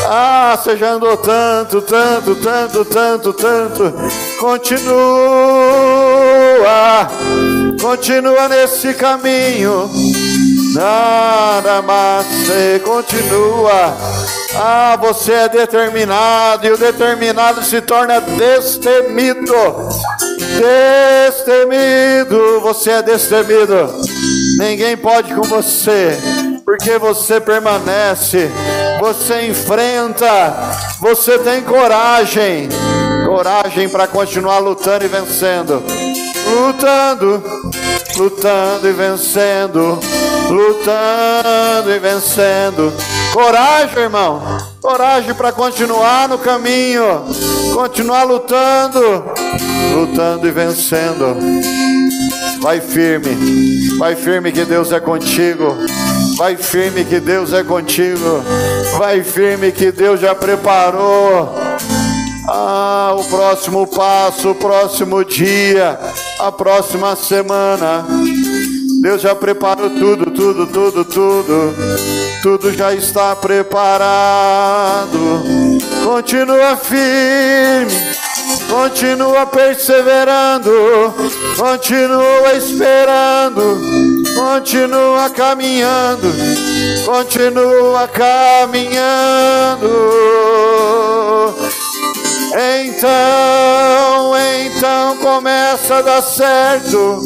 ah, 0.10 0.58
você 0.58 0.78
já 0.78 0.92
andou 0.92 1.18
tanto, 1.18 1.82
tanto, 1.82 2.36
tanto, 2.36 2.86
tanto, 2.86 3.34
tanto. 3.34 3.94
Continua, 4.40 4.88
continua 7.82 8.48
nesse 8.48 8.94
caminho. 8.94 9.90
Nada 10.74 11.82
mais, 11.82 12.26
você 12.26 12.80
continua. 12.86 13.98
Ah, 14.56 14.98
você 15.00 15.34
é 15.34 15.50
determinado 15.50 16.66
e 16.66 16.72
o 16.72 16.78
determinado 16.78 17.64
se 17.64 17.82
torna 17.82 18.22
destemido. 18.22 19.54
Destemido, 21.28 22.62
você 22.62 22.92
é 22.92 23.02
destemido. 23.02 23.94
Ninguém 24.58 24.96
pode 24.96 25.34
com 25.36 25.42
você 25.44 26.18
porque 26.66 26.98
você 26.98 27.40
permanece, 27.40 28.52
você 29.08 29.48
enfrenta, 29.48 30.54
você 31.00 31.40
tem 31.40 31.62
coragem, 31.62 32.68
coragem 33.26 33.88
para 33.88 34.06
continuar 34.06 34.58
lutando 34.60 35.06
e 35.06 35.08
vencendo, 35.08 35.82
lutando, 36.46 37.42
lutando 38.18 38.86
e 38.86 38.92
vencendo, 38.92 39.98
lutando 40.50 41.90
e 41.90 42.00
vencendo. 42.00 42.94
Coragem, 43.32 43.98
irmão, 43.98 44.42
coragem 44.82 45.34
para 45.34 45.54
continuar 45.54 46.28
no 46.28 46.38
caminho, 46.38 47.24
continuar 47.74 48.24
lutando, 48.24 49.24
lutando 49.94 50.46
e 50.46 50.52
vencendo. 50.52 51.38
Vai 52.60 52.82
firme, 52.82 53.98
vai 53.98 54.16
firme 54.18 54.52
que 54.52 54.66
Deus 54.66 54.92
é 54.92 55.00
contigo. 55.00 55.78
Vai 56.38 56.56
firme 56.56 57.04
que 57.04 57.20
Deus 57.20 57.52
é 57.52 57.64
contigo. 57.64 58.44
Vai 58.98 59.24
firme 59.24 59.72
que 59.72 59.92
Deus 59.92 60.20
já 60.20 60.36
preparou. 60.36 61.56
Ah, 62.48 63.16
o 63.18 63.24
próximo 63.24 63.88
passo, 63.88 64.52
o 64.52 64.56
próximo 64.56 65.26
dia, 65.26 66.00
a 66.40 66.52
próxima 66.52 67.16
semana. 67.16 68.06
Deus 69.02 69.22
já 69.22 69.34
preparou 69.34 69.90
tudo, 69.90 70.32
tudo, 70.32 70.68
tudo, 70.68 71.04
tudo. 71.04 71.76
Tudo 72.44 72.72
já 72.72 72.94
está 72.94 73.36
preparado. 73.36 75.10
Continua 76.04 76.78
firme, 76.78 77.92
continua 78.70 79.46
perseverando, 79.46 80.72
continua 81.58 82.54
esperando 82.56 84.18
continua 84.38 85.30
caminhando, 85.32 86.28
continua 87.06 88.08
caminhando. 88.08 89.88
Então, 92.86 94.34
então 94.66 95.18
começa 95.18 95.96
a 95.96 96.02
dar 96.02 96.22
certo. 96.22 97.22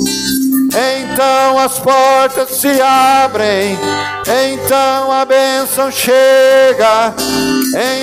Então 0.74 1.59
as 1.59 1.78
portas 1.80 2.49
se 2.51 2.80
abrem, 2.82 3.78
então 4.26 5.11
a 5.11 5.26
bênção 5.26 5.91
chega, 5.91 7.13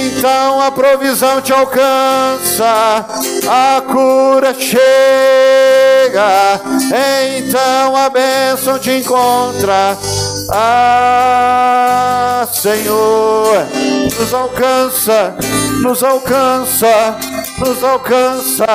então 0.04 0.60
a 0.60 0.70
provisão 0.70 1.40
te 1.40 1.50
alcança, 1.50 3.06
a 3.48 3.80
cura 3.80 4.52
chega, 4.52 4.78
então 7.40 7.96
a 7.96 8.10
bênção 8.10 8.78
te 8.78 8.90
encontra. 8.90 9.96
Ah, 10.50 12.46
Senhor, 12.52 13.66
nos 14.18 14.34
alcança, 14.34 15.34
nos 15.82 16.02
alcança, 16.02 17.16
nos 17.58 17.82
alcança, 17.82 18.66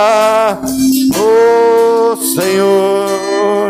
oh 1.15 2.15
Senhor. 2.35 3.62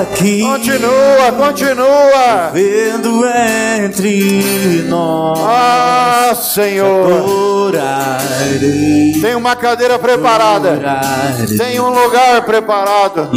Aqui 0.00 0.42
Continua, 0.42 1.32
continua. 1.36 2.50
vendo 2.52 3.24
entre 3.26 4.84
nós. 4.88 5.38
Ah, 5.42 6.34
Senhor. 6.36 7.72
Tem 9.20 9.34
uma 9.34 9.56
cadeira 9.56 9.98
preparada. 9.98 10.78
Tem 11.56 11.80
um 11.80 11.88
lugar 11.90 12.42
preparado. 12.42 13.30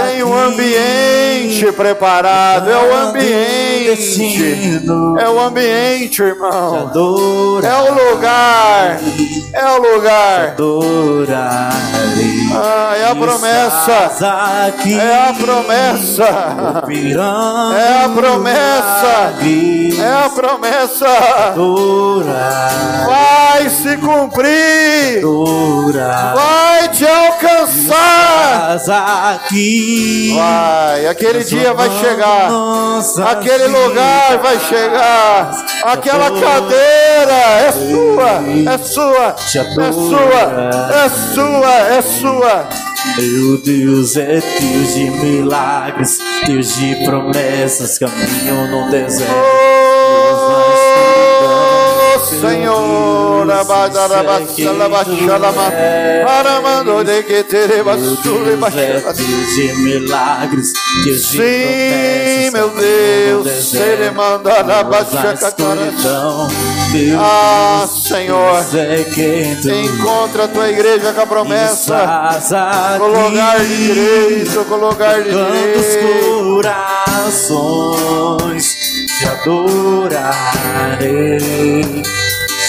Tem 0.00 0.22
um 0.22 0.32
ambiente 0.32 1.72
preparado. 1.72 2.70
É 2.70 2.76
o 2.76 2.96
ambiente. 3.08 4.16
É 5.18 5.28
o 5.28 5.40
ambiente, 5.40 6.10
Te 6.10 6.22
irmão. 6.22 6.90
É 7.64 7.90
o 7.90 7.94
lugar. 8.12 9.00
É 9.52 9.66
o 9.66 9.94
lugar. 9.94 10.48
Adorarei. 10.50 12.40
Ah, 12.52 12.94
é 12.96 13.04
a 13.06 13.10
E 13.12 13.14
promessa. 13.14 13.92
estás 14.10 14.22
aqui. 14.68 14.98
É 14.98 15.28
a 15.28 15.32
promessa. 15.34 16.24
É 17.74 18.04
a 18.04 18.08
promessa. 18.08 19.34
É 20.00 20.12
a 20.24 20.28
promessa. 20.30 21.06
Vai 23.06 23.68
se 23.70 23.96
cumprir. 23.98 25.22
Vai 26.34 26.88
te 26.88 27.06
alcançar. 27.06 28.50
Aqui. 29.34 30.34
Vai, 30.36 31.06
aquele 31.06 31.44
dia 31.44 31.72
vai 31.74 31.90
chegar. 32.00 32.50
Nossa 32.50 33.24
Aquele 33.24 33.66
lugar 33.66 34.38
vai 34.38 34.58
chegar. 34.60 35.50
Aquela 35.84 36.30
cadeira 36.30 37.32
é 37.66 37.72
sua. 37.72 38.72
É 38.74 38.78
sua. 38.78 39.29
Te 39.32 39.58
É 39.58 39.64
sua. 39.92 40.90
É 40.92 41.08
sua. 41.08 41.72
É 41.88 42.02
sua. 42.02 42.68
Meu 43.16 43.56
Deus 43.58 44.16
é 44.16 44.40
Deus 44.40 44.94
de 44.94 45.10
milagres, 45.10 46.18
Deus 46.46 46.74
de 46.76 46.96
promessas, 47.04 47.98
caminho 47.98 48.66
no 48.70 48.90
deserto. 48.90 49.32
Oh, 52.14 52.18
Senhor, 52.40 53.29
de 59.14 59.68
é 59.68 59.74
milagres, 59.74 60.72
Sim, 61.18 62.50
meu 62.52 62.68
Deus, 62.70 63.70
seremandarabaxacacara. 63.70 65.80
escuridão, 65.80 66.48
Deus 66.92 67.20
Ah, 67.20 67.86
Senhor, 67.88 68.64
é 68.74 69.04
encontra 69.84 70.44
a 70.44 70.48
tua 70.48 70.68
igreja 70.70 71.12
com 71.12 71.20
a 71.20 71.26
promessa. 71.26 72.38
Com 72.98 73.06
lugar 73.06 73.60
de 73.60 73.76
direito, 73.76 74.64
com 74.64 74.76
lugar 74.76 75.22
de 75.22 75.30
corações 77.30 78.76
te 79.20 79.26
adorarei, 79.26 80.18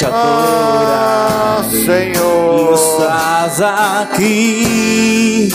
te 0.02 0.08
Ah. 0.12 1.64
Senhor. 1.86 2.74
Estás 2.74 3.62
aqui 3.62 5.50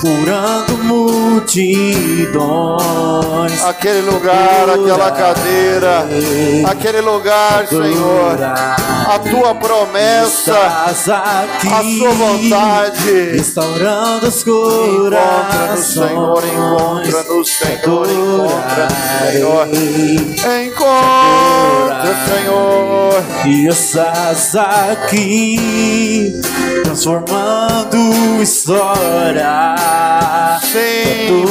curando 0.00 0.78
multidões. 0.84 1.78
Aquele 3.64 4.02
lugar, 4.02 4.68
aquela 4.70 5.10
cadeira, 5.10 6.06
aquele 6.68 7.00
lugar, 7.00 7.66
Senhor. 7.66 8.38
A 9.08 9.18
tua 9.18 9.54
promessa, 9.54 10.54
aqui, 10.88 11.68
a 11.68 11.82
sua 11.98 12.10
vontade. 12.10 13.30
restaurando 13.32 14.26
os 14.28 14.42
Encontra-nos, 14.42 15.86
Senhor, 15.86 16.42
corações. 16.42 17.08
encontra-nos, 17.08 17.48
Senhor, 17.56 18.08
encontra-nos, 18.10 19.32
Senhor. 19.32 19.68
Encontra, 20.66 22.14
Senhor. 22.28 23.24
E 23.46 23.66
estás 23.66 24.54
aqui 24.54 26.40
transformando 26.84 27.98
Sim. 30.62 31.44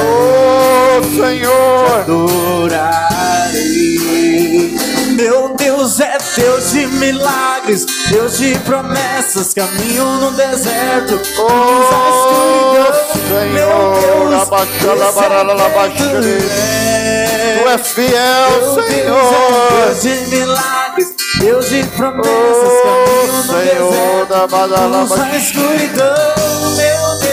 Oh, 0.00 1.02
Senhor. 1.02 2.00
adorarei. 2.00 3.94
Meu 5.16 5.54
Deus 5.56 6.00
é 6.00 6.18
Deus 6.36 6.72
de 6.72 6.86
milagres, 6.86 7.86
Deus 8.10 8.36
de 8.38 8.58
promessas, 8.60 9.52
caminho 9.54 10.04
no 10.04 10.30
deserto, 10.32 11.20
Oh, 11.38 11.44
escuridão. 12.10 12.72
Meu 12.72 12.92
Senhor, 13.28 14.00
Deus, 14.00 14.42
é 14.42 14.46
Tu 17.62 17.68
és 17.68 17.86
fiel, 17.92 18.50
meu 18.50 18.74
Deus 18.74 18.78
é 18.78 18.80
Senhor. 18.92 19.86
Deus 19.86 20.02
de 20.02 20.14
milagres, 20.36 21.08
Deus 21.38 21.68
de 21.68 21.84
promessas, 21.96 22.26
Oh, 22.26 22.82
caminho 22.84 23.32
no 23.32 23.42
Senhor 23.42 24.26
deserto, 24.26 24.26
da 24.26 24.46
luz 24.86 25.10
na 25.10 25.36
escuridão. 25.36 26.14
Meu 26.76 27.04
Deus, 27.20 27.23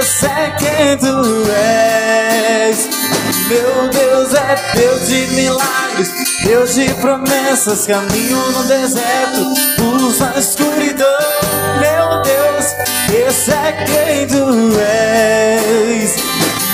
esse 0.00 0.26
é 0.26 0.50
quem 0.58 0.96
tu 0.96 1.50
és. 1.52 2.88
Meu 3.48 3.88
Deus 3.88 4.34
é 4.34 4.56
Deus 4.74 5.08
de 5.08 5.26
milagres, 5.34 6.10
Deus 6.42 6.74
de 6.74 6.94
promessas, 6.94 7.86
caminho 7.86 8.38
no 8.52 8.62
deserto, 8.64 9.54
luz 9.78 10.18
na 10.20 10.38
escuridão. 10.38 11.06
Meu 11.80 12.22
Deus, 12.22 12.66
esse 13.28 13.50
é 13.50 13.72
quem 13.84 14.26
tu 14.26 14.78
és. 14.80 16.16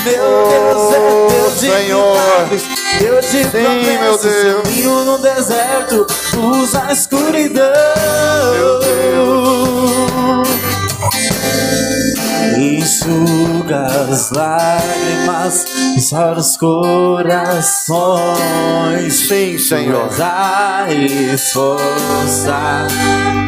Meu 0.05 0.47
Deus 0.47 0.93
é 0.93 0.99
Deus 1.29 1.59
de 1.59 1.69
Senhor. 1.69 2.13
milagres, 2.13 2.63
Deus 2.99 3.25
de 3.25 3.43
Sim, 3.43 3.49
meu 3.53 4.17
promessas, 4.17 4.43
Deus. 4.43 4.63
caminho 4.63 5.03
no 5.03 5.17
deserto, 5.17 6.07
luz 6.33 6.73
na 6.73 6.93
escuridão. 6.93 7.65
Enxuga 12.55 13.85
as 13.85 14.31
lágrimas, 14.31 15.65
restaura 15.95 16.39
os 16.39 16.55
corações. 16.57 18.07
Sim, 19.27 19.57
Senhor. 19.57 20.09
A 20.21 20.87
esforça, 20.91 22.87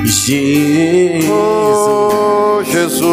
Jesus. 0.03 1.29
Oh, 1.29 2.61
Jesus. 2.63 3.03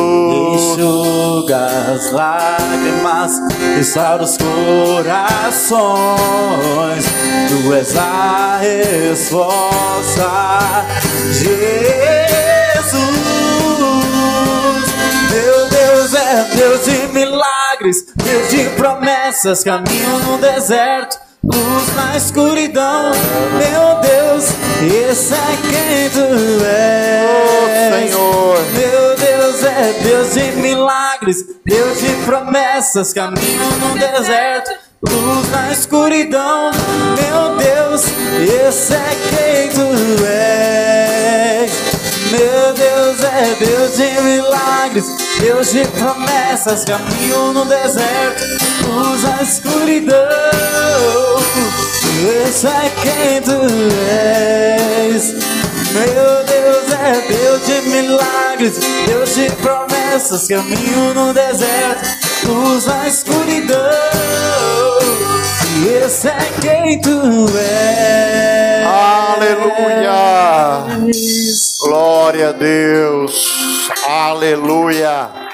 Enxuga 0.73 1.67
as 1.95 2.11
lágrimas, 2.13 3.41
restaura 3.77 4.25
os 4.25 4.37
corações. 4.37 5.87
Tu 7.49 7.73
és 7.73 7.97
a 7.97 8.59
resposta, 8.61 10.29
Jesus. 11.33 11.77
Deus 16.45 16.85
de 16.85 17.09
milagres, 17.13 18.05
Deus 18.15 18.51
de 18.51 18.69
promessas, 18.77 19.65
caminho 19.65 20.19
no 20.21 20.39
deserto. 20.39 21.19
Luz 21.45 21.95
na 21.95 22.17
escuridão, 22.17 23.13
meu 23.53 24.01
Deus, 24.01 24.47
esse 24.83 25.33
é 25.33 25.57
quem 25.63 26.11
tu 26.11 26.65
és. 26.65 27.27
Oh, 27.31 27.95
Senhor. 27.95 28.59
Meu 28.73 29.17
Deus 29.17 29.63
é 29.63 29.93
Deus 30.03 30.35
de 30.35 30.53
milagres, 30.61 31.45
Deus 31.65 32.01
de 32.01 32.09
promessas, 32.25 33.13
caminho 33.13 33.71
no 33.81 33.97
deserto, 33.97 34.73
luz 35.09 35.49
na 35.51 35.73
escuridão. 35.73 36.73
Meu 37.15 37.57
Deus, 37.57 38.03
esse 38.67 38.95
é 38.95 39.17
quem 39.31 39.69
tu 39.69 40.25
és. 40.25 41.71
Meu 42.33 42.75
Deus 42.75 43.23
é 43.23 43.55
Deus 43.65 43.97
de 43.97 44.21
milagres, 44.23 45.07
Deus 45.41 45.71
de 45.71 45.87
promessas, 45.89 46.85
caminho 46.85 47.53
no 47.53 47.65
deserto, 47.67 48.43
luz 48.89 49.23
na 49.23 49.43
escuridão. 49.43 50.17
Esse 52.47 52.67
é 52.67 52.91
quem 53.03 53.43
tu 53.43 53.61
és. 54.09 55.35
Meu 55.93 56.45
Deus 56.45 56.93
é 56.93 57.21
Deus 57.29 57.67
de 57.67 57.83
milagres, 57.89 58.79
Deus 59.07 59.35
de 59.35 59.51
promessas, 59.57 60.49
caminho 60.49 61.15
no 61.15 61.35
deserto, 61.35 62.09
luz 62.45 62.87
na 62.87 63.07
escuridão. 63.07 63.79
Esse 66.05 66.29
é 66.29 66.51
quem 66.61 67.01
tu 67.01 67.47
és. 67.59 68.87
Aleluia! 69.37 70.87
Glória 71.81 72.49
a 72.49 72.53
Deus! 72.53 73.56
Aleluia! 74.17 75.45